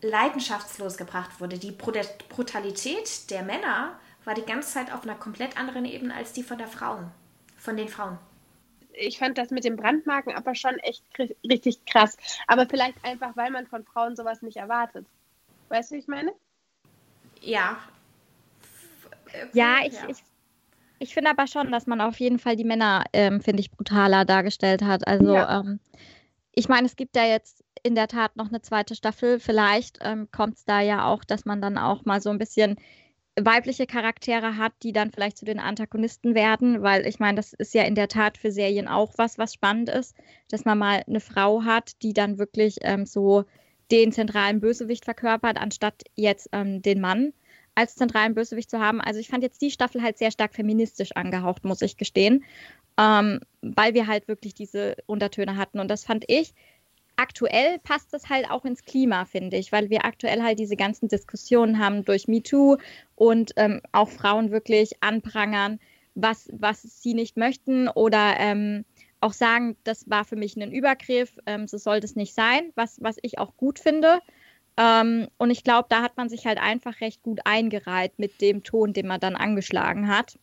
leidenschaftslos 0.00 0.96
gebracht 0.96 1.40
wurde. 1.40 1.58
Die 1.58 1.72
Brutalität 1.72 3.30
der 3.30 3.42
Männer 3.42 3.98
war 4.24 4.34
die 4.34 4.42
ganze 4.42 4.74
Zeit 4.74 4.92
auf 4.92 5.02
einer 5.02 5.14
komplett 5.14 5.56
anderen 5.58 5.84
Ebene 5.84 6.14
als 6.14 6.32
die 6.32 6.42
von 6.42 6.58
der 6.58 6.68
Frauen, 6.68 7.10
von 7.56 7.76
den 7.76 7.88
Frauen. 7.88 8.18
Ich 8.92 9.18
fand 9.18 9.38
das 9.38 9.50
mit 9.50 9.64
dem 9.64 9.76
Brandmarken 9.76 10.34
aber 10.34 10.54
schon 10.54 10.76
echt 10.78 11.04
richtig 11.48 11.84
krass. 11.86 12.16
Aber 12.48 12.66
vielleicht 12.66 13.04
einfach, 13.04 13.36
weil 13.36 13.50
man 13.50 13.66
von 13.66 13.84
Frauen 13.84 14.16
sowas 14.16 14.42
nicht 14.42 14.56
erwartet. 14.56 15.06
Weißt 15.68 15.90
du, 15.90 15.94
wie 15.94 16.00
ich 16.00 16.08
meine? 16.08 16.32
ja. 17.40 17.78
Ja, 19.52 19.76
ich, 19.84 19.94
ja. 19.94 20.08
ich, 20.08 20.18
ich 20.98 21.14
finde 21.14 21.30
aber 21.30 21.46
schon, 21.46 21.70
dass 21.70 21.86
man 21.86 22.00
auf 22.00 22.18
jeden 22.20 22.38
Fall 22.38 22.56
die 22.56 22.64
Männer, 22.64 23.04
ähm, 23.12 23.40
finde 23.40 23.60
ich, 23.60 23.70
brutaler 23.70 24.24
dargestellt 24.24 24.82
hat. 24.82 25.06
Also, 25.06 25.34
ja. 25.34 25.60
ähm, 25.60 25.80
ich 26.52 26.68
meine, 26.68 26.86
es 26.86 26.96
gibt 26.96 27.16
ja 27.16 27.24
jetzt 27.24 27.64
in 27.82 27.94
der 27.94 28.08
Tat 28.08 28.36
noch 28.36 28.48
eine 28.48 28.60
zweite 28.60 28.94
Staffel. 28.94 29.38
Vielleicht 29.38 29.98
ähm, 30.02 30.28
kommt 30.30 30.56
es 30.56 30.64
da 30.64 30.80
ja 30.80 31.06
auch, 31.06 31.24
dass 31.24 31.44
man 31.44 31.62
dann 31.62 31.78
auch 31.78 32.04
mal 32.04 32.20
so 32.20 32.30
ein 32.30 32.38
bisschen 32.38 32.76
weibliche 33.40 33.86
Charaktere 33.86 34.56
hat, 34.56 34.72
die 34.82 34.92
dann 34.92 35.10
vielleicht 35.10 35.38
zu 35.38 35.44
den 35.44 35.60
Antagonisten 35.60 36.34
werden, 36.34 36.82
weil 36.82 37.06
ich 37.06 37.20
meine, 37.20 37.36
das 37.36 37.52
ist 37.52 37.74
ja 37.74 37.84
in 37.84 37.94
der 37.94 38.08
Tat 38.08 38.36
für 38.36 38.50
Serien 38.50 38.88
auch 38.88 39.12
was, 39.16 39.38
was 39.38 39.54
spannend 39.54 39.88
ist, 39.88 40.16
dass 40.50 40.64
man 40.64 40.78
mal 40.78 41.02
eine 41.06 41.20
Frau 41.20 41.62
hat, 41.62 42.02
die 42.02 42.12
dann 42.12 42.38
wirklich 42.38 42.78
ähm, 42.82 43.06
so 43.06 43.44
den 43.90 44.12
zentralen 44.12 44.60
Bösewicht 44.60 45.04
verkörpert, 45.04 45.56
anstatt 45.56 46.02
jetzt 46.14 46.48
ähm, 46.52 46.82
den 46.82 47.00
Mann 47.00 47.32
als 47.78 47.94
zentralen 47.94 48.34
Bösewicht 48.34 48.68
zu 48.68 48.80
haben. 48.80 49.00
Also 49.00 49.20
ich 49.20 49.28
fand 49.28 49.44
jetzt 49.44 49.62
die 49.62 49.70
Staffel 49.70 50.02
halt 50.02 50.18
sehr 50.18 50.32
stark 50.32 50.52
feministisch 50.52 51.12
angehaucht, 51.12 51.64
muss 51.64 51.80
ich 51.80 51.96
gestehen, 51.96 52.44
ähm, 52.98 53.38
weil 53.62 53.94
wir 53.94 54.08
halt 54.08 54.26
wirklich 54.26 54.52
diese 54.52 54.96
Untertöne 55.06 55.56
hatten. 55.56 55.78
Und 55.78 55.88
das 55.88 56.04
fand 56.04 56.24
ich, 56.26 56.54
aktuell 57.14 57.78
passt 57.78 58.12
das 58.12 58.28
halt 58.28 58.50
auch 58.50 58.64
ins 58.64 58.84
Klima, 58.84 59.26
finde 59.26 59.56
ich, 59.56 59.70
weil 59.70 59.90
wir 59.90 60.04
aktuell 60.04 60.42
halt 60.42 60.58
diese 60.58 60.74
ganzen 60.74 61.06
Diskussionen 61.06 61.78
haben 61.78 62.04
durch 62.04 62.26
MeToo 62.26 62.78
und 63.14 63.52
ähm, 63.54 63.80
auch 63.92 64.08
Frauen 64.10 64.50
wirklich 64.50 65.00
anprangern, 65.00 65.78
was, 66.16 66.48
was 66.52 66.82
sie 66.82 67.14
nicht 67.14 67.36
möchten 67.36 67.88
oder 67.88 68.34
ähm, 68.40 68.84
auch 69.20 69.32
sagen, 69.32 69.76
das 69.84 70.10
war 70.10 70.24
für 70.24 70.36
mich 70.36 70.56
ein 70.56 70.72
Übergriff, 70.72 71.38
ähm, 71.46 71.68
so 71.68 71.78
soll 71.78 72.00
das 72.00 72.16
nicht 72.16 72.34
sein, 72.34 72.72
was, 72.74 73.00
was 73.00 73.18
ich 73.22 73.38
auch 73.38 73.56
gut 73.56 73.78
finde. 73.78 74.20
Ähm, 74.78 75.26
und 75.38 75.50
ich 75.50 75.64
glaube, 75.64 75.88
da 75.90 76.02
hat 76.02 76.16
man 76.16 76.28
sich 76.28 76.46
halt 76.46 76.58
einfach 76.58 77.00
recht 77.00 77.22
gut 77.22 77.40
eingereiht 77.44 78.18
mit 78.18 78.40
dem 78.40 78.62
Ton, 78.62 78.92
den 78.92 79.08
man 79.08 79.18
dann 79.18 79.34
angeschlagen 79.34 80.08
hat. 80.08 80.38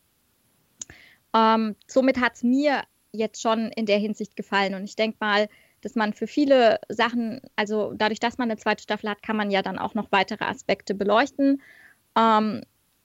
Ähm, 1.34 1.76
somit 1.88 2.20
hat 2.20 2.36
es 2.36 2.44
mir 2.44 2.84
jetzt 3.14 3.42
schon 3.42 3.70
in 3.70 3.86
der 3.86 3.98
Hinsicht 3.98 4.36
gefallen. 4.36 4.76
Und 4.76 4.84
ich 4.84 4.98
denke 4.98 5.18
mal, 5.22 5.48
dass 5.80 5.96
man 5.96 6.12
für 6.12 6.28
viele 6.28 6.80
Sachen, 6.90 7.40
also 7.56 7.94
dadurch, 7.96 8.20
dass 8.20 8.38
man 8.38 8.52
eine 8.52 8.60
zweite 8.60 8.84
Staffel 8.84 9.10
hat, 9.10 9.24
kann 9.24 9.38
man 9.38 9.52
ja 9.52 9.62
dann 9.62 9.80
auch 9.80 9.94
noch 9.94 10.12
weitere 10.12 10.44
Aspekte 10.44 10.96
beleuchten. 10.96 11.62
Ähm, 12.18 12.62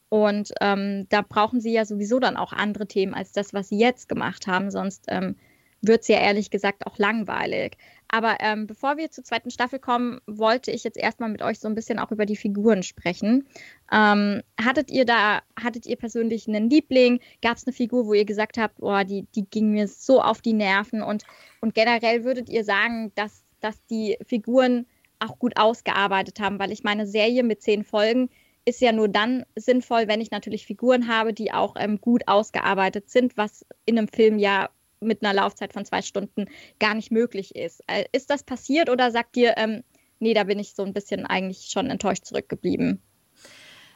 und 0.08 0.52
ähm, 0.60 1.06
da 1.10 1.22
brauchen 1.22 1.60
sie 1.60 1.72
ja 1.72 1.84
sowieso 1.84 2.18
dann 2.18 2.36
auch 2.36 2.52
andere 2.52 2.88
Themen 2.88 3.14
als 3.14 3.30
das, 3.30 3.54
was 3.54 3.68
sie 3.68 3.78
jetzt 3.78 4.08
gemacht 4.08 4.48
haben. 4.48 4.72
Sonst 4.72 5.04
ähm, 5.06 5.36
wird 5.80 6.02
es 6.02 6.08
ja 6.08 6.18
ehrlich 6.18 6.50
gesagt 6.50 6.86
auch 6.86 6.98
langweilig. 6.98 7.76
Aber 8.12 8.38
ähm, 8.40 8.66
bevor 8.66 8.96
wir 8.96 9.10
zur 9.10 9.22
zweiten 9.22 9.50
Staffel 9.50 9.78
kommen, 9.78 10.20
wollte 10.26 10.72
ich 10.72 10.82
jetzt 10.82 10.98
erstmal 10.98 11.30
mit 11.30 11.42
euch 11.42 11.60
so 11.60 11.68
ein 11.68 11.76
bisschen 11.76 12.00
auch 12.00 12.10
über 12.10 12.26
die 12.26 12.36
Figuren 12.36 12.82
sprechen. 12.82 13.46
Ähm, 13.92 14.42
hattet 14.60 14.90
ihr 14.90 15.04
da, 15.04 15.42
hattet 15.60 15.86
ihr 15.86 15.96
persönlich 15.96 16.48
einen 16.48 16.68
Liebling? 16.68 17.20
Gab 17.40 17.56
es 17.56 17.66
eine 17.66 17.72
Figur, 17.72 18.06
wo 18.06 18.14
ihr 18.14 18.24
gesagt 18.24 18.58
habt, 18.58 18.76
oh, 18.80 19.02
die, 19.04 19.26
die 19.36 19.44
ging 19.48 19.70
mir 19.70 19.86
so 19.86 20.20
auf 20.20 20.42
die 20.42 20.54
Nerven? 20.54 21.02
Und, 21.02 21.22
und 21.60 21.74
generell 21.74 22.24
würdet 22.24 22.48
ihr 22.48 22.64
sagen, 22.64 23.12
dass, 23.14 23.44
dass 23.60 23.84
die 23.86 24.18
Figuren 24.26 24.86
auch 25.20 25.38
gut 25.38 25.56
ausgearbeitet 25.56 26.40
haben? 26.40 26.58
Weil 26.58 26.72
ich 26.72 26.82
meine, 26.82 27.06
Serie 27.06 27.44
mit 27.44 27.62
zehn 27.62 27.84
Folgen 27.84 28.28
ist 28.64 28.80
ja 28.80 28.90
nur 28.90 29.08
dann 29.08 29.44
sinnvoll, 29.54 30.08
wenn 30.08 30.20
ich 30.20 30.32
natürlich 30.32 30.66
Figuren 30.66 31.06
habe, 31.06 31.32
die 31.32 31.52
auch 31.52 31.76
ähm, 31.78 32.00
gut 32.00 32.26
ausgearbeitet 32.26 33.08
sind, 33.08 33.36
was 33.36 33.64
in 33.86 33.98
einem 33.98 34.08
Film 34.08 34.38
ja 34.38 34.68
mit 35.00 35.22
einer 35.22 35.34
Laufzeit 35.34 35.72
von 35.72 35.84
zwei 35.84 36.02
Stunden 36.02 36.46
gar 36.78 36.94
nicht 36.94 37.10
möglich 37.10 37.56
ist. 37.56 37.82
Äh, 37.86 38.04
ist 38.12 38.30
das 38.30 38.42
passiert 38.42 38.90
oder 38.90 39.10
sagt 39.10 39.36
ihr, 39.36 39.54
ähm, 39.56 39.82
nee, 40.18 40.34
da 40.34 40.44
bin 40.44 40.58
ich 40.58 40.74
so 40.74 40.82
ein 40.82 40.92
bisschen 40.92 41.26
eigentlich 41.26 41.70
schon 41.70 41.90
enttäuscht 41.90 42.24
zurückgeblieben? 42.26 43.02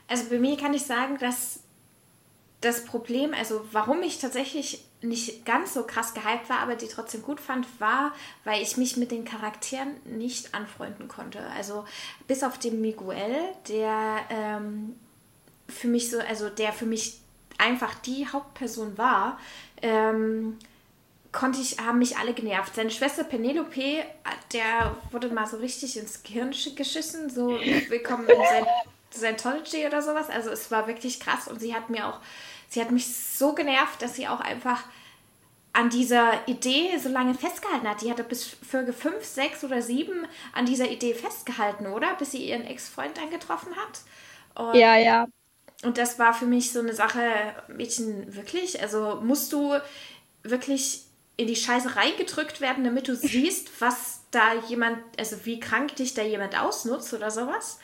Also 0.08 0.28
bei 0.28 0.38
mir 0.38 0.56
kann 0.56 0.74
ich 0.74 0.82
sagen, 0.82 1.18
dass 1.18 1.60
das 2.60 2.84
Problem, 2.84 3.34
also 3.34 3.66
warum 3.72 4.02
ich 4.02 4.18
tatsächlich 4.18 4.84
nicht 5.02 5.44
ganz 5.44 5.74
so 5.74 5.84
krass 5.84 6.14
gehypt 6.14 6.48
war, 6.48 6.60
aber 6.60 6.76
die 6.76 6.88
trotzdem 6.88 7.22
gut 7.22 7.40
fand, 7.40 7.66
war, 7.78 8.12
weil 8.44 8.62
ich 8.62 8.78
mich 8.78 8.96
mit 8.96 9.10
den 9.10 9.24
Charakteren 9.24 9.88
nicht 10.04 10.54
anfreunden 10.54 11.08
konnte. 11.08 11.40
Also 11.56 11.84
bis 12.26 12.42
auf 12.42 12.58
den 12.58 12.80
Miguel, 12.80 13.36
der 13.68 14.16
ähm, 14.30 14.96
für 15.68 15.88
mich 15.88 16.10
so, 16.10 16.18
also 16.20 16.48
der 16.48 16.72
für 16.72 16.86
mich 16.86 17.20
einfach 17.58 17.94
die 17.96 18.26
Hauptperson 18.26 18.96
war, 18.96 19.38
ähm, 19.82 20.58
konnte 21.34 21.60
ich, 21.60 21.78
haben 21.78 21.98
mich 21.98 22.16
alle 22.16 22.32
genervt. 22.32 22.76
Seine 22.76 22.90
Schwester 22.90 23.24
Penelope, 23.24 24.04
der 24.52 24.96
wurde 25.10 25.28
mal 25.28 25.46
so 25.46 25.58
richtig 25.58 25.98
ins 25.98 26.22
Gehirn 26.22 26.54
geschissen, 26.74 27.28
so 27.28 27.58
willkommen 27.88 28.26
in 28.28 28.66
Scientology 29.12 29.86
oder 29.86 30.00
sowas. 30.00 30.30
Also 30.30 30.50
es 30.50 30.70
war 30.70 30.86
wirklich 30.86 31.20
krass 31.20 31.48
und 31.48 31.60
sie 31.60 31.74
hat 31.74 31.90
mir 31.90 32.06
auch, 32.06 32.20
sie 32.68 32.80
hat 32.80 32.90
mich 32.92 33.14
so 33.14 33.52
genervt, 33.52 34.00
dass 34.00 34.14
sie 34.14 34.28
auch 34.28 34.40
einfach 34.40 34.84
an 35.72 35.90
dieser 35.90 36.46
Idee 36.46 36.96
so 36.98 37.08
lange 37.08 37.34
festgehalten 37.34 37.88
hat. 37.88 38.00
Die 38.00 38.10
hatte 38.10 38.22
bis 38.22 38.44
Folge 38.46 38.92
5, 38.92 39.24
6 39.24 39.64
oder 39.64 39.82
7 39.82 40.12
an 40.52 40.66
dieser 40.66 40.88
Idee 40.88 41.14
festgehalten, 41.14 41.88
oder? 41.88 42.14
Bis 42.14 42.30
sie 42.30 42.48
ihren 42.48 42.64
Ex-Freund 42.64 43.20
angetroffen 43.20 43.74
hat. 43.74 44.66
Und, 44.68 44.76
ja, 44.76 44.96
ja. 44.96 45.26
Und 45.82 45.98
das 45.98 46.20
war 46.20 46.32
für 46.32 46.46
mich 46.46 46.72
so 46.72 46.78
eine 46.78 46.94
Sache, 46.94 47.20
Mädchen, 47.66 48.36
wirklich? 48.36 48.80
Also 48.80 49.20
musst 49.20 49.52
du 49.52 49.74
wirklich 50.44 51.03
in 51.36 51.46
die 51.46 51.56
Scheiße 51.56 51.96
reingedrückt 51.96 52.60
werden, 52.60 52.84
damit 52.84 53.08
du 53.08 53.16
siehst, 53.16 53.80
was 53.80 54.20
da 54.30 54.54
jemand, 54.68 54.98
also 55.18 55.44
wie 55.44 55.60
krank 55.60 55.96
dich 55.96 56.14
da 56.14 56.22
jemand 56.22 56.58
ausnutzt 56.58 57.12
oder 57.12 57.30
sowas. 57.30 57.78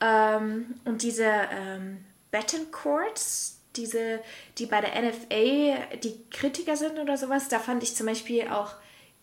Ähm, 0.00 0.74
und 0.84 1.02
diese, 1.02 1.24
ähm, 1.24 2.04
Bettencourts, 2.30 3.60
diese, 3.76 4.20
die 4.58 4.66
bei 4.66 4.80
der 4.80 5.00
NFA 5.00 5.96
die 5.96 6.24
Kritiker 6.30 6.76
sind 6.76 6.98
oder 6.98 7.16
sowas. 7.16 7.48
Da 7.48 7.58
fand 7.58 7.82
ich 7.82 7.94
zum 7.96 8.06
Beispiel 8.06 8.48
auch 8.48 8.74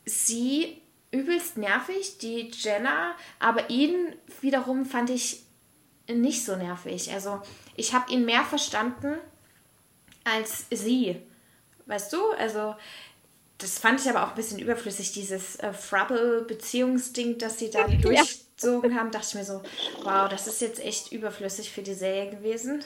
sie 0.05 0.81
übelst 1.11 1.57
nervig, 1.57 2.17
die 2.19 2.51
Jenna, 2.51 3.15
aber 3.39 3.69
ihn 3.69 4.15
wiederum 4.41 4.85
fand 4.85 5.09
ich 5.09 5.43
nicht 6.09 6.45
so 6.45 6.55
nervig. 6.55 7.11
Also 7.13 7.41
ich 7.75 7.93
habe 7.93 8.11
ihn 8.11 8.25
mehr 8.25 8.43
verstanden 8.43 9.17
als 10.23 10.65
sie. 10.69 11.21
Weißt 11.85 12.11
du? 12.11 12.31
Also 12.31 12.75
das 13.57 13.79
fand 13.79 13.99
ich 13.99 14.09
aber 14.09 14.23
auch 14.23 14.29
ein 14.29 14.35
bisschen 14.35 14.59
überflüssig, 14.59 15.11
dieses 15.13 15.55
äh, 15.57 15.73
Frubble-Beziehungsding, 15.73 17.37
das 17.37 17.57
sie 17.57 17.69
da 17.69 17.87
durchzogen 18.01 18.95
haben. 18.95 19.11
Dachte 19.11 19.27
ich 19.29 19.35
mir 19.35 19.45
so, 19.45 19.63
wow, 20.03 20.29
das 20.29 20.47
ist 20.47 20.61
jetzt 20.61 20.79
echt 20.79 21.11
überflüssig 21.11 21.71
für 21.71 21.81
die 21.81 21.95
Serie 21.95 22.29
gewesen. 22.29 22.83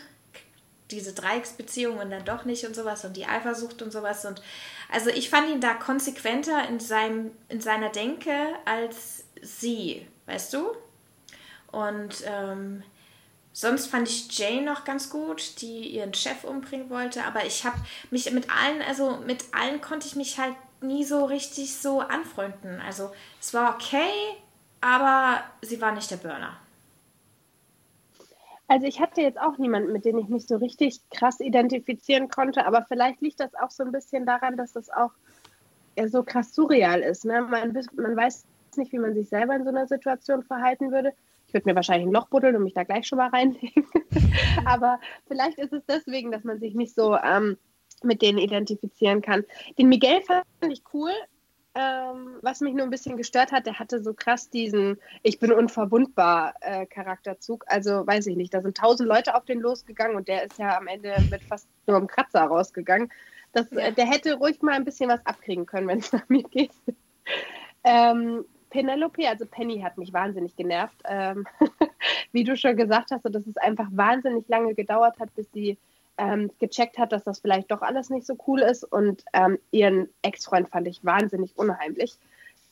Diese 0.90 1.14
Dreiecksbeziehung 1.14 1.98
und 1.98 2.10
dann 2.10 2.26
doch 2.26 2.46
nicht 2.46 2.66
und 2.66 2.76
sowas 2.76 3.06
und 3.06 3.16
die 3.18 3.26
Eifersucht 3.26 3.82
und 3.82 3.92
sowas. 3.92 4.26
Und 4.26 4.42
also 4.90 5.10
ich 5.10 5.30
fand 5.30 5.50
ihn 5.50 5.62
da 5.62 5.74
konsequenter 5.74 6.68
in, 6.68 6.80
seinem, 6.80 7.32
in 7.50 7.62
seiner 7.62 7.90
Denke 7.90 8.32
als 8.66 9.24
sie, 9.42 10.06
weißt 10.26 10.54
du? 10.54 10.72
Und 11.72 12.24
ähm, 12.26 12.84
Sonst 13.54 13.88
fand 13.88 14.08
ich 14.08 14.38
Jane 14.38 14.62
noch 14.62 14.86
ganz 14.86 15.10
gut, 15.10 15.62
die 15.62 15.90
ihren 15.90 16.14
Chef 16.14 16.44
umbringen 16.44 16.90
wollte, 16.90 17.24
aber 17.26 17.46
ich 17.46 17.66
habe 17.66 17.76
mich 18.10 18.32
mit 18.32 18.48
allen, 18.50 18.82
also 18.82 19.18
mit 19.26 19.44
allen 19.52 19.82
konnte 19.82 20.08
ich 20.08 20.16
mich 20.16 20.40
halt 20.40 20.56
nie 20.82 21.04
so 21.04 21.26
richtig 21.26 21.76
so 21.76 22.00
anfreunden. 22.00 22.82
Also 22.86 23.12
es 23.40 23.54
war 23.54 23.76
okay, 23.76 24.10
aber 24.80 25.44
sie 25.62 25.82
war 25.82 25.92
nicht 25.92 26.10
der 26.10 26.18
Burner. 26.18 26.58
Also 28.68 28.88
ich 28.88 29.02
hatte 29.02 29.22
jetzt 29.22 29.38
auch 29.38 29.58
niemanden, 29.58 29.92
mit 29.92 30.06
dem 30.06 30.18
ich 30.18 30.30
mich 30.30 30.48
so 30.48 30.56
richtig 30.56 31.02
krass 31.10 31.42
identifizieren 31.42 32.30
konnte, 32.30 32.66
aber 32.66 32.86
vielleicht 32.88 33.20
liegt 33.20 33.42
das 33.42 33.54
auch 33.56 33.70
so 33.70 33.84
ein 33.84 33.92
bisschen 33.92 34.26
daran, 34.26 34.56
dass 34.56 34.72
das 34.72 34.90
auch 34.90 35.12
so 36.08 36.24
krass 36.24 36.56
surreal 36.56 37.02
ist. 37.02 37.26
Ne? 37.26 37.42
Man, 37.42 37.78
man 37.96 38.16
weiß 38.16 38.46
nicht, 38.78 38.94
wie 38.94 39.00
man 39.00 39.14
sich 39.14 39.28
selber 39.28 39.56
in 39.56 39.66
so 39.66 39.70
einer 39.70 39.88
Situation 39.88 40.42
verhalten 40.44 40.92
würde. 40.92 41.12
Ich 41.52 41.54
würde 41.54 41.68
mir 41.68 41.76
wahrscheinlich 41.76 42.08
ein 42.08 42.14
Loch 42.14 42.30
buddeln 42.30 42.56
und 42.56 42.64
mich 42.64 42.74
da 42.74 42.86
gleich 42.86 43.06
schon 43.06 43.18
mal 43.18 43.28
reinlegen. 43.28 43.86
Aber 44.66 45.02
vielleicht 45.28 45.60
ist 45.60 45.74
es 45.74 45.84
deswegen, 45.86 46.32
dass 46.32 46.46
man 46.46 46.62
sich 46.62 46.76
nicht 46.76 46.96
so 46.96 47.18
ähm, 47.18 47.58
mit 48.04 48.22
denen 48.22 48.38
identifizieren 48.38 49.22
kann. 49.22 49.44
Den 49.78 49.90
Miguel 49.90 50.22
fand 50.22 50.46
ich 50.70 50.82
cool. 50.94 51.12
Ähm, 51.76 52.38
was 52.42 52.62
mich 52.62 52.74
nur 52.74 52.84
ein 52.84 52.90
bisschen 52.90 53.18
gestört 53.18 53.52
hat, 53.52 53.66
der 53.66 53.80
hatte 53.80 54.02
so 54.02 54.14
krass 54.14 54.50
diesen 54.50 54.98
Ich 55.24 55.40
bin 55.40 55.52
unverwundbar 55.52 56.54
äh, 56.62 56.86
Charakterzug. 56.86 57.66
Also 57.68 58.08
weiß 58.08 58.28
ich 58.28 58.38
nicht, 58.38 58.54
da 58.54 58.62
sind 58.62 58.78
tausend 58.78 59.10
Leute 59.10 59.36
auf 59.36 59.44
den 59.44 59.60
losgegangen 59.60 60.16
und 60.16 60.30
der 60.30 60.46
ist 60.46 60.58
ja 60.58 60.78
am 60.78 60.88
Ende 60.88 61.14
mit 61.30 61.44
fast 61.44 61.68
nur 61.86 61.98
einem 61.98 62.08
Kratzer 62.08 62.44
rausgegangen. 62.44 63.12
Das, 63.52 63.70
äh, 63.74 63.92
der 63.92 64.06
hätte 64.06 64.36
ruhig 64.36 64.62
mal 64.62 64.76
ein 64.76 64.86
bisschen 64.86 65.10
was 65.10 65.26
abkriegen 65.26 65.66
können, 65.66 65.90
wenn 65.90 66.00
es 66.00 66.14
nach 66.14 66.30
mir 66.30 66.44
geht. 66.44 66.72
ähm, 67.84 68.46
Penelope, 68.72 69.30
also 69.30 69.46
Penny, 69.46 69.82
hat 69.82 69.98
mich 69.98 70.12
wahnsinnig 70.12 70.56
genervt. 70.56 70.98
Ähm, 71.06 71.46
wie 72.32 72.44
du 72.44 72.58
schon 72.58 72.76
gesagt 72.76 73.12
hast, 73.12 73.24
dass 73.26 73.46
es 73.46 73.58
einfach 73.58 73.88
wahnsinnig 73.92 74.48
lange 74.48 74.74
gedauert 74.74 75.20
hat, 75.20 75.34
bis 75.36 75.52
sie 75.52 75.78
ähm, 76.18 76.50
gecheckt 76.60 76.98
hat, 76.98 77.12
dass 77.12 77.24
das 77.24 77.40
vielleicht 77.40 77.70
doch 77.70 77.82
alles 77.82 78.10
nicht 78.10 78.26
so 78.26 78.36
cool 78.48 78.62
ist. 78.62 78.84
Und 78.84 79.24
ähm, 79.34 79.60
ihren 79.72 80.10
Ex-Freund 80.24 80.70
fand 80.70 80.88
ich 80.88 81.06
wahnsinnig 81.06 81.52
unheimlich. 81.56 82.18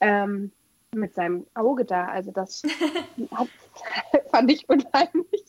Ähm, 0.01 0.51
mit 0.95 1.13
seinem 1.13 1.45
Auge 1.53 1.85
da. 1.85 2.07
Also 2.07 2.31
das 2.31 2.63
fand 4.31 4.51
ich 4.51 4.67
unheimlich. 4.67 5.43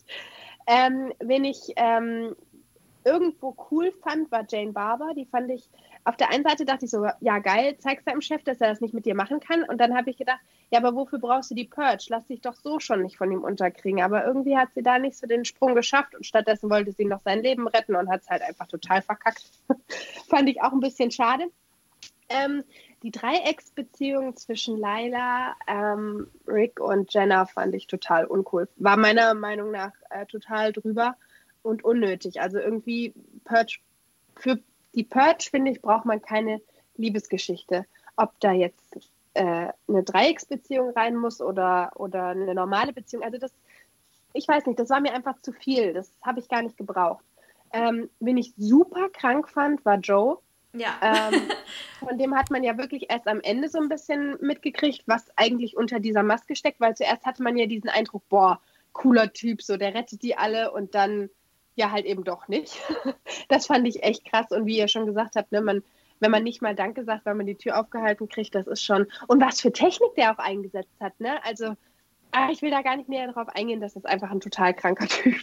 Ähm, 0.66 1.12
wen 1.20 1.44
ich 1.44 1.72
ähm, 1.76 2.36
irgendwo 3.04 3.56
cool 3.70 3.92
fand, 4.02 4.30
war 4.30 4.44
Jane 4.48 4.72
Barber. 4.72 5.14
Die 5.16 5.26
fand 5.26 5.50
ich 5.50 5.68
auf 6.04 6.16
der 6.16 6.30
einen 6.30 6.44
Seite 6.44 6.64
dachte 6.64 6.86
ich 6.86 6.90
so, 6.90 7.06
ja 7.20 7.38
geil, 7.38 7.76
zeigst 7.78 8.06
deinem 8.06 8.20
Chef, 8.20 8.42
dass 8.44 8.60
er 8.60 8.68
das 8.68 8.80
nicht 8.80 8.94
mit 8.94 9.06
dir 9.06 9.14
machen 9.14 9.40
kann. 9.40 9.62
Und 9.64 9.78
dann 9.78 9.96
habe 9.96 10.10
ich 10.10 10.16
gedacht, 10.16 10.40
ja, 10.70 10.78
aber 10.78 10.94
wofür 10.94 11.18
brauchst 11.18 11.50
du 11.50 11.54
die 11.54 11.66
Purge? 11.66 12.06
Lass 12.08 12.26
dich 12.26 12.40
doch 12.40 12.54
so 12.54 12.80
schon 12.80 13.02
nicht 13.02 13.16
von 13.16 13.30
ihm 13.30 13.42
unterkriegen. 13.42 14.02
Aber 14.02 14.24
irgendwie 14.24 14.56
hat 14.56 14.70
sie 14.74 14.82
da 14.82 14.98
nicht 14.98 15.16
so 15.16 15.26
den 15.26 15.44
Sprung 15.44 15.74
geschafft 15.74 16.14
und 16.14 16.24
stattdessen 16.24 16.70
wollte 16.70 16.92
sie 16.92 17.04
noch 17.04 17.20
sein 17.20 17.42
Leben 17.42 17.68
retten 17.68 17.96
und 17.96 18.08
hat 18.08 18.22
es 18.22 18.30
halt 18.30 18.42
einfach 18.42 18.66
total 18.66 19.02
verkackt. 19.02 19.44
Fand 20.28 20.48
ich 20.48 20.62
auch 20.62 20.72
ein 20.72 20.80
bisschen 20.80 21.10
schade. 21.10 21.44
Ähm, 22.28 22.64
die 23.02 23.10
Dreiecksbeziehung 23.10 24.36
zwischen 24.36 24.78
Laila, 24.78 25.56
ähm, 25.66 26.28
Rick 26.46 26.80
und 26.80 27.12
Jenna 27.12 27.46
fand 27.46 27.74
ich 27.74 27.86
total 27.86 28.26
uncool. 28.26 28.68
War 28.76 28.96
meiner 28.96 29.34
Meinung 29.34 29.70
nach 29.70 29.92
äh, 30.10 30.26
total 30.26 30.72
drüber 30.72 31.16
und 31.62 31.82
unnötig. 31.82 32.40
Also 32.40 32.58
irgendwie 32.58 33.14
Purge 33.44 33.78
für 34.36 34.60
die 34.94 35.04
Purge, 35.04 35.48
finde 35.50 35.70
ich, 35.70 35.80
braucht 35.80 36.04
man 36.04 36.22
keine 36.22 36.60
Liebesgeschichte. 36.96 37.86
Ob 38.16 38.38
da 38.40 38.52
jetzt 38.52 38.96
äh, 39.34 39.68
eine 39.88 40.02
Dreiecksbeziehung 40.02 40.90
rein 40.90 41.16
muss 41.16 41.40
oder, 41.40 41.92
oder 41.94 42.28
eine 42.28 42.54
normale 42.54 42.92
Beziehung. 42.92 43.22
Also 43.22 43.38
das, 43.38 43.52
ich 44.32 44.46
weiß 44.46 44.66
nicht, 44.66 44.78
das 44.78 44.90
war 44.90 45.00
mir 45.00 45.14
einfach 45.14 45.40
zu 45.40 45.52
viel. 45.52 45.92
Das 45.92 46.12
habe 46.22 46.40
ich 46.40 46.48
gar 46.48 46.62
nicht 46.62 46.76
gebraucht. 46.76 47.24
Ähm, 47.72 48.10
wen 48.18 48.36
ich 48.36 48.52
super 48.56 49.08
krank 49.10 49.48
fand, 49.48 49.84
war 49.84 49.98
Joe. 49.98 50.38
Ja. 50.72 50.98
Ähm, 51.02 51.42
von 52.00 52.18
dem 52.18 52.36
hat 52.36 52.50
man 52.50 52.64
ja 52.64 52.76
wirklich 52.76 53.10
erst 53.10 53.28
am 53.28 53.40
Ende 53.40 53.68
so 53.68 53.78
ein 53.78 53.88
bisschen 53.88 54.36
mitgekriegt, 54.40 55.02
was 55.06 55.26
eigentlich 55.36 55.76
unter 55.76 56.00
dieser 56.00 56.22
Maske 56.22 56.56
steckt, 56.56 56.80
weil 56.80 56.96
zuerst 56.96 57.24
hatte 57.24 57.42
man 57.42 57.56
ja 57.56 57.66
diesen 57.66 57.90
Eindruck, 57.90 58.28
boah, 58.28 58.60
cooler 58.92 59.32
Typ, 59.32 59.62
so 59.62 59.76
der 59.76 59.94
rettet 59.94 60.22
die 60.22 60.36
alle 60.36 60.72
und 60.72 60.94
dann 60.94 61.30
ja 61.80 61.90
halt 61.90 62.06
eben 62.06 62.24
doch 62.24 62.48
nicht. 62.48 62.78
das 63.48 63.66
fand 63.66 63.86
ich 63.88 64.02
echt 64.02 64.24
krass. 64.24 64.50
Und 64.50 64.66
wie 64.66 64.78
ihr 64.78 64.88
schon 64.88 65.06
gesagt 65.06 65.36
habt, 65.36 65.50
ne, 65.52 65.60
man, 65.60 65.82
wenn 66.20 66.30
man 66.30 66.44
nicht 66.44 66.62
mal 66.62 66.74
Danke 66.74 67.04
sagt, 67.04 67.26
weil 67.26 67.34
man 67.34 67.46
die 67.46 67.56
Tür 67.56 67.80
aufgehalten 67.80 68.28
kriegt, 68.28 68.54
das 68.54 68.66
ist 68.66 68.84
schon. 68.84 69.06
Und 69.26 69.40
was 69.40 69.60
für 69.60 69.72
Technik 69.72 70.14
der 70.16 70.32
auch 70.32 70.38
eingesetzt 70.38 70.94
hat, 71.00 71.18
ne? 71.18 71.44
Also, 71.44 71.74
ah, 72.32 72.50
ich 72.50 72.62
will 72.62 72.70
da 72.70 72.82
gar 72.82 72.96
nicht 72.96 73.08
näher 73.08 73.26
darauf 73.26 73.48
eingehen, 73.48 73.80
das 73.80 73.96
ist 73.96 74.06
einfach 74.06 74.30
ein 74.30 74.40
total 74.40 74.74
kranker 74.74 75.06
Typ. 75.08 75.40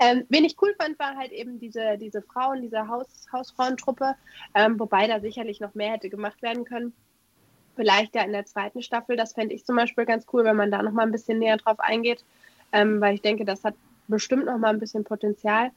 ähm, 0.00 0.24
wen 0.28 0.44
ich 0.44 0.56
cool 0.60 0.74
fand, 0.78 0.98
war 0.98 1.16
halt 1.16 1.32
eben 1.32 1.58
diese, 1.58 1.98
diese 1.98 2.22
Frauen, 2.22 2.62
diese 2.62 2.88
Haus, 2.88 3.26
Hausfrauentruppe, 3.32 4.14
ähm, 4.54 4.78
wobei 4.80 5.06
da 5.06 5.20
sicherlich 5.20 5.60
noch 5.60 5.74
mehr 5.74 5.92
hätte 5.92 6.10
gemacht 6.10 6.42
werden 6.42 6.64
können. 6.64 6.92
Vielleicht 7.76 8.14
ja 8.14 8.22
in 8.22 8.32
der 8.32 8.46
zweiten 8.46 8.82
Staffel, 8.82 9.16
das 9.16 9.34
fände 9.34 9.54
ich 9.54 9.66
zum 9.66 9.76
Beispiel 9.76 10.06
ganz 10.06 10.26
cool, 10.32 10.44
wenn 10.44 10.56
man 10.56 10.70
da 10.70 10.82
noch 10.82 10.92
mal 10.92 11.02
ein 11.02 11.12
bisschen 11.12 11.38
näher 11.38 11.58
drauf 11.58 11.78
eingeht, 11.78 12.24
ähm, 12.72 13.00
weil 13.00 13.14
ich 13.14 13.22
denke, 13.22 13.44
das 13.44 13.64
hat 13.64 13.74
bestimmt 14.08 14.46
noch 14.46 14.58
mal 14.58 14.70
ein 14.70 14.80
bisschen 14.80 15.04
Potenzial. 15.04 15.70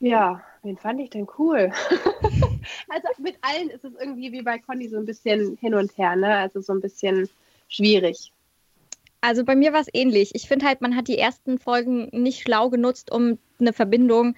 Ja, 0.00 0.42
wen 0.62 0.78
fand 0.78 1.00
ich 1.00 1.10
denn 1.10 1.28
cool? 1.38 1.70
also 2.88 3.08
mit 3.18 3.36
allen 3.42 3.68
ist 3.70 3.84
es 3.84 3.92
irgendwie 4.00 4.32
wie 4.32 4.42
bei 4.42 4.58
Conny 4.58 4.88
so 4.88 4.96
ein 4.96 5.04
bisschen 5.04 5.56
hin 5.60 5.74
und 5.74 5.96
her, 5.98 6.16
ne? 6.16 6.36
Also 6.36 6.60
so 6.60 6.72
ein 6.72 6.80
bisschen 6.80 7.28
schwierig. 7.68 8.32
Also 9.20 9.44
bei 9.44 9.54
mir 9.54 9.72
war 9.72 9.80
es 9.80 9.88
ähnlich. 9.92 10.34
Ich 10.34 10.48
finde 10.48 10.66
halt, 10.66 10.80
man 10.80 10.96
hat 10.96 11.08
die 11.08 11.18
ersten 11.18 11.58
Folgen 11.58 12.08
nicht 12.12 12.40
schlau 12.40 12.70
genutzt, 12.70 13.12
um 13.12 13.38
eine 13.60 13.74
Verbindung 13.74 14.34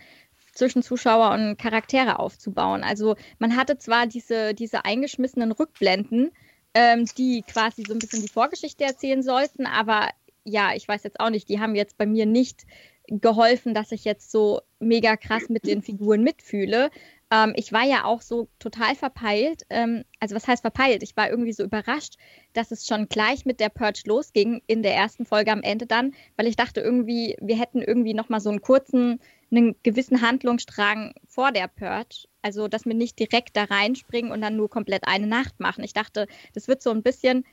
zwischen 0.52 0.82
Zuschauer 0.82 1.30
und 1.30 1.56
Charaktere 1.56 2.18
aufzubauen. 2.18 2.82
Also 2.82 3.16
man 3.38 3.56
hatte 3.56 3.78
zwar 3.78 4.06
diese, 4.06 4.54
diese 4.54 4.84
eingeschmissenen 4.84 5.52
Rückblenden, 5.52 6.32
ähm, 6.74 7.06
die 7.16 7.42
quasi 7.42 7.84
so 7.86 7.92
ein 7.92 8.00
bisschen 8.00 8.22
die 8.22 8.28
Vorgeschichte 8.28 8.84
erzählen 8.84 9.22
sollten, 9.22 9.66
aber 9.66 10.08
ja, 10.44 10.74
ich 10.74 10.86
weiß 10.86 11.02
jetzt 11.04 11.20
auch 11.20 11.30
nicht, 11.30 11.48
die 11.48 11.60
haben 11.60 11.74
jetzt 11.74 11.96
bei 11.98 12.06
mir 12.06 12.26
nicht 12.26 12.66
geholfen, 13.08 13.74
dass 13.74 13.92
ich 13.92 14.04
jetzt 14.04 14.30
so 14.30 14.60
mega 14.78 15.16
krass 15.16 15.48
mit 15.48 15.66
den 15.66 15.82
Figuren 15.82 16.22
mitfühle. 16.22 16.90
Ähm, 17.30 17.52
ich 17.56 17.72
war 17.72 17.84
ja 17.84 18.04
auch 18.04 18.20
so 18.22 18.48
total 18.58 18.94
verpeilt. 18.94 19.62
Ähm, 19.70 20.04
also 20.20 20.34
was 20.34 20.46
heißt 20.46 20.62
verpeilt? 20.62 21.02
Ich 21.02 21.16
war 21.16 21.28
irgendwie 21.28 21.52
so 21.52 21.64
überrascht, 21.64 22.16
dass 22.52 22.70
es 22.70 22.86
schon 22.86 23.08
gleich 23.08 23.44
mit 23.44 23.60
der 23.60 23.70
Purge 23.70 24.02
losging 24.06 24.62
in 24.66 24.82
der 24.82 24.94
ersten 24.94 25.24
Folge 25.24 25.50
am 25.50 25.62
Ende 25.62 25.86
dann, 25.86 26.14
weil 26.36 26.46
ich 26.46 26.56
dachte 26.56 26.80
irgendwie, 26.80 27.36
wir 27.40 27.58
hätten 27.58 27.82
irgendwie 27.82 28.14
noch 28.14 28.28
mal 28.28 28.40
so 28.40 28.50
einen 28.50 28.62
kurzen, 28.62 29.20
einen 29.50 29.74
gewissen 29.82 30.22
Handlungsstrang 30.22 31.14
vor 31.26 31.52
der 31.52 31.68
Purge. 31.68 32.28
Also 32.40 32.68
dass 32.68 32.84
wir 32.84 32.94
nicht 32.94 33.18
direkt 33.18 33.56
da 33.56 33.64
reinspringen 33.64 34.30
und 34.30 34.40
dann 34.40 34.56
nur 34.56 34.70
komplett 34.70 35.06
eine 35.06 35.26
Nacht 35.26 35.58
machen. 35.60 35.84
Ich 35.84 35.92
dachte, 35.92 36.26
das 36.54 36.68
wird 36.68 36.82
so 36.82 36.90
ein 36.90 37.02
bisschen 37.02 37.44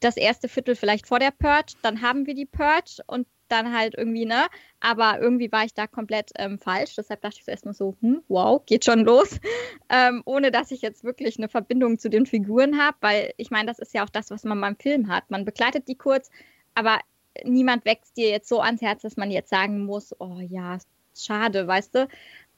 das 0.00 0.16
erste 0.16 0.48
Viertel 0.48 0.74
vielleicht 0.74 1.06
vor 1.06 1.18
der 1.18 1.30
Purge, 1.30 1.74
dann 1.82 2.02
haben 2.02 2.26
wir 2.26 2.34
die 2.34 2.46
Purge 2.46 3.02
und 3.06 3.26
dann 3.48 3.72
halt 3.72 3.94
irgendwie, 3.96 4.26
ne? 4.26 4.46
Aber 4.80 5.20
irgendwie 5.20 5.50
war 5.52 5.64
ich 5.64 5.74
da 5.74 5.86
komplett 5.86 6.30
ähm, 6.36 6.58
falsch. 6.58 6.96
Deshalb 6.96 7.20
dachte 7.22 7.36
ich 7.38 7.44
so 7.44 7.50
erstmal 7.50 7.74
so, 7.74 7.96
hm, 8.00 8.22
wow, 8.28 8.62
geht 8.64 8.84
schon 8.84 9.00
los. 9.00 9.38
Ähm, 9.88 10.22
ohne 10.24 10.50
dass 10.50 10.72
ich 10.72 10.82
jetzt 10.82 11.04
wirklich 11.04 11.38
eine 11.38 11.48
Verbindung 11.48 12.00
zu 12.00 12.10
den 12.10 12.26
Figuren 12.26 12.76
habe, 12.76 12.96
weil 13.02 13.32
ich 13.36 13.52
meine, 13.52 13.66
das 13.66 13.78
ist 13.78 13.94
ja 13.94 14.02
auch 14.02 14.10
das, 14.10 14.32
was 14.32 14.42
man 14.42 14.60
beim 14.60 14.74
Film 14.74 15.06
hat. 15.06 15.30
Man 15.30 15.44
begleitet 15.44 15.86
die 15.86 15.94
kurz, 15.94 16.28
aber 16.74 16.98
niemand 17.44 17.84
wächst 17.84 18.16
dir 18.16 18.28
jetzt 18.28 18.48
so 18.48 18.60
ans 18.60 18.82
Herz, 18.82 19.02
dass 19.02 19.16
man 19.16 19.30
jetzt 19.30 19.48
sagen 19.48 19.84
muss, 19.84 20.12
oh 20.18 20.40
ja, 20.40 20.78
schade, 21.14 21.68
weißt 21.68 21.94
du? 21.94 22.08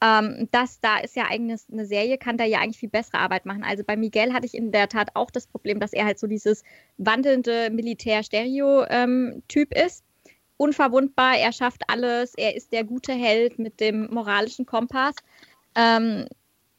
Ähm, 0.01 0.47
das 0.51 0.79
da 0.79 0.99
ist 0.99 1.15
ja 1.15 1.25
eigentlich 1.29 1.61
eine 1.71 1.85
Serie, 1.85 2.17
kann 2.17 2.37
da 2.37 2.45
ja 2.45 2.59
eigentlich 2.59 2.79
viel 2.79 2.89
bessere 2.89 3.19
Arbeit 3.19 3.45
machen. 3.45 3.63
Also 3.63 3.83
bei 3.83 3.97
Miguel 3.97 4.33
hatte 4.33 4.45
ich 4.45 4.55
in 4.55 4.71
der 4.71 4.87
Tat 4.89 5.09
auch 5.15 5.31
das 5.31 5.47
Problem, 5.47 5.79
dass 5.79 5.93
er 5.93 6.05
halt 6.05 6.19
so 6.19 6.27
dieses 6.27 6.63
wandelnde 6.97 7.69
Militär-Stereo-Typ 7.71 9.73
ist. 9.75 10.03
unverwundbar, 10.57 11.37
er 11.37 11.53
schafft 11.53 11.83
alles, 11.87 12.33
er 12.35 12.55
ist 12.55 12.71
der 12.73 12.83
gute 12.83 13.13
Held 13.13 13.59
mit 13.59 13.79
dem 13.79 14.09
moralischen 14.13 14.65
Kompass. 14.65 15.15
Ähm, 15.75 16.27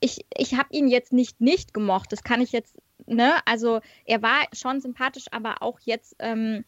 ich 0.00 0.24
ich 0.36 0.54
habe 0.56 0.68
ihn 0.72 0.88
jetzt 0.88 1.12
nicht 1.12 1.40
nicht 1.40 1.74
gemocht, 1.74 2.12
das 2.12 2.22
kann 2.24 2.40
ich 2.42 2.52
jetzt, 2.52 2.76
ne? 3.06 3.34
Also 3.46 3.80
er 4.04 4.22
war 4.22 4.46
schon 4.52 4.80
sympathisch, 4.80 5.26
aber 5.32 5.62
auch 5.62 5.80
jetzt 5.84 6.16
ähm, 6.20 6.64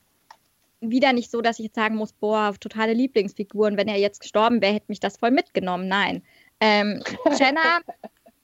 wieder 0.81 1.13
nicht 1.13 1.31
so, 1.31 1.41
dass 1.43 1.59
ich 1.59 1.67
jetzt 1.67 1.77
sagen 1.77 1.97
muss, 1.97 2.13
boah, 2.13 2.55
totale 2.61 2.93
Lieblingsfiguren. 2.95 3.77
Wenn 3.77 3.89
er 3.89 3.99
jetzt 3.99 4.21
gestorben 4.21 4.61
wäre, 4.63 4.75
hätte 4.75 4.87
mich 4.89 5.01
das 5.01 5.17
voll 5.19 5.31
mitgenommen. 5.31 5.89
Nein. 5.89 6.23
Ähm, 6.63 7.03
Jenna 7.39 7.81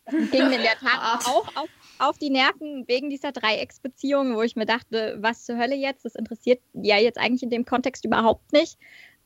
ging 0.33 0.48
mir 0.48 0.57
in 0.57 0.62
der 0.62 0.78
Tat 0.78 1.22
auch 1.24 1.57
auf, 1.57 1.68
auf, 1.98 2.18
die 2.18 2.31
Nerven 2.31 2.85
wegen 2.88 3.11
dieser 3.11 3.33
Dreiecksbeziehung, 3.33 4.35
wo 4.35 4.42
ich 4.42 4.57
mir 4.57 4.66
dachte, 4.66 5.16
was 5.20 5.44
zur 5.44 5.57
Hölle 5.57 5.76
jetzt? 5.76 6.04
Das 6.04 6.14
interessiert 6.14 6.61
ja 6.74 6.96
jetzt 6.96 7.18
eigentlich 7.18 7.42
in 7.42 7.50
dem 7.50 7.64
Kontext 7.64 8.04
überhaupt 8.04 8.52
nicht. 8.52 8.78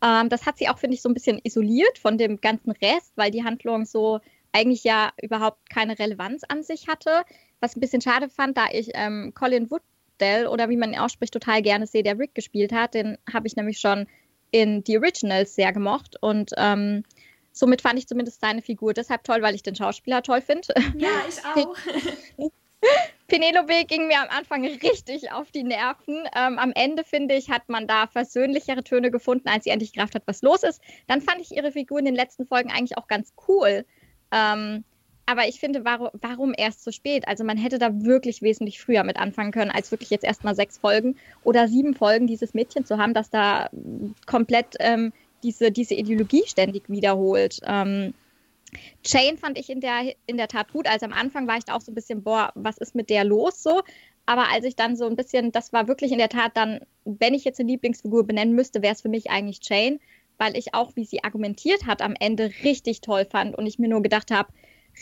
Ähm, 0.03 0.29
das 0.29 0.47
hat 0.47 0.59
sie 0.59 0.69
auch, 0.69 0.79
finde 0.79 0.95
ich, 0.95 1.03
so 1.03 1.09
ein 1.09 1.15
bisschen 1.15 1.41
isoliert 1.43 1.99
von 1.99 2.19
dem 2.19 2.41
ganzen 2.41 2.73
Rest, 2.73 3.13
weil 3.17 3.31
die 3.31 3.45
Handlung 3.45 3.87
so 3.87 4.21
eigentlich 4.53 4.85
ja 4.85 5.11
überhaupt 5.21 5.71
keine 5.71 5.99
Relevanz 5.99 6.43
an 6.47 6.63
sich 6.63 6.87
hatte. 6.89 7.23
Was 7.61 7.73
ich 7.73 7.79
ein 7.79 7.81
bisschen 7.81 8.03
schade 8.03 8.29
fand, 8.29 8.59
da 8.59 8.67
ich 8.71 8.91
ähm, 8.95 9.33
Colin 9.35 9.71
Wood 9.71 9.83
Barksdale 10.23 10.51
oder 10.51 10.69
wie 10.69 10.77
man 10.77 10.93
ihn 10.93 10.99
ausspricht, 10.99 11.33
total 11.33 11.63
gerne 11.63 11.87
sehe, 11.87 12.03
der 12.03 12.19
Rick 12.19 12.35
gespielt 12.35 12.73
hat. 12.73 12.95
Den 12.95 13.19
habe 13.33 13.47
ich 13.47 13.57
nämlich 13.57 13.79
schon 13.79 14.07
in 14.51 14.83
The 14.87 14.99
Originals 14.99 15.55
sehr 15.55 15.73
gemocht 15.73 16.17
und 16.21 16.51
ähm, 16.57 17.05
somit 17.53 17.83
fand 17.83 17.99
ich 17.99 18.09
zumindest 18.09 18.41
seine 18.41 18.63
Figur 18.63 18.95
deshalb 18.95 19.25
toll, 19.25 19.43
weil 19.43 19.55
ich 19.55 19.63
den 19.63 19.77
Schauspieler 19.77 20.23
toll 20.23 20.41
finde. 20.41 20.75
Ja, 20.97 21.09
ich 21.29 21.45
auch. 21.45 21.77
Penelope 23.29 23.85
ging 23.87 24.09
mir 24.09 24.21
am 24.21 24.29
Anfang 24.29 24.65
richtig 24.65 25.33
auf 25.33 25.51
die 25.53 25.63
Nerven. 25.63 26.25
Ähm, 26.37 26.59
am 26.59 26.73
Ende, 26.75 27.05
finde 27.05 27.35
ich, 27.35 27.51
hat 27.51 27.69
man 27.69 27.87
da 27.87 28.07
versöhnlichere 28.07 28.83
Töne 28.85 29.11
gefunden, 29.11 29.49
als 29.49 29.65
sie 29.65 29.71
endlich 29.71 29.93
gerafft 29.93 30.15
hat, 30.15 30.25
was 30.27 30.43
los 30.43 30.63
ist. 30.63 30.83
Dann 31.07 31.23
fand 31.23 31.41
ich 31.41 31.53
ihre 31.53 31.73
Figur 31.73 31.99
in 31.99 32.05
den 32.05 32.15
letzten 32.15 32.47
Folgen 32.47 32.71
eigentlich 32.71 32.99
auch 32.99 33.07
ganz 33.07 33.33
cool. 33.49 33.87
Ähm, 34.33 34.85
aber 35.25 35.47
ich 35.49 35.61
finde, 35.61 35.85
warum, 35.85 36.11
warum 36.21 36.53
erst 36.57 36.83
so 36.83 36.91
spät? 36.91 37.29
Also 37.29 37.45
man 37.45 37.57
hätte 37.57 37.79
da 37.79 38.03
wirklich 38.03 38.43
wesentlich 38.43 38.81
früher 38.81 39.05
mit 39.05 39.17
anfangen 39.17 39.53
können, 39.53 39.71
als 39.71 39.91
wirklich 39.91 40.11
jetzt 40.11 40.25
erstmal 40.25 40.55
sechs 40.55 40.79
Folgen 40.79 41.17
oder 41.45 41.69
sieben 41.69 41.95
Folgen 41.95 42.27
dieses 42.27 42.55
Mädchen 42.55 42.85
zu 42.85 42.99
haben, 42.99 43.15
das 43.15 43.31
da 43.31 43.71
komplett 44.27 44.75
ähm, 44.81 45.13
diese, 45.43 45.71
diese 45.71 45.95
Ideologie 45.95 46.45
ständig 46.47 46.89
wiederholt. 46.89 47.61
Ähm, 47.65 48.15
Jane 49.05 49.37
fand 49.37 49.59
ich 49.59 49.69
in 49.69 49.81
der, 49.81 50.15
in 50.27 50.37
der 50.37 50.49
Tat 50.49 50.73
gut. 50.73 50.87
Also 50.87 51.07
am 51.07 51.13
Anfang 51.13 51.47
war 51.47 51.59
ich 51.59 51.65
da 51.65 51.75
auch 51.75 51.81
so 51.81 51.93
ein 51.93 51.95
bisschen, 51.95 52.23
boah, 52.23 52.53
was 52.55 52.79
ist 52.79 52.95
mit 52.95 53.11
der 53.11 53.25
los 53.25 53.63
so? 53.63 53.83
Aber 54.25 54.51
als 54.51 54.65
ich 54.65 54.77
dann 54.77 54.97
so 54.97 55.07
ein 55.07 55.17
bisschen, 55.17 55.53
das 55.53 55.73
war 55.73 55.89
wirklich 55.89 56.13
in 56.13 56.19
der 56.19 56.29
Tat 56.29 56.57
dann, 56.57 56.81
wenn 57.05 57.35
ich 57.35 57.45
jetzt 57.45 57.61
eine 57.61 57.71
Lieblingsfigur 57.71 58.27
benennen 58.27 58.55
müsste, 58.55 58.83
wäre 58.83 58.95
es 58.95 59.03
für 59.03 59.09
mich 59.09 59.31
eigentlich 59.31 59.59
Jane, 59.63 59.99
weil 60.39 60.57
ich 60.57 60.75
auch, 60.75 60.93
wie 60.95 61.05
sie 61.05 61.25
argumentiert 61.25 61.87
hat, 61.87 62.01
am 62.03 62.15
Ende 62.19 62.51
richtig 62.63 63.01
toll 63.01 63.27
fand 63.27 63.57
und 63.57 63.67
ich 63.67 63.79
mir 63.79 63.89
nur 63.89 64.03
gedacht 64.03 64.31
habe, 64.31 64.53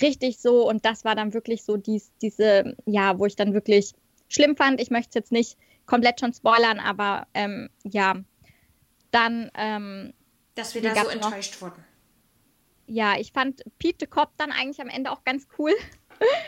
richtig 0.00 0.38
so. 0.38 0.68
Und 0.68 0.84
das 0.84 1.04
war 1.04 1.14
dann 1.14 1.34
wirklich 1.34 1.62
so 1.62 1.76
dies, 1.76 2.10
diese, 2.22 2.76
ja, 2.86 3.18
wo 3.18 3.26
ich 3.26 3.36
dann 3.36 3.52
wirklich 3.52 3.92
schlimm 4.28 4.56
fand. 4.56 4.80
Ich 4.80 4.90
möchte 4.90 5.10
es 5.10 5.14
jetzt 5.14 5.32
nicht 5.32 5.58
komplett 5.86 6.20
schon 6.20 6.32
spoilern, 6.32 6.78
aber 6.78 7.26
ähm, 7.34 7.68
ja, 7.84 8.16
dann. 9.10 9.50
Ähm, 9.54 10.12
Dass 10.60 10.74
wir 10.74 10.82
da 10.82 10.94
so 10.94 11.08
enttäuscht 11.08 11.54
noch, 11.54 11.62
wurden. 11.62 11.84
Ja, 12.86 13.16
ich 13.18 13.32
fand 13.32 13.62
Pete 13.78 13.98
de 13.98 14.08
Cop 14.08 14.30
dann 14.36 14.52
eigentlich 14.52 14.80
am 14.80 14.88
Ende 14.88 15.10
auch 15.10 15.24
ganz 15.24 15.46
cool. 15.58 15.72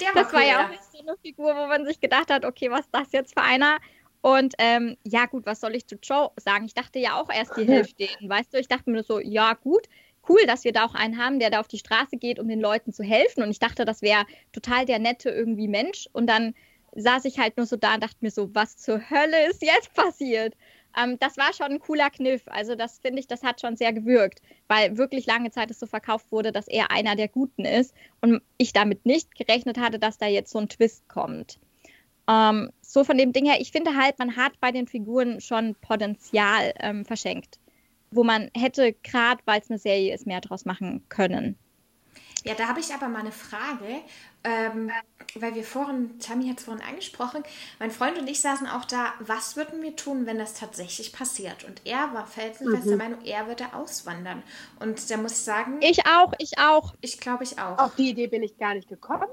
Der 0.01 0.09
war 0.15 0.23
das 0.23 0.33
war 0.33 0.43
ja 0.43 0.67
auch 0.67 0.83
so 0.93 0.99
eine 0.99 1.17
Figur, 1.19 1.55
wo 1.57 1.67
man 1.67 1.87
sich 1.87 2.01
gedacht 2.01 2.31
hat, 2.31 2.45
okay, 2.45 2.71
was 2.71 2.81
ist 2.81 2.95
das 2.95 3.13
jetzt 3.13 3.35
für 3.35 3.43
einer? 3.43 3.79
Und 4.21 4.55
ähm, 4.59 4.97
ja, 5.05 5.27
gut, 5.27 5.47
was 5.47 5.61
soll 5.61 5.75
ich 5.75 5.87
zu 5.87 5.97
Joe 5.97 6.31
sagen? 6.37 6.65
Ich 6.65 6.75
dachte 6.75 6.99
ja 6.99 7.21
auch 7.21 7.29
erst, 7.29 7.57
die 7.57 7.65
hilft 7.67 7.99
denen, 7.99 8.29
weißt 8.29 8.55
du? 8.55 8.59
Ich 8.59 8.69
dachte 8.69 8.91
mir 8.91 9.03
so, 9.03 9.19
ja, 9.19 9.55
gut, 9.55 9.89
cool, 10.29 10.41
dass 10.47 10.65
wir 10.65 10.73
da 10.73 10.85
auch 10.85 10.95
einen 10.95 11.19
haben, 11.19 11.41
der 11.41 11.51
da 11.51 11.61
auf 11.61 11.69
die 11.69 11.79
Straße 11.79 12.17
geht, 12.17 12.39
um 12.39 12.49
den 12.49 12.61
Leuten 12.61 12.93
zu 12.93 13.03
helfen. 13.03 13.43
Und 13.43 13.51
ich 13.51 13.59
dachte, 13.59 13.85
das 13.85 14.03
wäre 14.03 14.25
total 14.53 14.87
der 14.87 14.99
nette 14.99 15.31
irgendwie 15.31 15.69
Mensch. 15.69 16.09
Und 16.13 16.29
dann 16.29 16.55
saß 16.95 17.25
ich 17.25 17.39
halt 17.39 17.57
nur 17.57 17.67
so 17.67 17.77
da 17.77 17.95
und 17.95 18.03
dachte 18.03 18.19
mir 18.21 18.31
so, 18.31 18.55
was 18.55 18.77
zur 18.77 19.11
Hölle 19.11 19.49
ist 19.49 19.63
jetzt 19.63 19.93
passiert? 19.95 20.55
Ähm, 20.97 21.19
das 21.19 21.37
war 21.37 21.53
schon 21.53 21.73
ein 21.73 21.81
cooler 21.81 22.11
Kniff. 22.11 22.43
Also 22.47 22.75
das 22.75 22.99
finde 22.99 23.21
ich, 23.21 23.27
das 23.27 23.43
hat 23.43 23.61
schon 23.61 23.77
sehr 23.77 23.93
gewirkt, 23.93 24.41
weil 24.69 24.97
wirklich 24.97 25.27
lange 25.27 25.51
Zeit 25.51 25.71
es 25.71 25.81
so 25.81 25.87
verkauft 25.87 26.33
wurde, 26.33 26.53
dass 26.53 26.69
er 26.69 26.91
einer 26.91 27.17
der 27.17 27.29
Guten 27.29 27.65
ist 27.65 27.95
und 28.21 28.43
ich 28.59 28.73
damit 28.73 29.07
nicht 29.07 29.35
gerechnet 29.35 29.79
hatte, 29.79 29.99
dass 29.99 30.19
da 30.19 30.27
jetzt 30.27 30.53
so 30.53 30.59
ein 30.59 30.69
Twist 30.69 31.09
kommt. 31.09 31.59
Ähm, 32.29 32.71
so 32.81 33.05
von 33.05 33.19
dem 33.19 33.33
Ding 33.33 33.47
her, 33.47 33.61
ich 33.61 33.73
finde 33.73 33.97
halt, 33.97 34.19
man 34.19 34.37
hat 34.37 34.61
bei 34.61 34.71
den 34.71 34.87
Figuren 34.87 35.41
schon 35.41 35.75
Potenzial 35.77 36.73
ähm, 36.79 37.05
verschenkt 37.05 37.59
wo 38.13 38.25
man 38.25 38.51
hätte, 38.57 38.93
gerade 39.03 39.43
weil 39.47 39.61
es 39.61 39.71
eine 39.71 39.79
Serie 39.79 40.15
ist, 40.15 40.27
mehr 40.27 40.41
draus 40.41 40.65
machen 40.65 41.03
können. 41.09 41.57
Ja, 42.45 42.55
da 42.55 42.69
habe 42.69 42.81
ich 42.81 42.93
aber 42.93 43.09
mal 43.09 43.21
eine 43.21 43.33
Frage, 43.33 43.87
ähm, 44.45 44.91
weil 45.35 45.55
wir 45.55 45.65
vorhin, 45.65 46.19
Tammy 46.19 46.49
hat 46.49 46.59
es 46.59 46.65
vorhin 46.65 46.85
angesprochen, 46.85 47.43
mein 47.79 47.91
Freund 47.91 48.19
und 48.19 48.29
ich 48.29 48.41
saßen 48.41 48.67
auch 48.67 48.85
da, 48.85 49.15
was 49.21 49.57
würden 49.57 49.83
wir 49.83 49.97
tun, 49.97 50.27
wenn 50.27 50.39
das 50.39 50.55
tatsächlich 50.55 51.13
passiert? 51.13 51.65
Und 51.65 51.83
er 51.85 52.13
war 52.13 52.27
felsenfest 52.27 52.85
mhm. 52.85 52.89
der 52.89 52.99
Meinung, 52.99 53.25
er 53.25 53.47
würde 53.47 53.73
auswandern. 53.75 54.43
Und 54.81 55.11
da 55.11 55.17
muss 55.17 55.33
ich 55.33 55.39
sagen... 55.39 55.79
Ich 55.81 56.07
auch, 56.07 56.33
ich 56.39 56.59
auch. 56.59 56.95
Ich 57.01 57.19
glaube, 57.19 57.45
ich 57.45 57.59
auch. 57.59 57.79
Auf 57.79 57.95
die 57.97 58.11
Idee 58.11 58.27
bin 58.27 58.43
ich 58.43 58.59
gar 58.59 58.75
nicht 58.75 58.89
gekommen. 58.89 59.29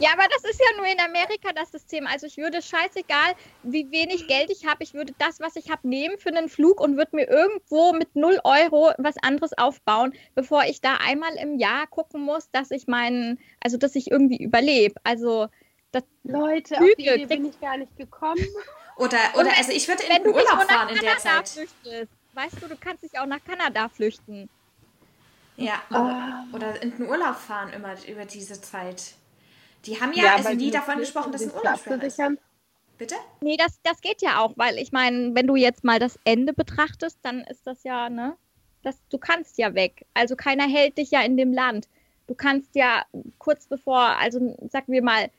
Ja, 0.00 0.12
aber 0.14 0.26
das 0.32 0.50
ist 0.50 0.58
ja 0.58 0.76
nur 0.78 0.86
in 0.86 0.98
Amerika 0.98 1.52
das 1.54 1.70
System. 1.70 2.06
Also 2.06 2.26
ich 2.26 2.38
würde 2.38 2.62
scheißegal, 2.62 3.34
wie 3.62 3.90
wenig 3.90 4.26
Geld 4.26 4.50
ich 4.50 4.66
habe, 4.66 4.82
ich 4.82 4.94
würde 4.94 5.12
das, 5.18 5.40
was 5.40 5.56
ich 5.56 5.70
habe, 5.70 5.86
nehmen 5.86 6.18
für 6.18 6.30
einen 6.30 6.48
Flug 6.48 6.80
und 6.80 6.96
würde 6.96 7.14
mir 7.14 7.28
irgendwo 7.28 7.92
mit 7.92 8.16
0 8.16 8.40
Euro 8.44 8.92
was 8.96 9.16
anderes 9.22 9.56
aufbauen, 9.58 10.14
bevor 10.34 10.64
ich 10.64 10.80
da 10.80 10.96
einmal 10.96 11.34
im 11.34 11.58
Jahr 11.58 11.86
gucken 11.86 12.22
muss, 12.22 12.50
dass 12.50 12.70
ich 12.70 12.86
meinen, 12.86 13.38
also 13.62 13.76
dass 13.76 13.94
ich 13.94 14.10
irgendwie 14.10 14.42
überlebe. 14.42 14.94
Also 15.04 15.48
das 15.92 16.04
Leute, 16.24 16.78
auf 16.78 16.86
die 16.98 17.06
Idee 17.06 17.26
bin 17.26 17.44
ich 17.44 17.60
gar 17.60 17.76
nicht 17.76 17.94
gekommen. 17.96 18.46
Oder, 18.96 19.18
oder 19.34 19.50
also 19.56 19.72
ich 19.72 19.86
würde 19.86 20.02
in 20.04 20.22
den 20.22 20.32
Urlaub 20.32 20.62
fahren 20.62 20.88
in 20.88 21.00
der 21.00 21.18
Zeit. 21.18 21.48
Flüchtest, 21.48 22.12
weißt 22.34 22.62
du, 22.62 22.68
du 22.68 22.76
kannst 22.76 23.02
dich 23.02 23.18
auch 23.18 23.26
nach 23.26 23.44
Kanada 23.44 23.88
flüchten. 23.90 24.48
Ja, 25.56 25.82
oh. 25.90 26.56
oder 26.56 26.82
in 26.82 26.96
den 26.96 27.06
Urlaub 27.06 27.36
fahren 27.36 27.70
immer 27.74 27.94
über 28.08 28.24
diese 28.24 28.60
Zeit. 28.62 29.14
Die 29.86 30.00
haben 30.00 30.12
ja, 30.12 30.24
ja 30.24 30.36
also 30.36 30.52
nie 30.52 30.70
davon 30.70 30.98
gesprochen, 30.98 31.32
dass 31.32 31.42
ein 31.42 31.52
Urlaubssperre 31.52 32.06
ist. 32.06 32.20
Bitte? 32.98 33.14
Nee, 33.40 33.56
das, 33.56 33.80
das 33.82 34.02
geht 34.02 34.20
ja 34.20 34.40
auch, 34.40 34.52
weil 34.56 34.76
ich 34.76 34.92
meine, 34.92 35.34
wenn 35.34 35.46
du 35.46 35.56
jetzt 35.56 35.84
mal 35.84 35.98
das 35.98 36.18
Ende 36.24 36.52
betrachtest, 36.52 37.18
dann 37.22 37.40
ist 37.44 37.66
das 37.66 37.82
ja, 37.82 38.10
ne? 38.10 38.36
Das, 38.82 38.96
du 39.08 39.16
kannst 39.16 39.56
ja 39.56 39.74
weg. 39.74 40.04
Also 40.12 40.36
keiner 40.36 40.64
hält 40.68 40.98
dich 40.98 41.10
ja 41.10 41.22
in 41.22 41.38
dem 41.38 41.54
Land. 41.54 41.88
Du 42.26 42.34
kannst 42.34 42.74
ja 42.74 43.04
kurz 43.38 43.66
bevor, 43.66 43.98
also 43.98 44.54
sagen 44.70 44.92
wir 44.92 45.02
mal, 45.02 45.30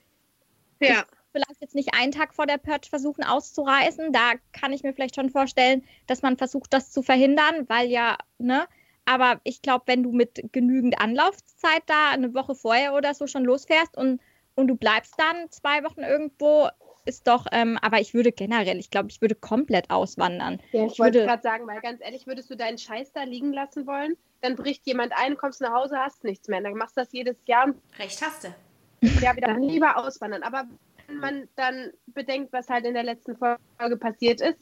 ja. 0.80 1.06
vielleicht 1.32 1.62
jetzt 1.62 1.76
nicht 1.76 1.94
einen 1.94 2.12
Tag 2.12 2.34
vor 2.34 2.48
der 2.48 2.58
Purge 2.58 2.90
versuchen 2.90 3.24
auszureisen. 3.24 4.12
Da 4.12 4.34
kann 4.54 4.74
ich 4.74 4.82
mir 4.82 4.94
vielleicht 4.94 5.16
schon 5.16 5.30
vorstellen, 5.30 5.84
dass 6.08 6.24
man 6.24 6.38
versucht, 6.38 6.74
das 6.74 6.92
zu 6.92 7.04
verhindern, 7.04 7.70
weil 7.70 7.90
ja, 7.90 8.18
ne? 8.40 8.66
Aber 9.06 9.40
ich 9.44 9.62
glaube, 9.62 9.84
wenn 9.88 10.02
du 10.02 10.12
mit 10.12 10.50
genügend 10.52 11.00
Anlaufzeit 11.00 11.84
da 11.86 12.10
eine 12.10 12.34
Woche 12.34 12.56
vorher 12.56 12.96
oder 12.96 13.14
so 13.14 13.28
schon 13.28 13.44
losfährst 13.44 13.96
und 13.98 14.20
und 14.56 14.68
du 14.68 14.76
bleibst 14.76 15.16
dann 15.18 15.50
zwei 15.50 15.84
Wochen 15.84 16.02
irgendwo, 16.02 16.70
ist 17.06 17.28
doch, 17.28 17.46
ähm, 17.52 17.78
aber 17.82 18.00
ich 18.00 18.14
würde 18.14 18.32
generell, 18.32 18.78
ich 18.78 18.92
glaube, 18.92 19.10
ich 19.10 19.22
würde 19.22 19.36
komplett 19.36 19.90
auswandern. 19.90 20.62
Ja, 20.72 20.86
ich, 20.86 20.94
ich 20.94 21.00
wollte 21.00 21.24
gerade 21.24 21.42
sagen, 21.42 21.68
weil 21.68 21.82
ganz 21.82 22.02
ehrlich, 22.02 22.28
würdest 22.28 22.50
du 22.50 22.56
deinen 22.56 22.78
Scheiß 22.78 23.12
da 23.14 23.24
liegen 23.24 23.54
lassen 23.54 23.88
wollen? 23.88 24.16
Dann 24.42 24.56
bricht 24.56 24.86
jemand 24.86 25.14
ein, 25.16 25.38
kommst 25.38 25.62
nach 25.62 25.74
Hause, 25.74 25.98
hast 25.98 26.24
nichts 26.24 26.48
mehr. 26.48 26.62
Dann 26.62 26.74
machst 26.74 26.98
du 26.98 27.02
das 27.02 27.12
jedes 27.12 27.38
Jahr. 27.46 27.74
Recht 27.98 28.22
hast 28.22 28.44
du. 28.44 28.48
Ja, 29.22 29.36
wieder 29.36 29.58
lieber 29.58 29.98
auswandern. 29.98 30.44
Aber 30.44 30.66
wenn 31.08 31.18
man 31.18 31.48
dann 31.56 31.92
bedenkt, 32.08 32.54
was 32.54 32.70
halt 32.70 32.86
in 32.86 32.94
der 32.94 33.04
letzten 33.04 33.36
Folge 33.36 33.98
passiert 33.98 34.42
ist, 34.42 34.58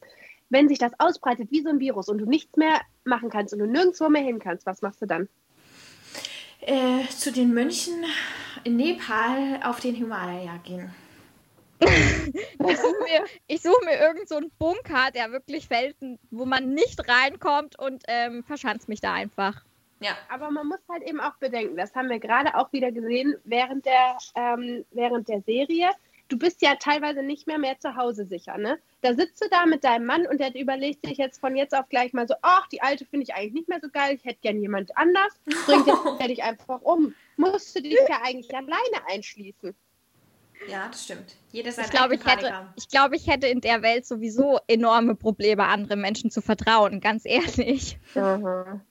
wenn 0.49 0.67
sich 0.67 0.79
das 0.79 0.91
ausbreitet 0.97 1.51
wie 1.51 1.61
so 1.61 1.69
ein 1.69 1.79
Virus 1.79 2.09
und 2.09 2.17
du 2.17 2.25
nichts 2.25 2.55
mehr 2.57 2.81
machen 3.03 3.29
kannst 3.29 3.53
und 3.53 3.59
du 3.59 3.67
nirgendwo 3.67 4.09
mehr 4.09 4.23
hin 4.23 4.39
kannst, 4.39 4.65
was 4.65 4.81
machst 4.81 5.01
du 5.01 5.05
dann? 5.05 5.29
Äh, 6.61 7.07
zu 7.09 7.31
den 7.31 7.53
Mönchen 7.53 8.05
in 8.63 8.75
Nepal 8.75 9.61
auf 9.63 9.79
den 9.79 9.95
Himalaya 9.95 10.57
gehen. 10.63 10.93
ich 11.81 12.77
suche 12.77 13.03
mir, 13.05 13.57
such 13.57 13.81
mir 13.85 13.97
irgend 13.97 14.27
so 14.27 14.35
einen 14.35 14.51
Bunker, 14.59 15.11
der 15.15 15.31
wirklich 15.31 15.67
Felsen, 15.67 16.19
wo 16.29 16.45
man 16.45 16.73
nicht 16.73 17.01
reinkommt 17.07 17.79
und 17.79 18.03
ähm, 18.07 18.43
verschanzt 18.43 18.89
mich 18.89 18.99
da 18.99 19.13
einfach. 19.13 19.63
Ja. 20.01 20.17
Aber 20.29 20.51
man 20.51 20.67
muss 20.67 20.79
halt 20.89 21.03
eben 21.03 21.21
auch 21.21 21.35
bedenken, 21.35 21.77
das 21.77 21.95
haben 21.95 22.09
wir 22.09 22.19
gerade 22.19 22.55
auch 22.55 22.71
wieder 22.73 22.91
gesehen 22.91 23.35
während 23.45 23.85
der, 23.85 24.17
ähm, 24.35 24.85
während 24.91 25.29
der 25.29 25.41
Serie 25.41 25.89
du 26.29 26.37
bist 26.37 26.61
ja 26.61 26.75
teilweise 26.75 27.23
nicht 27.23 27.47
mehr 27.47 27.57
mehr 27.57 27.79
zu 27.79 27.95
Hause 27.95 28.25
sicher, 28.25 28.57
ne? 28.57 28.79
Da 29.01 29.13
sitzt 29.13 29.41
du 29.41 29.49
da 29.49 29.65
mit 29.65 29.83
deinem 29.83 30.05
Mann 30.05 30.27
und 30.27 30.39
der 30.39 30.55
überlegt 30.55 31.05
sich 31.05 31.17
jetzt 31.17 31.39
von 31.39 31.55
jetzt 31.55 31.75
auf 31.75 31.89
gleich 31.89 32.13
mal 32.13 32.27
so, 32.27 32.35
ach, 32.41 32.67
die 32.67 32.81
alte 32.81 33.05
finde 33.05 33.23
ich 33.23 33.33
eigentlich 33.33 33.53
nicht 33.53 33.69
mehr 33.69 33.79
so 33.81 33.89
geil, 33.89 34.15
ich 34.15 34.23
hätte 34.23 34.39
gern 34.41 34.61
jemand 34.61 34.95
anders, 34.95 35.39
bringt 35.65 35.87
jetzt 35.87 36.29
dich 36.29 36.43
einfach 36.43 36.81
um. 36.81 37.13
Musst 37.35 37.75
du 37.75 37.81
dich 37.81 37.97
ja 38.07 38.21
eigentlich 38.23 38.55
alleine 38.55 39.07
einschließen. 39.07 39.75
Ja, 40.67 40.87
das 40.89 41.05
stimmt. 41.05 41.35
Jeder 41.51 41.71
sein 41.71 41.85
ich 41.85 41.91
glaube, 41.91 42.15
ich 42.15 42.25
hätte, 42.25 42.53
ich 42.75 42.89
glaube, 42.89 43.15
ich 43.15 43.27
hätte 43.27 43.47
in 43.47 43.61
der 43.61 43.81
Welt 43.81 44.05
sowieso 44.05 44.59
enorme 44.67 45.15
Probleme, 45.15 45.65
andere 45.65 45.95
Menschen 45.95 46.31
zu 46.31 46.41
vertrauen, 46.41 46.99
ganz 46.99 47.25
ehrlich. 47.25 47.97
Mhm. 48.13 48.81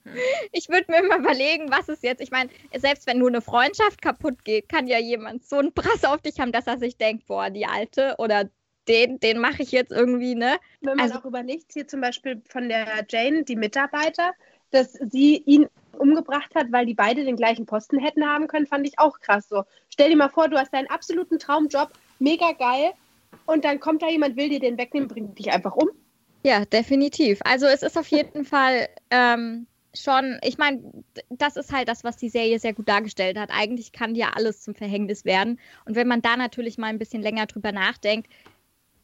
Ich 0.52 0.68
würde 0.68 0.90
mir 0.90 1.00
immer 1.00 1.18
überlegen, 1.18 1.70
was 1.70 1.88
ist 1.88 2.02
jetzt. 2.02 2.20
Ich 2.20 2.30
meine, 2.30 2.50
selbst 2.76 3.06
wenn 3.06 3.18
nur 3.18 3.28
eine 3.28 3.42
Freundschaft 3.42 4.02
kaputt 4.02 4.44
geht, 4.44 4.68
kann 4.68 4.86
ja 4.86 4.98
jemand 4.98 5.46
so 5.46 5.56
einen 5.56 5.72
Prass 5.72 6.04
auf 6.04 6.20
dich 6.22 6.40
haben, 6.40 6.52
dass 6.52 6.66
er 6.66 6.78
sich 6.78 6.96
denkt, 6.96 7.26
boah, 7.26 7.50
die 7.50 7.66
Alte 7.66 8.14
oder 8.18 8.48
den, 8.88 9.20
den 9.20 9.38
mache 9.38 9.62
ich 9.62 9.70
jetzt 9.70 9.92
irgendwie, 9.92 10.34
ne? 10.34 10.56
Wenn 10.80 10.96
man 10.96 11.06
also, 11.06 11.20
auch 11.20 11.24
überlegt, 11.26 11.72
hier 11.72 11.86
zum 11.86 12.00
Beispiel 12.00 12.42
von 12.48 12.68
der 12.68 13.04
Jane, 13.08 13.44
die 13.44 13.56
Mitarbeiter, 13.56 14.32
dass 14.70 14.94
sie 14.94 15.42
ihn 15.44 15.68
umgebracht 15.98 16.54
hat, 16.54 16.70
weil 16.70 16.86
die 16.86 16.94
beide 16.94 17.24
den 17.24 17.36
gleichen 17.36 17.66
Posten 17.66 17.98
hätten 17.98 18.26
haben 18.26 18.46
können, 18.46 18.66
fand 18.66 18.86
ich 18.86 18.98
auch 18.98 19.20
krass 19.20 19.48
so. 19.48 19.64
Stell 19.90 20.10
dir 20.10 20.16
mal 20.16 20.28
vor, 20.28 20.48
du 20.48 20.58
hast 20.58 20.72
deinen 20.72 20.88
absoluten 20.88 21.38
Traumjob, 21.38 21.90
mega 22.18 22.52
geil, 22.52 22.92
und 23.46 23.64
dann 23.64 23.80
kommt 23.80 24.02
da 24.02 24.08
jemand, 24.08 24.36
will 24.36 24.48
dir 24.48 24.60
den 24.60 24.78
wegnehmen, 24.78 25.08
bringt 25.08 25.38
dich 25.38 25.50
einfach 25.50 25.74
um. 25.74 25.88
Ja, 26.44 26.64
definitiv. 26.64 27.40
Also 27.44 27.66
es 27.66 27.82
ist 27.82 27.98
auf 27.98 28.08
jeden 28.08 28.44
Fall 28.46 28.88
ähm, 29.10 29.66
schon, 29.94 30.38
ich 30.42 30.58
meine, 30.58 30.82
das 31.30 31.56
ist 31.56 31.72
halt 31.72 31.88
das, 31.88 32.04
was 32.04 32.16
die 32.16 32.28
Serie 32.28 32.58
sehr 32.58 32.74
gut 32.74 32.88
dargestellt 32.88 33.38
hat. 33.38 33.50
Eigentlich 33.52 33.92
kann 33.92 34.14
ja 34.14 34.30
alles 34.34 34.62
zum 34.62 34.74
Verhängnis 34.74 35.24
werden. 35.24 35.58
Und 35.84 35.96
wenn 35.96 36.08
man 36.08 36.22
da 36.22 36.36
natürlich 36.36 36.78
mal 36.78 36.88
ein 36.88 36.98
bisschen 36.98 37.22
länger 37.22 37.46
drüber 37.46 37.72
nachdenkt, 37.72 38.28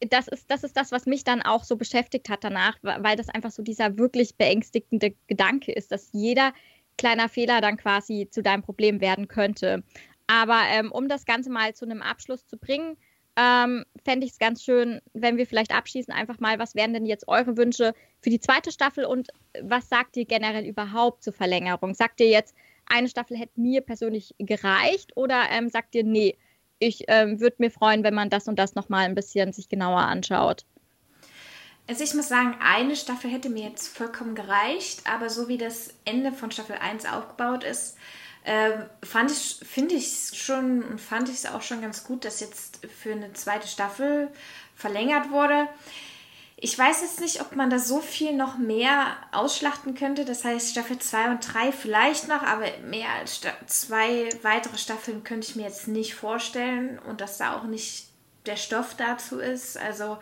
das 0.09 0.27
ist, 0.27 0.51
das 0.51 0.63
ist 0.63 0.75
das, 0.75 0.91
was 0.91 1.05
mich 1.05 1.23
dann 1.23 1.41
auch 1.41 1.63
so 1.63 1.77
beschäftigt 1.77 2.29
hat 2.29 2.43
danach, 2.43 2.77
weil 2.81 3.15
das 3.15 3.29
einfach 3.29 3.51
so 3.51 3.63
dieser 3.63 3.97
wirklich 3.97 4.35
beängstigende 4.35 5.15
Gedanke 5.27 5.71
ist, 5.71 5.91
dass 5.91 6.09
jeder 6.11 6.53
kleiner 6.97 7.29
Fehler 7.29 7.61
dann 7.61 7.77
quasi 7.77 8.27
zu 8.29 8.41
deinem 8.41 8.61
Problem 8.61 9.01
werden 9.01 9.27
könnte. 9.27 9.83
Aber 10.27 10.61
ähm, 10.71 10.91
um 10.91 11.07
das 11.07 11.25
Ganze 11.25 11.49
mal 11.49 11.73
zu 11.73 11.85
einem 11.85 12.01
Abschluss 12.01 12.47
zu 12.47 12.57
bringen, 12.57 12.97
ähm, 13.37 13.83
fände 14.03 14.25
ich 14.25 14.31
es 14.31 14.39
ganz 14.39 14.63
schön, 14.63 15.01
wenn 15.13 15.37
wir 15.37 15.45
vielleicht 15.45 15.75
abschließen, 15.75 16.13
einfach 16.13 16.39
mal, 16.39 16.57
was 16.57 16.73
wären 16.73 16.93
denn 16.93 17.05
jetzt 17.05 17.27
eure 17.27 17.57
Wünsche 17.57 17.93
für 18.21 18.29
die 18.29 18.39
zweite 18.39 18.71
Staffel 18.71 19.05
und 19.05 19.29
was 19.61 19.89
sagt 19.89 20.15
ihr 20.15 20.25
generell 20.25 20.65
überhaupt 20.65 21.23
zur 21.23 21.33
Verlängerung? 21.33 21.93
Sagt 21.93 22.21
ihr 22.21 22.29
jetzt, 22.29 22.55
eine 22.85 23.09
Staffel 23.09 23.37
hätte 23.37 23.59
mir 23.59 23.81
persönlich 23.81 24.35
gereicht 24.39 25.17
oder 25.17 25.43
ähm, 25.51 25.69
sagt 25.69 25.95
ihr, 25.95 26.03
nee, 26.03 26.37
ich 26.79 27.05
ähm, 27.07 27.39
würde 27.39 27.57
mir 27.59 27.71
freuen, 27.71 28.03
wenn 28.03 28.13
man 28.13 28.29
das 28.29 28.47
und 28.47 28.57
das 28.57 28.75
nochmal 28.75 29.05
ein 29.05 29.15
bisschen 29.15 29.51
sich 29.53 29.69
genauer 29.69 30.01
anschaut. 30.01 30.65
Also 31.87 32.03
ich 32.03 32.13
muss 32.15 32.27
sagen, 32.27 32.57
eine 32.61 32.95
Staffel 32.95 33.29
hätte 33.29 33.49
mir 33.49 33.69
jetzt 33.69 33.87
vollkommen 33.87 34.33
gereicht, 34.33 35.03
aber 35.05 35.29
so 35.29 35.47
wie 35.47 35.57
das 35.57 35.93
Ende 36.03 36.31
von 36.31 36.49
Staffel 36.51 36.77
1 36.77 37.05
aufgebaut 37.05 37.63
ist, 37.63 37.95
äh, 38.43 38.71
fand 39.03 39.31
ich, 39.31 39.59
finde 39.63 39.95
ich 39.95 40.31
schon 40.33 40.83
und 40.83 40.99
fand 40.99 41.29
ich 41.29 41.35
es 41.35 41.45
auch 41.45 41.61
schon 41.61 41.81
ganz 41.81 42.03
gut, 42.03 42.25
dass 42.25 42.39
jetzt 42.39 42.79
für 42.87 43.11
eine 43.11 43.33
zweite 43.33 43.67
Staffel 43.67 44.29
verlängert 44.75 45.31
wurde. 45.31 45.67
Ich 46.57 46.77
weiß 46.77 47.01
jetzt 47.01 47.19
nicht, 47.19 47.41
ob 47.41 47.55
man 47.55 47.69
da 47.69 47.79
so 47.79 47.99
viel 47.99 48.33
noch 48.33 48.57
mehr 48.57 49.17
ausschlachten 49.31 49.93
könnte. 49.93 50.25
Das 50.25 50.45
heißt, 50.45 50.71
Staffel 50.71 50.99
2 50.99 51.31
und 51.31 51.53
3 51.53 51.71
vielleicht 51.71 52.27
noch, 52.27 52.43
aber 52.43 52.65
mehr 52.87 53.09
als 53.19 53.41
zwei 53.67 54.29
weitere 54.41 54.77
Staffeln 54.77 55.23
könnte 55.23 55.47
ich 55.49 55.55
mir 55.55 55.63
jetzt 55.63 55.87
nicht 55.87 56.15
vorstellen 56.15 56.97
und 56.99 57.21
dass 57.21 57.37
da 57.37 57.57
auch 57.57 57.63
nicht 57.63 58.07
der 58.45 58.55
Stoff 58.55 58.95
dazu 58.95 59.39
ist. 59.39 59.77
Also, 59.77 60.17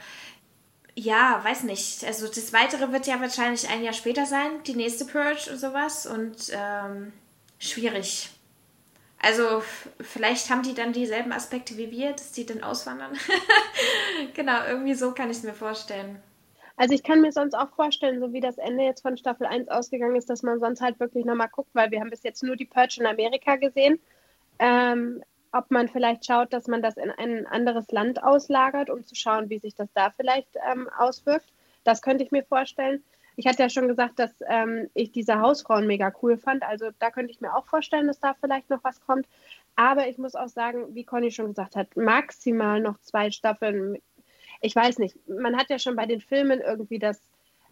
ja, 0.96 1.42
weiß 1.44 1.64
nicht. 1.64 2.04
Also, 2.06 2.28
das 2.28 2.54
weitere 2.54 2.92
wird 2.92 3.08
ja 3.08 3.20
wahrscheinlich 3.20 3.70
ein 3.70 3.84
Jahr 3.84 3.94
später 3.94 4.26
sein, 4.26 4.64
die 4.66 4.76
nächste 4.76 5.06
Purge 5.06 5.52
und 5.52 5.60
sowas. 5.60 6.06
Und 6.06 6.52
ähm, 6.52 7.14
schwierig. 7.60 8.30
Also 9.24 9.64
vielleicht 10.02 10.50
haben 10.50 10.64
die 10.64 10.74
dann 10.74 10.92
dieselben 10.92 11.32
Aspekte 11.32 11.78
wie 11.78 11.90
wir, 11.92 12.12
dass 12.12 12.34
die 12.34 12.46
dann 12.46 12.62
auswandern. 12.62 13.14
genau, 14.34 14.66
irgendwie 14.68 14.96
so 14.96 15.14
kann 15.14 15.32
ich 15.32 15.38
es 15.38 15.44
mir 15.44 15.54
vorstellen. 15.54 16.22
Also 16.76 16.94
ich 16.94 17.04
kann 17.04 17.22
mir 17.22 17.32
sonst 17.32 17.54
auch 17.54 17.70
vorstellen, 17.70 18.20
so 18.20 18.34
wie 18.34 18.42
das 18.42 18.58
Ende 18.58 18.84
jetzt 18.84 19.02
von 19.02 19.16
Staffel 19.16 19.48
1 19.48 19.70
ausgegangen 19.70 20.18
ist, 20.18 20.30
dass 20.30 20.44
man 20.44 20.60
sonst 20.60 20.82
halt 20.82 21.00
wirklich 21.00 21.24
nochmal 21.24 21.48
guckt, 21.48 21.70
weil 21.74 21.90
wir 21.92 22.02
haben 22.02 22.10
bis 22.10 22.24
jetzt 22.24 22.44
nur 22.44 22.58
die 22.58 22.66
Purge 22.66 22.98
in 23.00 23.06
Amerika 23.06 23.56
gesehen. 23.56 23.98
Ähm, 24.60 25.24
ob 25.54 25.70
man 25.70 25.88
vielleicht 25.88 26.26
schaut, 26.26 26.52
dass 26.52 26.68
man 26.68 26.82
das 26.82 26.98
in 26.98 27.12
ein 27.12 27.46
anderes 27.46 27.90
Land 27.92 28.22
auslagert, 28.24 28.90
um 28.90 29.06
zu 29.06 29.16
schauen, 29.16 29.50
wie 29.50 29.60
sich 29.60 29.76
das 29.76 29.88
da 29.94 30.10
vielleicht 30.10 30.50
ähm, 30.70 30.90
auswirkt. 30.98 31.46
Das 31.84 32.02
könnte 32.02 32.24
ich 32.24 32.32
mir 32.32 32.44
vorstellen. 32.44 33.04
Ich 33.36 33.48
hatte 33.48 33.64
ja 33.64 33.70
schon 33.70 33.88
gesagt, 33.88 34.20
dass 34.20 34.32
ähm, 34.48 34.90
ich 34.96 35.12
diese 35.12 35.40
Hausfrauen 35.40 35.88
mega 35.88 36.12
cool 36.22 36.38
fand. 36.38 36.64
Also 36.64 36.90
da 37.00 37.12
könnte 37.12 37.32
ich 37.32 37.40
mir 37.40 37.56
auch 37.56 37.66
vorstellen, 37.68 38.08
dass 38.08 38.20
da 38.20 38.34
vielleicht 38.34 38.70
noch 38.70 38.84
was 38.84 39.00
kommt. 39.02 39.28
Aber 39.76 40.08
ich 40.08 40.18
muss 40.18 40.36
auch 40.36 40.50
sagen, 40.50 40.96
wie 40.96 41.04
Conny 41.04 41.32
schon 41.32 41.48
gesagt 41.48 41.76
hat, 41.76 41.96
maximal 41.96 42.80
noch 42.80 43.00
zwei 43.00 43.30
Staffeln. 43.32 44.00
Ich 44.62 44.76
weiß 44.76 44.98
nicht, 44.98 45.16
man 45.28 45.56
hat 45.56 45.70
ja 45.70 45.78
schon 45.78 45.96
bei 45.96 46.06
den 46.06 46.22
Filmen 46.22 46.62
irgendwie 46.62 47.00
das 47.00 47.22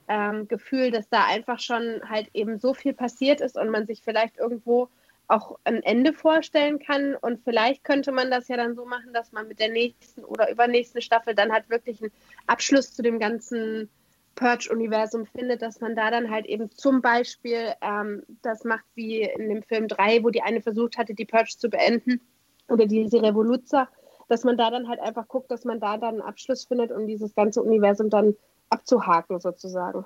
ähm, 0.08 0.48
Gefühl, 0.48 0.92
dass 0.92 1.10
da 1.10 1.26
einfach 1.26 1.60
schon 1.60 2.02
halt 2.08 2.30
eben 2.34 2.60
so 2.60 2.74
viel 2.74 2.94
passiert 2.94 3.42
ist 3.42 3.58
und 3.58 3.70
man 3.70 3.88
sich 3.88 4.02
vielleicht 4.02 4.38
irgendwo 4.38 4.90
auch 5.32 5.58
ein 5.64 5.82
Ende 5.84 6.14
vorstellen 6.14 6.80
kann. 6.80 7.16
Und 7.16 7.44
vielleicht 7.44 7.84
könnte 7.84 8.12
man 8.12 8.30
das 8.30 8.48
ja 8.48 8.58
dann 8.58 8.76
so 8.76 8.86
machen, 8.86 9.14
dass 9.14 9.32
man 9.32 9.48
mit 9.48 9.60
der 9.60 9.70
nächsten 9.70 10.24
oder 10.24 10.52
übernächsten 10.52 11.02
Staffel 11.02 11.34
dann 11.34 11.52
halt 11.52 11.70
wirklich 11.70 12.02
einen 12.02 12.12
Abschluss 12.48 12.94
zu 12.94 13.02
dem 13.02 13.20
ganzen 13.20 13.90
Purge-Universum 14.36 15.26
findet, 15.26 15.62
dass 15.62 15.82
man 15.82 15.96
da 15.96 16.10
dann 16.10 16.30
halt 16.30 16.46
eben 16.46 16.72
zum 16.72 17.02
Beispiel 17.02 17.74
ähm, 17.82 18.24
das 18.42 18.64
macht 18.64 18.86
wie 18.96 19.22
in 19.24 19.50
dem 19.50 19.64
Film 19.64 19.88
3, 19.88 20.24
wo 20.24 20.30
die 20.30 20.42
eine 20.42 20.62
versucht 20.62 20.98
hatte, 20.98 21.14
die 21.14 21.26
Purge 21.26 21.56
zu 21.58 21.70
beenden 21.70 22.22
oder 22.70 22.86
diese 22.86 23.22
Revoluzer, 23.22 23.90
dass 24.30 24.44
man 24.44 24.58
da 24.58 24.70
dann 24.70 24.88
halt 24.88 25.00
einfach 25.00 25.28
guckt, 25.28 25.52
dass 25.52 25.66
man 25.66 25.80
da 25.80 25.98
dann 25.98 26.16
einen 26.16 26.22
Abschluss 26.22 26.66
findet, 26.66 26.92
um 26.92 27.08
dieses 27.08 27.36
ganze 27.36 27.62
Universum 27.62 28.10
dann 28.10 28.36
abzuhaken 28.70 29.40
sozusagen. 29.40 30.06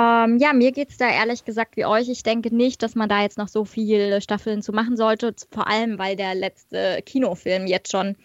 Ähm, 0.00 0.38
ja, 0.38 0.54
mir 0.54 0.72
geht 0.72 0.88
es 0.88 0.96
da 0.96 1.10
ehrlich 1.10 1.44
gesagt 1.44 1.76
wie 1.76 1.84
euch. 1.84 2.08
Ich 2.08 2.22
denke 2.22 2.54
nicht, 2.54 2.82
dass 2.82 2.94
man 2.94 3.08
da 3.08 3.20
jetzt 3.20 3.36
noch 3.36 3.48
so 3.48 3.66
viele 3.66 4.22
Staffeln 4.22 4.62
zu 4.62 4.72
machen 4.72 4.96
sollte, 4.96 5.34
vor 5.50 5.68
allem 5.68 5.98
weil 5.98 6.16
der 6.16 6.34
letzte 6.34 7.02
Kinofilm 7.04 7.66
jetzt 7.66 7.90
schon 7.90 8.16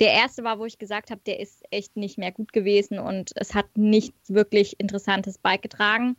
der 0.00 0.12
erste 0.12 0.44
war, 0.44 0.58
wo 0.58 0.64
ich 0.64 0.78
gesagt 0.78 1.10
habe, 1.10 1.20
der 1.26 1.40
ist 1.40 1.64
echt 1.70 1.96
nicht 1.96 2.16
mehr 2.16 2.32
gut 2.32 2.52
gewesen 2.52 2.98
und 2.98 3.32
es 3.34 3.54
hat 3.54 3.66
nichts 3.76 4.32
wirklich 4.32 4.80
Interessantes 4.80 5.38
beigetragen. 5.38 6.16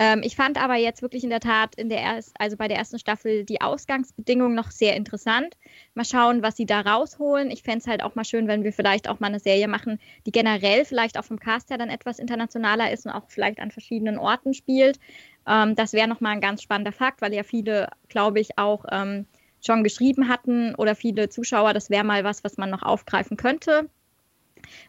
Ähm, 0.00 0.22
ich 0.24 0.34
fand 0.34 0.60
aber 0.60 0.74
jetzt 0.74 1.02
wirklich 1.02 1.22
in 1.22 1.30
der 1.30 1.40
Tat 1.40 1.76
in 1.76 1.88
der 1.88 2.00
erst, 2.00 2.34
also 2.38 2.56
bei 2.56 2.66
der 2.66 2.78
ersten 2.78 2.98
Staffel 2.98 3.44
die 3.44 3.60
Ausgangsbedingungen 3.60 4.54
noch 4.54 4.72
sehr 4.72 4.96
interessant. 4.96 5.56
Mal 5.94 6.04
schauen, 6.04 6.42
was 6.42 6.56
sie 6.56 6.66
da 6.66 6.80
rausholen. 6.80 7.50
Ich 7.50 7.62
fände 7.62 7.78
es 7.78 7.86
halt 7.86 8.02
auch 8.02 8.16
mal 8.16 8.24
schön, 8.24 8.48
wenn 8.48 8.64
wir 8.64 8.72
vielleicht 8.72 9.08
auch 9.08 9.20
mal 9.20 9.28
eine 9.28 9.38
Serie 9.38 9.68
machen, 9.68 10.00
die 10.26 10.32
generell 10.32 10.84
vielleicht 10.84 11.16
auch 11.16 11.24
vom 11.24 11.38
Cast 11.38 11.70
her 11.70 11.78
dann 11.78 11.90
etwas 11.90 12.18
internationaler 12.18 12.90
ist 12.92 13.06
und 13.06 13.12
auch 13.12 13.24
vielleicht 13.28 13.60
an 13.60 13.70
verschiedenen 13.70 14.18
Orten 14.18 14.52
spielt. 14.52 14.98
Ähm, 15.46 15.76
das 15.76 15.92
wäre 15.92 16.08
nochmal 16.08 16.32
ein 16.32 16.40
ganz 16.40 16.62
spannender 16.62 16.92
Fakt, 16.92 17.22
weil 17.22 17.32
ja 17.32 17.44
viele, 17.44 17.88
glaube 18.08 18.40
ich, 18.40 18.58
auch 18.58 18.84
ähm, 18.90 19.26
schon 19.64 19.84
geschrieben 19.84 20.28
hatten 20.28 20.74
oder 20.74 20.96
viele 20.96 21.28
Zuschauer, 21.28 21.72
das 21.72 21.88
wäre 21.88 22.04
mal 22.04 22.24
was, 22.24 22.42
was 22.44 22.56
man 22.56 22.70
noch 22.70 22.82
aufgreifen 22.82 23.36
könnte. 23.36 23.88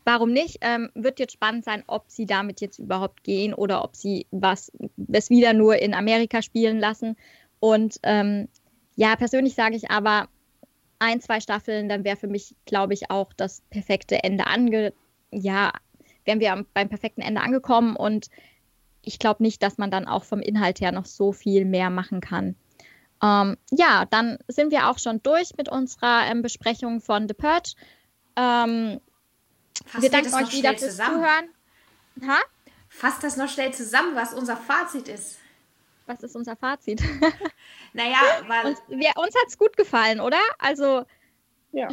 Warum 0.03 0.31
nicht? 0.31 0.57
Ähm, 0.61 0.89
wird 0.93 1.19
jetzt 1.19 1.33
spannend 1.33 1.65
sein, 1.65 1.83
ob 1.87 2.05
sie 2.07 2.25
damit 2.25 2.61
jetzt 2.61 2.79
überhaupt 2.79 3.23
gehen 3.23 3.53
oder 3.53 3.83
ob 3.83 3.95
sie 3.95 4.27
was 4.31 4.71
es 5.11 5.29
wieder 5.29 5.53
nur 5.53 5.77
in 5.77 5.93
Amerika 5.93 6.41
spielen 6.41 6.79
lassen. 6.79 7.15
Und 7.59 7.99
ähm, 8.03 8.47
ja, 8.95 9.15
persönlich 9.15 9.55
sage 9.55 9.75
ich 9.75 9.89
aber, 9.89 10.27
ein, 10.99 11.19
zwei 11.21 11.39
Staffeln, 11.39 11.89
dann 11.89 12.03
wäre 12.03 12.15
für 12.15 12.27
mich, 12.27 12.55
glaube 12.65 12.93
ich, 12.93 13.11
auch 13.11 13.33
das 13.33 13.61
perfekte 13.69 14.23
Ende 14.23 14.47
ange. 14.47 14.93
Ja, 15.31 15.73
wären 16.23 16.39
wir 16.39 16.65
beim 16.73 16.89
perfekten 16.89 17.21
Ende 17.21 17.41
angekommen 17.41 17.95
und 17.95 18.29
ich 19.01 19.19
glaube 19.19 19.43
nicht, 19.43 19.61
dass 19.61 19.77
man 19.77 19.91
dann 19.91 20.07
auch 20.07 20.23
vom 20.23 20.39
Inhalt 20.39 20.81
her 20.81 20.91
noch 20.91 21.05
so 21.05 21.31
viel 21.31 21.65
mehr 21.65 21.89
machen 21.89 22.21
kann. 22.21 22.55
Ähm, 23.21 23.57
ja, 23.71 24.05
dann 24.09 24.37
sind 24.47 24.71
wir 24.71 24.89
auch 24.89 24.99
schon 24.99 25.21
durch 25.23 25.55
mit 25.57 25.69
unserer 25.69 26.23
ähm, 26.29 26.41
Besprechung 26.41 27.01
von 27.01 27.27
The 27.27 27.33
Purge. 27.33 27.73
Ähm, 28.35 28.99
wir 29.93 30.09
danken 30.09 30.33
euch 30.33 30.51
wieder 30.53 30.69
fürs 30.69 30.91
zusammen. 30.91 31.15
Zuhören. 31.15 31.49
Ha? 32.27 32.39
Fass 32.89 33.19
das 33.19 33.37
noch 33.37 33.49
schnell 33.49 33.73
zusammen, 33.73 34.15
was 34.15 34.33
unser 34.33 34.57
Fazit 34.57 35.07
ist. 35.07 35.37
Was 36.05 36.21
ist 36.21 36.35
unser 36.35 36.55
Fazit? 36.55 37.01
naja, 37.93 38.19
weil. 38.47 38.67
Uns, 38.67 38.79
wir, 38.87 39.11
uns 39.17 39.35
hat 39.35 39.47
es 39.47 39.57
gut 39.57 39.75
gefallen, 39.75 40.19
oder? 40.19 40.39
Also. 40.59 41.05
Ja. 41.71 41.89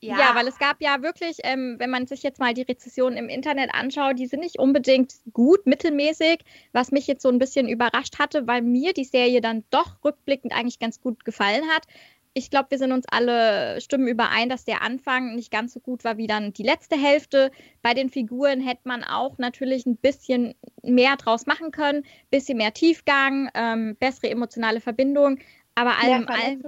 Ja. 0.00 0.16
ja, 0.16 0.34
weil 0.36 0.46
es 0.46 0.58
gab 0.58 0.80
ja 0.80 1.02
wirklich, 1.02 1.38
ähm, 1.42 1.74
wenn 1.78 1.90
man 1.90 2.06
sich 2.06 2.22
jetzt 2.22 2.38
mal 2.38 2.54
die 2.54 2.62
Rezessionen 2.62 3.18
im 3.18 3.28
Internet 3.28 3.74
anschaut, 3.74 4.16
die 4.16 4.28
sind 4.28 4.40
nicht 4.40 4.56
unbedingt 4.56 5.14
gut, 5.32 5.66
mittelmäßig, 5.66 6.44
was 6.72 6.92
mich 6.92 7.08
jetzt 7.08 7.22
so 7.22 7.28
ein 7.28 7.40
bisschen 7.40 7.68
überrascht 7.68 8.20
hatte, 8.20 8.46
weil 8.46 8.62
mir 8.62 8.92
die 8.92 9.04
Serie 9.04 9.40
dann 9.40 9.64
doch 9.70 9.96
rückblickend 10.04 10.52
eigentlich 10.52 10.78
ganz 10.78 11.00
gut 11.00 11.24
gefallen 11.24 11.68
hat. 11.68 11.82
Ich 12.38 12.50
glaube, 12.50 12.70
wir 12.70 12.78
sind 12.78 12.92
uns 12.92 13.04
alle 13.10 13.80
stimmen 13.80 14.06
überein, 14.06 14.48
dass 14.48 14.64
der 14.64 14.82
Anfang 14.82 15.34
nicht 15.34 15.50
ganz 15.50 15.74
so 15.74 15.80
gut 15.80 16.04
war 16.04 16.18
wie 16.18 16.28
dann 16.28 16.52
die 16.52 16.62
letzte 16.62 16.96
Hälfte. 16.96 17.50
Bei 17.82 17.94
den 17.94 18.10
Figuren 18.10 18.60
hätte 18.60 18.82
man 18.84 19.02
auch 19.02 19.38
natürlich 19.38 19.86
ein 19.86 19.96
bisschen 19.96 20.54
mehr 20.82 21.16
draus 21.16 21.46
machen 21.46 21.72
können, 21.72 22.06
bisschen 22.30 22.58
mehr 22.58 22.72
Tiefgang, 22.72 23.50
ähm, 23.54 23.96
bessere 23.96 24.30
emotionale 24.30 24.80
Verbindung, 24.80 25.40
aber 25.74 25.98
allem, 25.98 26.28
allem 26.28 26.62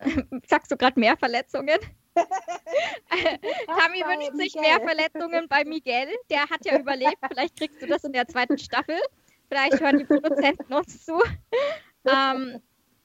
sagst 0.46 0.70
du 0.70 0.76
gerade 0.76 1.00
mehr 1.00 1.16
Verletzungen? 1.16 1.78
Tammy 2.14 4.00
wünscht 4.00 4.36
sich 4.36 4.54
mehr 4.56 4.78
Verletzungen 4.80 5.48
bei 5.48 5.64
Miguel. 5.64 6.08
Der 6.28 6.42
hat 6.42 6.64
ja 6.64 6.78
überlebt. 6.78 7.16
Vielleicht 7.28 7.56
kriegst 7.56 7.80
du 7.80 7.86
das 7.86 8.04
in 8.04 8.12
der 8.12 8.28
zweiten 8.28 8.58
Staffel. 8.58 8.98
Vielleicht 9.48 9.80
hören 9.80 9.98
die 9.98 10.04
Produzenten 10.04 10.72
uns 10.72 11.04
zu. 11.04 11.18
Ähm, 12.06 12.60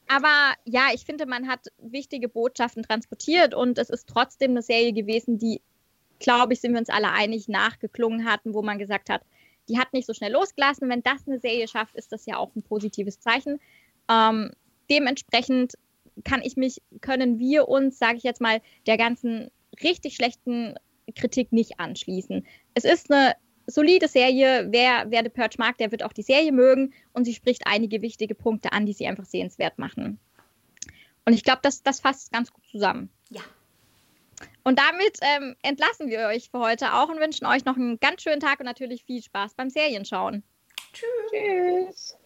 aber 0.10 0.56
ja, 0.66 0.88
ich 0.92 1.06
finde, 1.06 1.28
man 1.28 1.48
hat 1.48 1.68
wichtige 1.78 2.30
Botschaften 2.30 2.82
transportiert 2.82 3.54
und 3.54 3.78
es 3.78 3.92
ist 3.92 4.10
trotzdem 4.10 4.52
eine 4.52 4.64
Serie 4.64 4.92
gewesen, 4.92 5.38
die, 5.38 5.62
glaube 6.18 6.54
ich, 6.54 6.62
sind 6.62 6.72
wir 6.74 6.80
uns 6.80 6.90
alle 6.90 7.12
einig, 7.12 7.48
nachgeklungen 7.48 8.26
hatten, 8.26 8.56
wo 8.56 8.64
man 8.64 8.80
gesagt 8.80 9.12
hat, 9.12 9.22
die 9.70 9.78
hat 9.78 9.94
nicht 9.94 10.08
so 10.08 10.16
schnell 10.16 10.32
losgelassen. 10.32 10.90
Wenn 10.90 11.04
das 11.04 11.28
eine 11.28 11.40
Serie 11.40 11.68
schafft, 11.68 11.96
ist 11.96 12.12
das 12.12 12.26
ja 12.26 12.38
auch 12.38 12.56
ein 12.56 12.64
positives 12.64 13.20
Zeichen. 13.20 13.60
Ähm, 14.10 14.50
dementsprechend 14.90 15.74
kann 16.24 16.42
ich 16.42 16.58
mich, 16.58 16.82
können 17.02 17.38
wir 17.38 17.68
uns, 17.68 18.00
sage 18.00 18.18
ich 18.18 18.24
jetzt 18.24 18.42
mal, 18.42 18.62
der 18.88 18.98
ganzen 18.98 19.52
richtig 19.84 20.16
schlechten 20.16 20.74
Kritik 21.16 21.52
nicht 21.52 21.80
anschließen. 21.80 22.48
Es 22.74 22.84
ist 22.84 23.12
eine 23.12 23.36
solide 23.70 24.08
Serie. 24.08 24.68
Wer, 24.70 25.06
wer 25.10 25.24
The 25.24 25.30
Purge 25.30 25.56
mag, 25.58 25.78
der 25.78 25.92
wird 25.92 26.04
auch 26.04 26.14
die 26.14 26.24
Serie 26.24 26.52
mögen 26.52 26.94
und 27.14 27.26
sie 27.26 27.34
spricht 27.34 27.64
einige 27.66 28.02
wichtige 28.02 28.36
Punkte 28.36 28.72
an, 28.72 28.86
die 28.86 28.94
sie 28.94 29.08
einfach 29.08 29.26
sehenswert 29.26 29.78
machen. 29.80 30.20
Und 31.26 31.34
ich 31.34 31.44
glaube, 31.44 31.60
das, 31.62 31.84
das 31.84 32.00
fasst 32.00 32.32
ganz 32.32 32.52
gut 32.52 32.66
zusammen. 32.68 33.10
Ja. 33.30 33.42
Und 34.64 34.80
damit 34.80 35.20
ähm, 35.22 35.56
entlassen 35.62 36.10
wir 36.10 36.28
euch 36.28 36.50
für 36.50 36.60
heute 36.60 36.94
auch 36.94 37.10
und 37.10 37.20
wünschen 37.20 37.46
euch 37.46 37.66
noch 37.66 37.76
einen 37.76 38.00
ganz 38.00 38.24
schönen 38.24 38.40
Tag 38.40 38.60
und 38.60 38.66
natürlich 38.66 39.04
viel 39.04 39.22
Spaß 39.22 39.54
beim 39.56 39.70
Serienschauen. 39.70 40.44
Tschüss. 40.94 41.08
Tschüss. 41.32 42.19